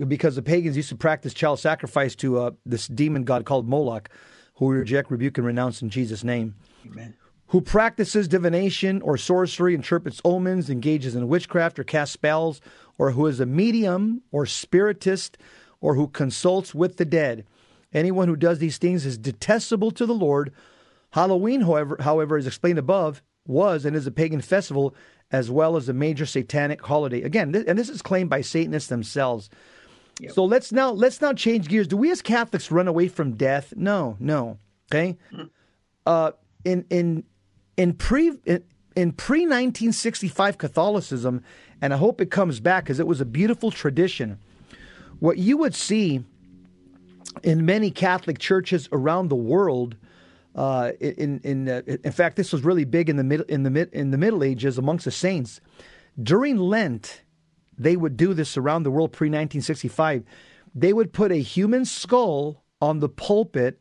because 0.09 0.35
the 0.35 0.43
pagans 0.43 0.77
used 0.77 0.89
to 0.89 0.97
practice 0.97 1.35
child 1.35 1.59
sacrifice 1.59 2.15
to 2.17 2.39
uh, 2.39 2.51
this 2.65 2.87
demon 2.89 3.25
god 3.25 3.45
called 3.45 3.69
Moloch, 3.69 4.09
who 4.55 4.67
we 4.67 4.77
reject, 4.77 5.11
rebuke, 5.11 5.39
and 5.39 5.47
renounce 5.47 5.83
in 5.83 5.91
Jesus' 5.91 6.25
name. 6.25 6.55
Amen. 6.87 7.15
Who 7.49 7.61
practices 7.61 8.29
divination 8.29 9.03
or 9.03 9.19
sorcery, 9.19 9.75
interprets 9.75 10.23
omens, 10.25 10.71
engages 10.71 11.15
in 11.15 11.29
witchcraft 11.29 11.79
or 11.79 11.85
casts 11.85 12.15
spells, 12.15 12.61
or 12.97 13.11
who 13.11 13.27
is 13.27 13.41
a 13.41 13.47
medium 13.47 14.23
or 14.31 14.47
spiritist, 14.47 15.37
or 15.81 15.97
who 15.97 16.09
consults 16.09 16.75
with 16.75 16.97
the 16.97 17.05
dead. 17.05 17.45
Anyone 17.93 18.29
who 18.29 18.37
does 18.37 18.59
these 18.59 18.79
things 18.79 19.05
is 19.05 19.19
detestable 19.19 19.91
to 19.91 20.07
the 20.07 20.15
Lord. 20.15 20.53
Halloween, 21.11 21.63
however, 21.63 21.99
however, 22.01 22.39
as 22.39 22.47
explained 22.47 22.79
above, 22.79 23.21
was 23.47 23.85
and 23.85 23.97
is 23.97 24.07
a 24.07 24.11
pagan 24.11 24.41
festival 24.41 24.95
as 25.31 25.51
well 25.51 25.77
as 25.77 25.89
a 25.89 25.93
major 25.93 26.27
satanic 26.27 26.85
holiday. 26.85 27.23
Again, 27.23 27.53
th- 27.53 27.65
and 27.67 27.79
this 27.79 27.89
is 27.89 28.03
claimed 28.03 28.31
by 28.31 28.43
Satanists 28.43 28.89
themselves. 28.89 29.49
So 30.31 30.45
let's 30.45 30.71
now 30.73 30.91
let's 30.91 31.21
now 31.21 31.33
change 31.33 31.69
gears. 31.69 31.89
Do 31.89 31.97
we 31.97 32.11
as 32.11 32.23
Catholics 32.23 32.71
run 32.71 32.87
away 32.87 33.09
from 33.09 33.33
death? 33.33 33.73
No, 33.77 34.17
no. 34.21 34.59
Okay. 34.93 35.17
Uh, 36.07 36.33
in 36.65 36.85
in 36.91 37.25
in 37.77 37.95
pre 37.95 38.33
in, 38.45 38.63
in 38.95 39.13
pre 39.13 39.41
1965 39.41 40.59
Catholicism, 40.59 41.43
and 41.81 41.95
I 41.95 41.97
hope 41.97 42.21
it 42.21 42.31
comes 42.31 42.61
back 42.61 42.85
because 42.85 43.01
it 43.01 43.07
was 43.07 43.21
a 43.21 43.25
beautiful 43.25 43.71
tradition. 43.71 44.39
What 45.19 45.39
you 45.39 45.57
would 45.57 45.75
see 45.75 46.25
in 47.43 47.65
many 47.65 47.91
Catholic 47.91 48.39
churches 48.39 48.89
around 48.93 49.29
the 49.29 49.37
world. 49.37 49.97
Uh, 50.55 50.93
in 51.01 51.41
in 51.45 51.69
uh, 51.69 51.83
in 51.87 52.13
fact, 52.13 52.37
this 52.37 52.53
was 52.53 52.63
really 52.63 52.85
big 52.85 53.09
in 53.09 53.17
the 53.17 53.25
mid 53.25 53.41
in 53.49 53.63
the 53.63 53.71
mid 53.71 53.89
in 53.93 54.11
the 54.11 54.19
Middle 54.19 54.45
Ages 54.45 54.79
amongst 54.79 55.05
the 55.05 55.11
saints. 55.11 55.61
During 56.23 56.59
Lent, 56.59 57.23
they 57.79 57.97
would 57.97 58.17
do 58.17 58.35
this 58.35 58.57
around 58.57 58.83
the 58.83 58.91
world 58.91 59.13
pre 59.13 59.29
1965. 59.29 60.25
They 60.75 60.93
would 60.93 61.13
put 61.13 61.33
a 61.33 61.37
human 61.37 61.85
skull 61.85 62.65
on 62.81 63.01
the 63.01 63.09
pulpit 63.09 63.81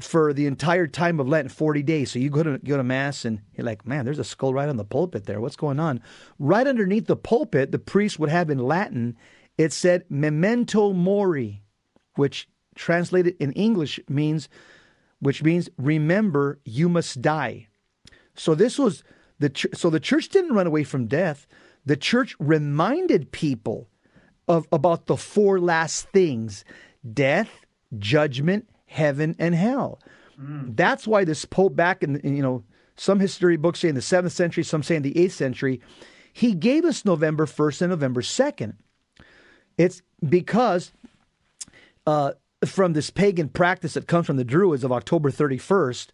for 0.00 0.32
the 0.32 0.46
entire 0.46 0.86
time 0.86 1.18
of 1.18 1.28
Lent, 1.28 1.50
40 1.50 1.82
days. 1.82 2.12
So 2.12 2.18
you 2.18 2.30
go 2.30 2.42
to 2.42 2.58
go 2.58 2.76
to 2.76 2.84
mass 2.84 3.24
and 3.24 3.40
you're 3.54 3.64
like, 3.64 3.86
man, 3.86 4.04
there's 4.04 4.18
a 4.18 4.24
skull 4.24 4.54
right 4.54 4.68
on 4.68 4.76
the 4.76 4.84
pulpit 4.84 5.26
there. 5.26 5.40
What's 5.40 5.56
going 5.56 5.80
on? 5.80 6.00
Right 6.38 6.66
underneath 6.66 7.06
the 7.06 7.16
pulpit, 7.16 7.72
the 7.72 7.78
priest 7.78 8.18
would 8.18 8.30
have 8.30 8.50
in 8.50 8.58
Latin, 8.58 9.16
it 9.56 9.72
said 9.72 10.04
memento 10.08 10.92
mori, 10.92 11.62
which 12.14 12.48
translated 12.76 13.36
in 13.40 13.52
English 13.52 13.98
means 14.08 14.48
which 15.20 15.42
means 15.42 15.68
remember 15.76 16.60
you 16.64 16.88
must 16.88 17.20
die. 17.20 17.68
So 18.34 18.54
this 18.54 18.78
was 18.78 19.02
the 19.38 19.50
ch- 19.50 19.66
so 19.74 19.90
the 19.90 20.00
church 20.00 20.28
didn't 20.28 20.54
run 20.54 20.66
away 20.66 20.84
from 20.84 21.06
death. 21.06 21.46
The 21.84 21.96
church 21.96 22.36
reminded 22.38 23.32
people 23.32 23.88
of 24.46 24.66
about 24.72 25.06
the 25.06 25.16
four 25.16 25.60
last 25.60 26.08
things: 26.10 26.64
death, 27.12 27.50
judgment, 27.98 28.68
heaven, 28.86 29.34
and 29.38 29.54
hell. 29.54 30.00
That's 30.76 31.06
why 31.06 31.24
this 31.24 31.44
pope 31.44 31.74
back 31.74 32.02
in, 32.02 32.16
in, 32.20 32.36
you 32.36 32.42
know 32.42 32.64
some 32.96 33.20
history 33.20 33.56
books 33.56 33.80
say 33.80 33.88
in 33.88 33.94
the 33.94 34.02
seventh 34.02 34.32
century, 34.32 34.64
some 34.64 34.82
say 34.82 34.96
in 34.96 35.02
the 35.02 35.16
eighth 35.16 35.34
century, 35.34 35.80
he 36.32 36.54
gave 36.54 36.84
us 36.84 37.04
November 37.04 37.46
first 37.46 37.80
and 37.80 37.90
November 37.90 38.22
second. 38.22 38.74
It's 39.76 40.02
because 40.28 40.92
uh, 42.06 42.32
from 42.64 42.92
this 42.92 43.10
pagan 43.10 43.48
practice 43.48 43.94
that 43.94 44.08
comes 44.08 44.26
from 44.26 44.36
the 44.36 44.44
Druids 44.44 44.84
of 44.84 44.92
October 44.92 45.30
31st, 45.30 46.08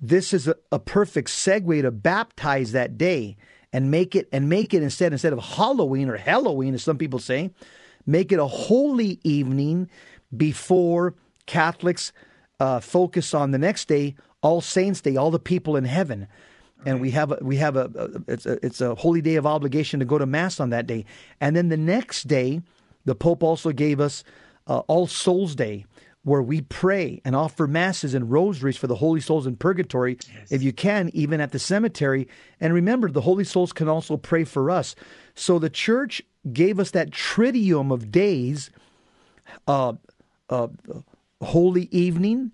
this 0.00 0.32
is 0.32 0.48
a, 0.48 0.56
a 0.72 0.78
perfect 0.78 1.28
segue 1.28 1.82
to 1.82 1.90
baptize 1.90 2.72
that 2.72 2.98
day 2.98 3.36
and 3.72 3.90
make 3.90 4.16
it 4.16 4.28
and 4.32 4.48
make 4.48 4.74
it 4.74 4.82
instead 4.82 5.12
instead 5.12 5.32
of 5.32 5.38
Halloween 5.38 6.08
or 6.08 6.16
Halloween, 6.16 6.74
as 6.74 6.82
some 6.82 6.98
people 6.98 7.18
say, 7.18 7.50
make 8.06 8.32
it 8.32 8.38
a 8.38 8.46
holy 8.46 9.20
evening 9.22 9.88
before 10.36 11.14
Catholics 11.46 12.12
uh, 12.58 12.80
focus 12.80 13.32
on 13.34 13.52
the 13.52 13.58
next 13.58 13.86
day, 13.86 14.16
All 14.42 14.60
Saints 14.60 15.00
Day, 15.00 15.16
all 15.16 15.30
the 15.30 15.38
people 15.38 15.76
in 15.76 15.84
heaven. 15.84 16.26
And 16.84 17.00
we 17.00 17.10
have 17.10 17.30
a, 17.30 17.38
we 17.42 17.56
have 17.56 17.76
a, 17.76 17.90
a 17.94 18.32
it's 18.32 18.46
a 18.46 18.64
it's 18.64 18.80
a 18.80 18.94
holy 18.94 19.20
day 19.20 19.36
of 19.36 19.46
obligation 19.46 20.00
to 20.00 20.06
go 20.06 20.18
to 20.18 20.26
mass 20.26 20.58
on 20.58 20.70
that 20.70 20.86
day, 20.86 21.04
and 21.40 21.54
then 21.54 21.68
the 21.68 21.76
next 21.76 22.26
day, 22.26 22.62
the 23.04 23.14
Pope 23.14 23.42
also 23.42 23.70
gave 23.70 24.00
us 24.00 24.24
uh, 24.70 24.78
All 24.86 25.06
Souls 25.08 25.54
Day, 25.54 25.84
where 26.22 26.40
we 26.40 26.60
pray 26.60 27.20
and 27.24 27.34
offer 27.34 27.66
masses 27.66 28.14
and 28.14 28.30
rosaries 28.30 28.76
for 28.76 28.86
the 28.86 28.94
holy 28.94 29.20
souls 29.20 29.46
in 29.46 29.56
purgatory, 29.56 30.16
if 30.50 30.62
you 30.62 30.72
can, 30.72 31.10
even 31.12 31.40
at 31.40 31.50
the 31.50 31.58
cemetery. 31.58 32.28
And 32.60 32.72
remember, 32.72 33.10
the 33.10 33.22
holy 33.22 33.44
souls 33.44 33.72
can 33.72 33.88
also 33.88 34.16
pray 34.16 34.44
for 34.44 34.70
us. 34.70 34.94
So 35.34 35.58
the 35.58 35.70
church 35.70 36.22
gave 36.52 36.78
us 36.78 36.92
that 36.92 37.10
triduum 37.10 37.92
of 37.92 38.12
days, 38.12 38.70
uh, 39.66 39.94
uh, 40.48 40.68
Holy 41.42 41.88
Evening, 41.90 42.52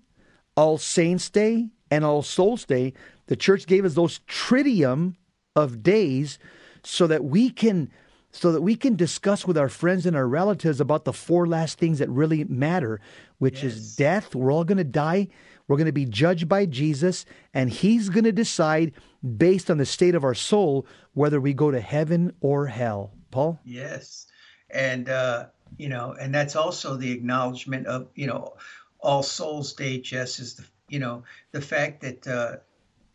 All 0.55 0.77
Saints 0.77 1.29
Day, 1.29 1.69
and 1.91 2.03
All 2.03 2.23
Souls 2.23 2.65
Day. 2.65 2.93
The 3.27 3.35
church 3.35 3.67
gave 3.67 3.85
us 3.85 3.93
those 3.93 4.19
triduum 4.27 5.15
of 5.55 5.83
days 5.83 6.39
so 6.83 7.05
that 7.05 7.25
we 7.25 7.49
can 7.51 7.91
so 8.37 8.51
that 8.51 8.61
we 8.61 8.75
can 8.75 8.95
discuss 8.95 9.47
with 9.47 9.57
our 9.57 9.67
friends 9.67 10.05
and 10.05 10.15
our 10.15 10.27
relatives 10.27 10.79
about 10.79 11.05
the 11.05 11.13
four 11.13 11.47
last 11.47 11.79
things 11.79 11.97
that 11.97 12.09
really 12.09 12.43
matter, 12.43 13.01
which 13.39 13.63
is 13.63 13.95
death. 13.95 14.35
We're 14.35 14.51
all 14.51 14.63
going 14.63 14.77
to 14.77 14.83
die. 14.83 15.29
We're 15.67 15.77
going 15.77 15.87
to 15.87 15.91
be 15.91 16.05
judged 16.05 16.47
by 16.47 16.67
Jesus, 16.67 17.25
and 17.51 17.71
He's 17.71 18.09
going 18.09 18.25
to 18.25 18.31
decide 18.31 18.93
based 19.37 19.71
on 19.71 19.79
the 19.79 19.87
state 19.87 20.13
of 20.13 20.23
our 20.23 20.35
soul 20.35 20.85
whether 21.13 21.41
we 21.41 21.53
go 21.53 21.71
to 21.71 21.81
heaven 21.81 22.31
or 22.39 22.67
hell. 22.67 23.11
Paul? 23.31 23.59
Yes. 23.65 24.27
And, 24.69 25.09
uh, 25.09 25.47
you 25.77 25.89
know, 25.89 26.15
and 26.19 26.33
that's 26.33 26.55
also 26.55 26.95
the 26.95 27.11
acknowledgement 27.11 27.87
of, 27.87 28.07
you 28.13 28.27
know, 28.27 28.53
All 28.99 29.23
Souls 29.23 29.73
Day, 29.73 29.99
Jess, 29.99 30.39
is 30.39 30.53
the, 30.53 30.65
you 30.89 30.99
know, 30.99 31.23
the 31.53 31.61
fact 31.61 32.01
that 32.01 32.27
uh, 32.27 32.57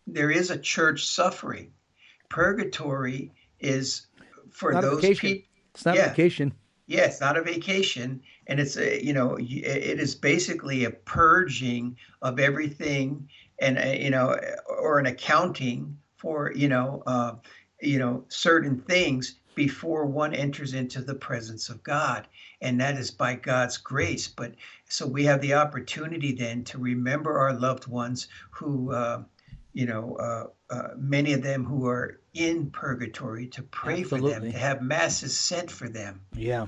there 0.09 0.33
is 0.33 0.51
a 0.51 0.59
church 0.59 1.07
suffering. 1.07 1.73
Purgatory 2.29 3.31
is 3.61 4.09
for 4.53 4.81
those 4.81 5.19
people. 5.19 5.49
It's 5.75 5.85
not 5.85 5.97
a 5.97 6.09
vacation. 6.09 6.53
Yeah, 6.87 7.05
it's 7.05 7.21
not 7.21 7.37
a 7.37 7.43
vacation, 7.43 8.23
and 8.47 8.61
it's 8.61 8.77
a 8.77 9.03
you 9.03 9.13
know 9.13 9.37
it 9.39 10.01
is 10.01 10.15
basically 10.15 10.85
a 10.85 10.91
purging 10.91 11.97
of 12.21 12.39
everything, 12.39 13.29
and 13.61 13.79
uh, 13.79 13.83
you 13.83 14.11
know 14.11 14.37
or 14.69 14.99
an 14.99 15.07
accounting 15.07 15.97
for 16.17 16.53
you 16.55 16.69
know 16.69 17.03
uh, 17.07 17.35
you 17.81 17.99
know 17.99 18.25
certain 18.29 18.81
things 18.81 19.37
before 19.55 20.07
one 20.07 20.35
enters 20.35 20.73
into 20.73 21.03
the 21.03 21.15
presence 21.15 21.69
of 21.69 21.83
God, 21.83 22.27
and 22.61 22.81
that 22.81 22.97
is 22.97 23.11
by 23.11 23.35
God's 23.37 23.79
grace. 23.79 24.29
But 24.29 24.55
so 24.89 25.07
we 25.07 25.25
have 25.25 25.41
the 25.41 25.55
opportunity 25.55 26.33
then 26.33 26.65
to 26.65 26.79
remember 26.79 27.39
our 27.39 27.55
loved 27.55 27.87
ones 27.87 28.29
who. 28.51 28.93
Uh, 28.93 29.23
you 29.75 29.87
know, 29.87 30.17
uh, 30.17 30.75
uh, 30.75 30.89
many 30.99 31.33
of 31.33 31.43
them 31.43 31.65
who 31.65 31.87
are 31.87 32.21
in 32.35 32.71
purgatory 32.71 33.47
to 33.49 33.63
pray 33.63 34.03
for 34.03 34.21
them, 34.21 34.43
to 34.51 34.59
have 34.59 34.83
masses 34.83 35.37
said 35.37 35.71
for 35.71 35.89
them. 35.89 36.21
Yeah. 36.35 36.67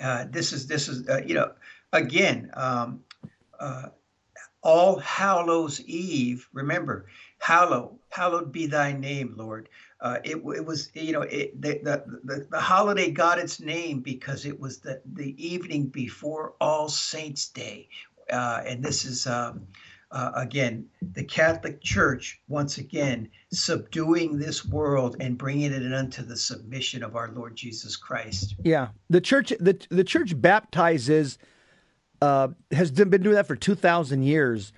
Uh, 0.00 0.24
this 0.30 0.52
is 0.52 0.66
this 0.66 0.88
is 0.88 1.08
uh, 1.08 1.20
you 1.24 1.34
know 1.34 1.52
again 1.92 2.50
um, 2.54 3.04
uh, 3.60 3.88
all 4.62 4.98
hallows 4.98 5.80
eve 5.82 6.48
remember 6.52 7.06
hallow 7.38 7.98
hallowed 8.08 8.52
be 8.52 8.66
thy 8.66 8.92
name 8.92 9.34
lord 9.36 9.68
uh, 10.00 10.18
it, 10.24 10.36
it 10.36 10.64
was 10.64 10.90
you 10.94 11.12
know 11.12 11.22
it, 11.22 11.60
the, 11.60 11.80
the, 11.82 12.20
the, 12.24 12.46
the 12.50 12.60
holiday 12.60 13.10
got 13.10 13.38
its 13.38 13.60
name 13.60 14.00
because 14.00 14.46
it 14.46 14.58
was 14.58 14.78
the, 14.78 15.00
the 15.14 15.34
evening 15.44 15.86
before 15.86 16.54
all 16.60 16.88
saints 16.88 17.48
day 17.48 17.88
uh, 18.32 18.62
and 18.64 18.82
this 18.82 19.04
is 19.04 19.26
um, 19.26 19.66
uh, 20.12 20.30
again 20.36 20.86
the 21.14 21.24
catholic 21.24 21.80
church 21.82 22.40
once 22.48 22.78
again 22.78 23.28
subduing 23.50 24.38
this 24.38 24.64
world 24.64 25.16
and 25.20 25.36
bringing 25.36 25.72
it 25.72 25.92
unto 25.92 26.22
the 26.22 26.36
submission 26.36 27.02
of 27.02 27.16
our 27.16 27.30
lord 27.32 27.56
jesus 27.56 27.96
christ 27.96 28.54
Yeah, 28.62 28.88
the 29.10 29.20
church 29.20 29.52
the 29.58 29.76
the 29.90 30.04
church 30.04 30.40
baptizes 30.40 31.38
uh, 32.20 32.48
has 32.70 32.90
been 32.92 33.10
doing 33.10 33.34
that 33.34 33.48
for 33.48 33.56
two 33.56 33.74
thousand 33.74 34.22
years. 34.22 34.72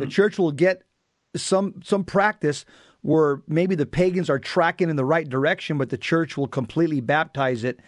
The 0.00 0.06
church 0.06 0.38
will 0.38 0.50
get 0.50 0.82
some 1.36 1.80
some 1.84 2.02
practice 2.04 2.64
where 3.02 3.42
maybe 3.46 3.76
the 3.76 3.86
pagans 3.86 4.28
are 4.28 4.38
tracking 4.40 4.90
in 4.90 4.96
the 4.96 5.04
right 5.04 5.28
direction, 5.28 5.78
but 5.78 5.90
the 5.90 5.96
church 5.96 6.36
will 6.36 6.48
completely 6.48 7.00
baptize 7.00 7.62
it 7.62 7.78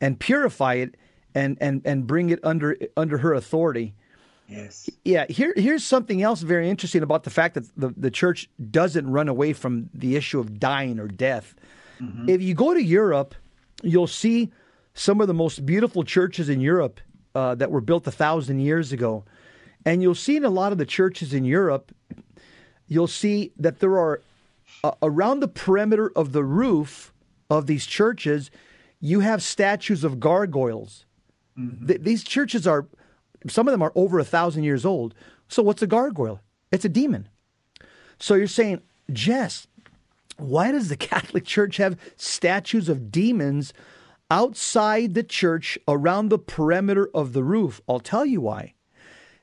and 0.00 0.18
purify 0.18 0.74
it 0.74 0.96
and 1.34 1.58
and 1.60 1.82
and 1.84 2.06
bring 2.06 2.30
it 2.30 2.40
under 2.42 2.76
under 2.96 3.18
her 3.18 3.34
authority. 3.34 3.94
Yes. 4.48 4.88
Yeah. 5.04 5.26
Here 5.28 5.52
here's 5.56 5.84
something 5.84 6.22
else 6.22 6.42
very 6.42 6.70
interesting 6.70 7.02
about 7.02 7.24
the 7.24 7.30
fact 7.30 7.54
that 7.54 7.64
the, 7.76 7.92
the 7.96 8.10
church 8.10 8.48
doesn't 8.70 9.10
run 9.10 9.28
away 9.28 9.52
from 9.52 9.90
the 9.92 10.16
issue 10.16 10.38
of 10.38 10.60
dying 10.60 10.98
or 11.00 11.08
death. 11.08 11.54
Mm-hmm. 12.00 12.28
If 12.28 12.42
you 12.42 12.54
go 12.54 12.74
to 12.74 12.82
Europe, 12.82 13.34
you'll 13.82 14.06
see 14.06 14.52
some 14.94 15.20
of 15.20 15.26
the 15.26 15.34
most 15.34 15.66
beautiful 15.66 16.04
churches 16.04 16.48
in 16.48 16.60
Europe 16.60 17.00
uh, 17.34 17.54
that 17.56 17.70
were 17.70 17.80
built 17.80 18.06
a 18.06 18.12
thousand 18.12 18.60
years 18.60 18.92
ago. 18.92 19.24
And 19.84 20.02
you'll 20.02 20.14
see 20.14 20.36
in 20.36 20.44
a 20.44 20.50
lot 20.50 20.72
of 20.72 20.78
the 20.78 20.86
churches 20.86 21.32
in 21.34 21.44
Europe, 21.44 21.92
you'll 22.88 23.06
see 23.06 23.52
that 23.58 23.80
there 23.80 23.98
are 23.98 24.20
uh, 24.82 24.92
around 25.02 25.40
the 25.40 25.48
perimeter 25.48 26.10
of 26.16 26.32
the 26.32 26.44
roof 26.44 27.12
of 27.50 27.66
these 27.66 27.86
churches, 27.86 28.50
you 29.00 29.20
have 29.20 29.42
statues 29.42 30.04
of 30.04 30.18
gargoyles. 30.20 31.04
Mm-hmm. 31.58 31.86
Th- 31.86 32.00
these 32.00 32.24
churches 32.24 32.66
are, 32.66 32.86
some 33.48 33.68
of 33.68 33.72
them 33.72 33.82
are 33.82 33.92
over 33.94 34.18
a 34.18 34.24
thousand 34.24 34.64
years 34.64 34.84
old. 34.84 35.14
So 35.48 35.62
what's 35.62 35.82
a 35.82 35.86
gargoyle? 35.86 36.40
It's 36.72 36.84
a 36.84 36.90
demon. 36.90 37.28
So 38.18 38.34
you're 38.34 38.46
saying, 38.46 38.82
Jess, 39.12 39.66
why 40.36 40.72
does 40.72 40.88
the 40.88 40.96
Catholic 40.96 41.44
Church 41.44 41.76
have 41.76 41.98
statues 42.16 42.88
of 42.88 43.10
demons 43.10 43.72
outside 44.30 45.14
the 45.14 45.22
church 45.22 45.78
around 45.86 46.28
the 46.28 46.38
perimeter 46.38 47.08
of 47.14 47.32
the 47.32 47.44
roof? 47.44 47.80
I'll 47.88 48.00
tell 48.00 48.26
you 48.26 48.40
why. 48.40 48.74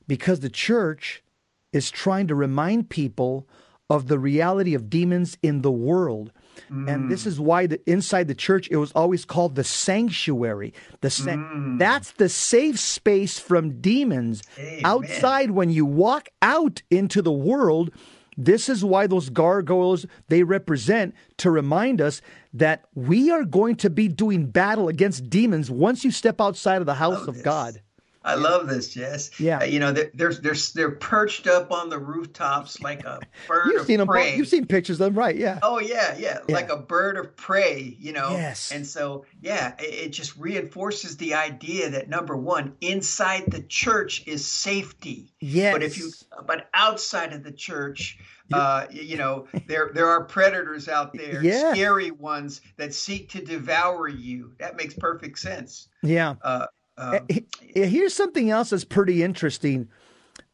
Because 0.07 0.41
the 0.41 0.49
church 0.49 1.23
is 1.71 1.89
trying 1.89 2.27
to 2.27 2.35
remind 2.35 2.89
people 2.89 3.47
of 3.89 4.07
the 4.07 4.19
reality 4.19 4.73
of 4.73 4.89
demons 4.89 5.37
in 5.41 5.61
the 5.61 5.71
world. 5.71 6.31
Mm. 6.71 6.93
And 6.93 7.11
this 7.11 7.25
is 7.25 7.39
why 7.39 7.67
the, 7.67 7.79
inside 7.89 8.27
the 8.27 8.35
church 8.35 8.67
it 8.69 8.77
was 8.77 8.91
always 8.93 9.25
called 9.25 9.55
the 9.55 9.63
sanctuary. 9.63 10.73
The 11.01 11.09
mm. 11.09 11.79
that's 11.79 12.11
the 12.11 12.29
safe 12.29 12.79
space 12.79 13.39
from 13.39 13.81
demons. 13.81 14.43
Amen. 14.57 14.81
Outside 14.85 15.51
when 15.51 15.69
you 15.69 15.85
walk 15.85 16.29
out 16.41 16.81
into 16.89 17.21
the 17.21 17.31
world, 17.31 17.91
this 18.37 18.69
is 18.69 18.83
why 18.83 19.07
those 19.07 19.29
gargoyles 19.29 20.05
they 20.27 20.43
represent 20.43 21.13
to 21.37 21.51
remind 21.51 22.01
us 22.01 22.21
that 22.53 22.85
we 22.95 23.31
are 23.31 23.43
going 23.43 23.75
to 23.77 23.89
be 23.89 24.07
doing 24.07 24.47
battle 24.47 24.87
against 24.87 25.29
demons 25.29 25.69
once 25.69 26.03
you 26.03 26.11
step 26.11 26.39
outside 26.41 26.81
of 26.81 26.85
the 26.85 26.95
house 26.95 27.27
of 27.27 27.43
God. 27.43 27.81
I 28.25 28.35
love 28.35 28.67
this, 28.67 28.93
Jess. 28.93 29.39
Yeah, 29.39 29.59
uh, 29.59 29.63
you 29.65 29.79
know 29.79 29.91
they're, 29.91 30.11
they're 30.13 30.33
they're 30.33 30.55
they're 30.73 30.91
perched 30.91 31.47
up 31.47 31.71
on 31.71 31.89
the 31.89 31.99
rooftops 31.99 32.81
like 32.81 33.03
a 33.03 33.19
bird 33.47 33.67
you've 33.67 33.81
of 33.81 33.87
seen 33.87 34.05
prey. 34.05 34.31
Them, 34.31 34.39
you've 34.39 34.47
seen 34.47 34.65
pictures 34.65 34.99
of 35.01 35.05
them, 35.05 35.19
right? 35.19 35.35
Yeah. 35.35 35.59
Oh 35.61 35.79
yeah, 35.79 36.15
yeah, 36.17 36.39
yeah, 36.47 36.55
like 36.55 36.69
a 36.69 36.77
bird 36.77 37.17
of 37.17 37.35
prey. 37.35 37.95
You 37.99 38.13
know. 38.13 38.31
Yes. 38.31 38.71
And 38.71 38.87
so 38.87 39.25
yeah, 39.41 39.75
it, 39.79 40.05
it 40.05 40.09
just 40.09 40.37
reinforces 40.37 41.17
the 41.17 41.33
idea 41.33 41.89
that 41.89 42.09
number 42.09 42.37
one, 42.37 42.73
inside 42.81 43.43
the 43.47 43.61
church 43.61 44.23
is 44.25 44.45
safety. 44.45 45.33
Yes. 45.39 45.73
But 45.73 45.83
if 45.83 45.97
you 45.97 46.11
but 46.45 46.69
outside 46.73 47.33
of 47.33 47.43
the 47.43 47.51
church, 47.51 48.19
uh, 48.53 48.85
you 48.91 49.17
know, 49.17 49.47
there 49.67 49.91
there 49.93 50.07
are 50.07 50.23
predators 50.23 50.87
out 50.87 51.13
there, 51.17 51.43
yeah. 51.43 51.73
scary 51.73 52.11
ones 52.11 52.61
that 52.77 52.93
seek 52.93 53.29
to 53.31 53.43
devour 53.43 54.07
you. 54.07 54.53
That 54.59 54.75
makes 54.75 54.93
perfect 54.93 55.39
sense. 55.39 55.89
Yeah. 56.01 56.35
Uh, 56.41 56.67
um, 56.97 57.27
Here's 57.59 58.13
something 58.13 58.49
else 58.49 58.69
that's 58.69 58.85
pretty 58.85 59.23
interesting. 59.23 59.89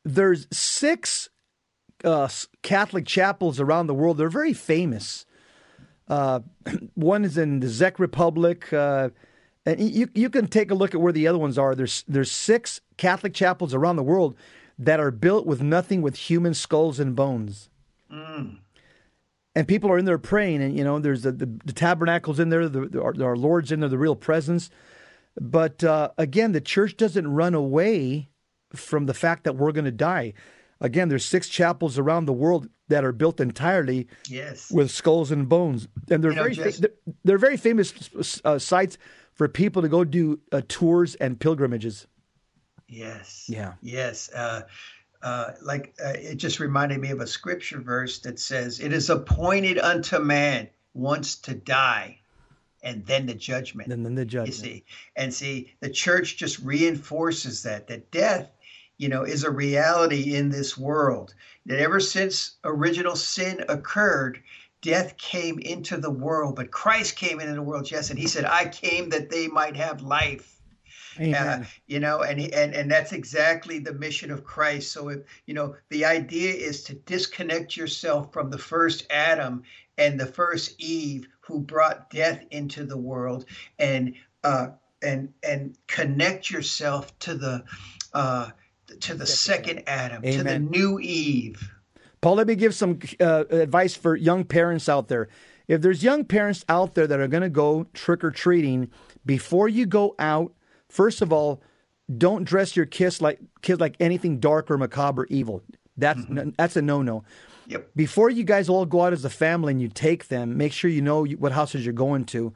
There's 0.05 0.47
six 0.51 1.29
uh, 2.03 2.29
Catholic 2.61 3.05
chapels 3.05 3.59
around 3.59 3.87
the 3.87 3.93
world. 3.93 4.17
They're 4.17 4.29
very 4.29 4.53
famous. 4.53 5.25
Uh, 6.07 6.39
one 6.95 7.25
is 7.25 7.37
in 7.37 7.59
the 7.59 7.69
Czech 7.69 7.99
Republic, 7.99 8.71
uh, 8.73 9.09
and 9.65 9.79
you 9.79 10.09
you 10.13 10.29
can 10.29 10.47
take 10.47 10.71
a 10.71 10.75
look 10.75 10.95
at 10.95 11.01
where 11.01 11.13
the 11.13 11.27
other 11.27 11.37
ones 11.37 11.57
are. 11.57 11.75
There's 11.75 12.03
there's 12.07 12.31
six 12.31 12.81
Catholic 12.97 13.33
chapels 13.33 13.73
around 13.73 13.97
the 13.97 14.03
world 14.03 14.35
that 14.77 14.99
are 14.99 15.11
built 15.11 15.45
with 15.45 15.61
nothing 15.61 16.01
with 16.01 16.15
human 16.15 16.53
skulls 16.53 16.99
and 16.99 17.15
bones. 17.15 17.69
Mm. 18.11 18.59
And 19.55 19.67
people 19.67 19.91
are 19.91 19.97
in 19.97 20.05
there 20.05 20.17
praying, 20.17 20.63
and 20.63 20.77
you 20.77 20.83
know, 20.83 20.99
there's 20.99 21.23
the, 21.23 21.33
the, 21.33 21.45
the 21.65 21.73
tabernacles 21.73 22.39
in 22.39 22.49
there, 22.49 22.69
the, 22.69 22.87
the, 22.87 23.01
our, 23.01 23.13
our 23.21 23.35
Lord's 23.35 23.71
in 23.71 23.81
there, 23.81 23.89
the 23.89 23.97
real 23.97 24.15
presence. 24.15 24.69
But 25.39 25.83
uh, 25.83 26.11
again, 26.17 26.51
the 26.51 26.61
church 26.61 26.97
doesn't 26.97 27.27
run 27.27 27.53
away 27.53 28.29
from 28.75 29.05
the 29.05 29.13
fact 29.13 29.45
that 29.45 29.55
we're 29.55 29.71
going 29.71 29.85
to 29.85 29.91
die. 29.91 30.33
Again, 30.81 31.09
there's 31.09 31.25
six 31.25 31.49
chapels 31.49 31.97
around 31.97 32.25
the 32.25 32.33
world 32.33 32.69
that 32.87 33.03
are 33.03 33.11
built 33.11 33.39
entirely 33.39 34.07
yes. 34.27 34.71
with 34.71 34.91
skulls 34.91 35.31
and 35.31 35.47
bones, 35.47 35.87
and 36.09 36.23
they're 36.23 36.31
you 36.31 36.37
very 36.37 36.55
just... 36.55 36.81
they're, 36.81 36.91
they're, 37.23 37.37
very 37.37 37.57
famous 37.57 37.93
uh, 38.45 38.57
sites 38.57 38.97
for 39.33 39.47
people 39.47 39.81
to 39.81 39.89
go 39.89 40.03
do 40.03 40.39
uh, 40.51 40.61
tours 40.67 41.15
and 41.15 41.39
pilgrimages. 41.39 42.07
Yes. 42.87 43.45
Yeah. 43.47 43.73
Yes. 43.81 44.31
Uh, 44.33 44.61
uh, 45.21 45.51
like 45.61 45.93
uh, 46.03 46.13
it 46.15 46.35
just 46.35 46.59
reminded 46.59 46.99
me 46.99 47.11
of 47.11 47.19
a 47.19 47.27
scripture 47.27 47.81
verse 47.81 48.19
that 48.19 48.39
says, 48.39 48.79
"It 48.79 48.93
is 48.93 49.09
appointed 49.09 49.77
unto 49.77 50.19
man 50.19 50.69
once 50.93 51.35
to 51.35 51.53
die, 51.53 52.19
and 52.83 53.05
then 53.05 53.25
the 53.25 53.33
judgment. 53.33 53.91
And 53.91 54.05
then 54.05 54.15
the 54.15 54.25
judgment. 54.25 54.47
You 54.47 54.53
see, 54.53 54.85
and 55.15 55.33
see, 55.33 55.73
the 55.79 55.89
church 55.89 56.37
just 56.37 56.59
reinforces 56.59 57.63
that 57.63 57.87
that 57.87 58.11
death, 58.11 58.51
you 58.97 59.09
know, 59.09 59.23
is 59.23 59.43
a 59.43 59.51
reality 59.51 60.35
in 60.35 60.49
this 60.49 60.77
world. 60.77 61.33
That 61.65 61.79
ever 61.79 61.99
since 61.99 62.57
original 62.63 63.15
sin 63.15 63.63
occurred, 63.69 64.41
death 64.81 65.17
came 65.17 65.59
into 65.59 65.97
the 65.97 66.11
world, 66.11 66.55
but 66.55 66.71
Christ 66.71 67.15
came 67.15 67.39
into 67.39 67.53
the 67.53 67.61
world, 67.61 67.91
yes, 67.91 68.09
and 68.09 68.19
He 68.19 68.27
said, 68.27 68.45
"I 68.45 68.67
came 68.67 69.09
that 69.09 69.29
they 69.29 69.47
might 69.47 69.75
have 69.75 70.01
life." 70.01 70.55
Uh, 71.19 71.63
you 71.87 71.99
know, 71.99 72.21
and 72.21 72.39
and 72.39 72.73
and 72.73 72.89
that's 72.89 73.11
exactly 73.11 73.79
the 73.79 73.93
mission 73.93 74.31
of 74.31 74.45
Christ. 74.45 74.93
So, 74.93 75.09
if, 75.09 75.19
you 75.47 75.53
know, 75.53 75.75
the 75.89 76.05
idea 76.05 76.53
is 76.53 76.81
to 76.83 76.93
disconnect 76.93 77.75
yourself 77.75 78.31
from 78.31 78.49
the 78.49 78.57
first 78.57 79.05
Adam 79.09 79.63
and 79.99 80.19
the 80.19 80.25
first 80.25 80.73
Eve, 80.79 81.27
who 81.41 81.59
brought 81.59 82.09
death 82.09 82.43
into 82.49 82.85
the 82.85 82.97
world, 82.97 83.45
and 83.77 84.15
uh, 84.43 84.69
and 85.03 85.33
and 85.43 85.77
connect 85.87 86.49
yourself 86.49 87.17
to 87.19 87.35
the 87.35 87.63
uh, 88.13 88.49
to 89.01 89.13
the 89.13 89.25
second 89.25 89.83
Adam, 89.85 90.23
Amen. 90.23 90.37
to 90.37 90.43
the 90.43 90.59
new 90.59 90.99
Eve. 90.99 91.71
Paul, 92.21 92.35
let 92.35 92.47
me 92.47 92.55
give 92.55 92.73
some 92.73 92.99
uh, 93.19 93.45
advice 93.49 93.95
for 93.95 94.15
young 94.15 94.43
parents 94.43 94.89
out 94.89 95.07
there. 95.07 95.29
If 95.67 95.81
there's 95.81 96.03
young 96.03 96.25
parents 96.25 96.65
out 96.67 96.95
there 96.95 97.05
that 97.05 97.19
are 97.19 97.27
going 97.27 97.43
to 97.43 97.49
go 97.49 97.85
trick 97.93 98.23
or 98.23 98.31
treating, 98.31 98.89
before 99.25 99.69
you 99.69 99.85
go 99.85 100.15
out, 100.17 100.53
first 100.89 101.21
of 101.21 101.31
all, 101.31 101.61
don't 102.17 102.43
dress 102.43 102.75
your 102.75 102.87
kids 102.87 103.21
like 103.21 103.39
kids 103.61 103.79
like 103.79 103.95
anything 103.99 104.39
dark 104.39 104.71
or 104.71 104.77
macabre 104.77 105.23
or 105.23 105.27
evil. 105.27 105.61
That's 105.95 106.21
mm-hmm. 106.21 106.49
that's 106.57 106.75
a 106.75 106.81
no 106.81 107.01
no. 107.01 107.23
Yep. 107.69 107.91
Before 107.95 108.31
you 108.31 108.43
guys 108.43 108.67
all 108.67 108.85
go 108.85 109.01
out 109.01 109.13
as 109.13 109.23
a 109.23 109.29
family 109.29 109.71
and 109.71 109.81
you 109.81 109.89
take 109.89 110.27
them, 110.27 110.57
make 110.57 110.73
sure 110.73 110.89
you 110.89 111.03
know 111.03 111.23
what 111.23 111.51
houses 111.51 111.85
you're 111.85 111.93
going 111.93 112.25
to. 112.25 112.51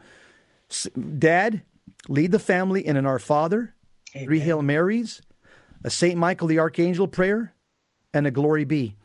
Dad, 1.20 1.61
lead 2.09 2.32
the 2.32 2.39
family 2.39 2.86
in 2.86 2.97
an 2.97 3.05
Our 3.05 3.20
Father, 3.20 3.76
Amen. 4.16 4.26
three 4.26 4.39
Hail 4.39 4.64
Marys, 4.64 5.22
a 5.84 5.91
Saint 5.91 6.18
Michael 6.18 6.47
the 6.47 6.57
Archangel 6.57 7.07
prayer, 7.07 7.53
and 8.11 8.26
a 8.26 8.32
Glory 8.32 8.66
Be. 8.66 8.95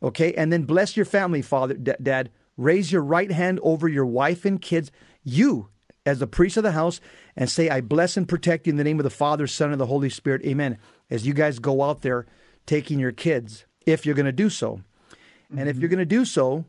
Okay, 0.00 0.32
and 0.34 0.52
then 0.52 0.62
bless 0.62 0.96
your 0.96 1.04
family, 1.04 1.42
Father, 1.42 1.74
D- 1.74 1.92
Dad. 2.00 2.30
Raise 2.56 2.92
your 2.92 3.02
right 3.02 3.32
hand 3.32 3.58
over 3.64 3.88
your 3.88 4.06
wife 4.06 4.44
and 4.44 4.62
kids. 4.62 4.92
You, 5.24 5.68
as 6.06 6.20
the 6.20 6.28
priest 6.28 6.56
of 6.58 6.62
the 6.62 6.72
house, 6.72 7.00
and 7.36 7.50
say, 7.50 7.68
I 7.68 7.80
bless 7.80 8.16
and 8.16 8.28
protect 8.28 8.66
you 8.66 8.70
in 8.70 8.76
the 8.76 8.84
name 8.84 9.00
of 9.00 9.04
the 9.04 9.10
Father, 9.10 9.48
Son, 9.48 9.72
and 9.72 9.80
the 9.80 9.86
Holy 9.86 10.10
Spirit. 10.10 10.44
Amen. 10.44 10.78
As 11.10 11.26
you 11.26 11.34
guys 11.34 11.58
go 11.58 11.82
out 11.82 12.02
there 12.02 12.26
taking 12.66 13.00
your 13.00 13.12
kids, 13.12 13.64
if 13.84 14.06
you're 14.06 14.14
going 14.14 14.26
to 14.26 14.32
do 14.32 14.48
so. 14.48 14.80
And 15.56 15.68
if 15.68 15.74
mm-hmm. 15.74 15.80
you're 15.80 15.88
going 15.88 15.98
to 15.98 16.04
do 16.04 16.24
so, 16.24 16.64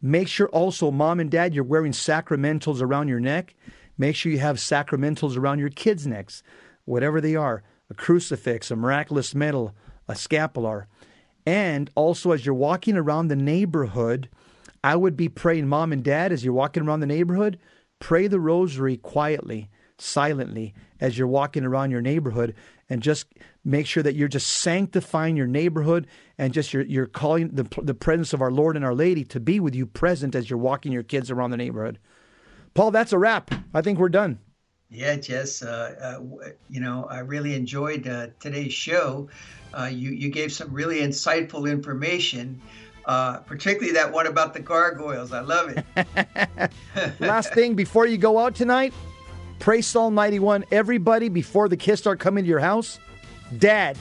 make 0.00 0.28
sure 0.28 0.48
also, 0.48 0.90
mom 0.90 1.20
and 1.20 1.30
dad, 1.30 1.54
you're 1.54 1.64
wearing 1.64 1.92
sacramentals 1.92 2.80
around 2.80 3.08
your 3.08 3.20
neck. 3.20 3.54
Make 3.98 4.16
sure 4.16 4.32
you 4.32 4.38
have 4.38 4.56
sacramentals 4.56 5.36
around 5.36 5.58
your 5.58 5.68
kids' 5.68 6.06
necks, 6.06 6.42
whatever 6.84 7.20
they 7.20 7.36
are 7.36 7.62
a 7.90 7.94
crucifix, 7.94 8.70
a 8.70 8.76
miraculous 8.76 9.34
medal, 9.34 9.74
a 10.08 10.14
scapular. 10.14 10.86
And 11.44 11.90
also, 11.96 12.30
as 12.30 12.46
you're 12.46 12.54
walking 12.54 12.96
around 12.96 13.28
the 13.28 13.36
neighborhood, 13.36 14.28
I 14.84 14.94
would 14.94 15.16
be 15.16 15.28
praying, 15.28 15.66
mom 15.66 15.92
and 15.92 16.04
dad, 16.04 16.32
as 16.32 16.44
you're 16.44 16.54
walking 16.54 16.86
around 16.86 17.00
the 17.00 17.06
neighborhood, 17.06 17.58
pray 17.98 18.28
the 18.28 18.38
rosary 18.38 18.96
quietly, 18.96 19.68
silently, 19.98 20.72
as 21.00 21.18
you're 21.18 21.26
walking 21.26 21.64
around 21.64 21.90
your 21.90 22.00
neighborhood 22.00 22.54
and 22.88 23.02
just 23.02 23.26
make 23.64 23.86
sure 23.86 24.02
that 24.02 24.14
you're 24.14 24.28
just 24.28 24.48
sanctifying 24.48 25.36
your 25.36 25.46
neighborhood 25.46 26.06
and 26.40 26.54
just 26.54 26.72
you're, 26.72 26.84
you're 26.84 27.06
calling 27.06 27.50
the, 27.50 27.68
the 27.82 27.92
presence 27.92 28.32
of 28.32 28.40
our 28.40 28.50
Lord 28.50 28.74
and 28.74 28.82
our 28.82 28.94
Lady 28.94 29.24
to 29.24 29.38
be 29.38 29.60
with 29.60 29.74
you 29.74 29.84
present 29.84 30.34
as 30.34 30.48
you're 30.48 30.58
walking 30.58 30.90
your 30.90 31.02
kids 31.02 31.30
around 31.30 31.50
the 31.50 31.58
neighborhood. 31.58 31.98
Paul, 32.72 32.92
that's 32.92 33.12
a 33.12 33.18
wrap. 33.18 33.50
I 33.74 33.82
think 33.82 33.98
we're 33.98 34.08
done. 34.08 34.38
Yeah, 34.88 35.16
Jess. 35.16 35.62
Uh, 35.62 36.18
uh, 36.42 36.48
you 36.70 36.80
know, 36.80 37.04
I 37.10 37.18
really 37.18 37.54
enjoyed 37.54 38.08
uh, 38.08 38.28
today's 38.40 38.72
show. 38.72 39.28
Uh, 39.78 39.90
you 39.92 40.10
you 40.10 40.30
gave 40.30 40.50
some 40.50 40.72
really 40.72 41.00
insightful 41.00 41.70
information. 41.70 42.60
Uh, 43.04 43.38
particularly 43.40 43.92
that 43.92 44.10
one 44.10 44.26
about 44.26 44.54
the 44.54 44.60
gargoyles. 44.60 45.32
I 45.32 45.40
love 45.40 45.74
it. 45.76 46.72
Last 47.20 47.52
thing 47.54 47.74
before 47.74 48.06
you 48.06 48.18
go 48.18 48.38
out 48.38 48.54
tonight, 48.54 48.94
pray 49.58 49.80
Psalm 49.80 50.14
91. 50.14 50.64
Everybody, 50.70 51.28
before 51.28 51.68
the 51.68 51.76
kids 51.76 52.00
start 52.00 52.18
coming 52.18 52.44
to 52.44 52.48
your 52.48 52.60
house, 52.60 52.98
Dad, 53.58 53.96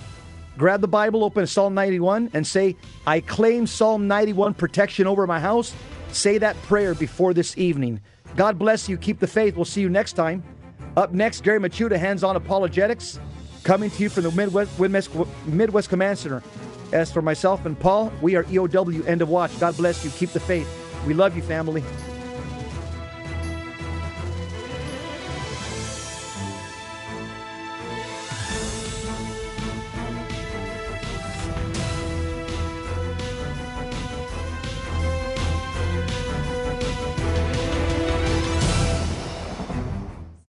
grab 0.60 0.82
the 0.82 0.88
Bible, 0.88 1.24
open 1.24 1.47
Psalm 1.47 1.74
91, 1.74 2.32
and 2.34 2.45
say, 2.45 2.76
I 3.07 3.22
claim 3.22 3.66
Psalm 3.66 4.07
91 4.07 4.53
protection 4.53 5.07
over 5.07 5.26
my 5.26 5.39
house. 5.39 5.74
Say 6.12 6.38
that 6.39 6.62
prayer 6.64 6.93
before 6.93 7.34
this 7.34 7.57
evening. 7.57 8.01
God 8.36 8.60
bless 8.60 8.89
you. 8.89 8.97
Keep 8.97 9.20
the 9.20 9.28
faith. 9.28 9.55
We'll 9.55 9.66
see 9.66 9.82
you 9.82 9.89
next 9.89 10.14
time. 10.14 10.43
Up 10.97 11.14
next, 11.14 11.43
Gary 11.43 11.60
Michuta, 11.60 11.97
Hands 11.97 12.24
On 12.24 12.36
Apologetics, 12.36 13.20
coming 13.64 13.89
to 13.89 14.03
you 14.03 14.10
from 14.10 14.24
the 14.24 14.32
Midwest, 14.32 14.78
Midwest, 14.78 15.12
Midwest 15.45 15.89
Command 15.89 16.20
Center. 16.20 16.43
As 16.91 17.12
for 17.12 17.22
myself 17.22 17.66
and 17.66 17.80
Paul, 17.80 18.12
we 18.22 18.36
are 18.36 18.43
EOW 18.45 19.07
End 19.07 19.22
of 19.22 19.30
Watch. 19.30 19.57
God 19.60 19.78
bless 19.78 20.03
you. 20.03 20.12
Keep 20.12 20.32
the 20.32 20.39
faith. 20.39 20.68
We 21.07 21.14
love 21.14 21.36
you, 21.36 21.41
family. 21.41 21.84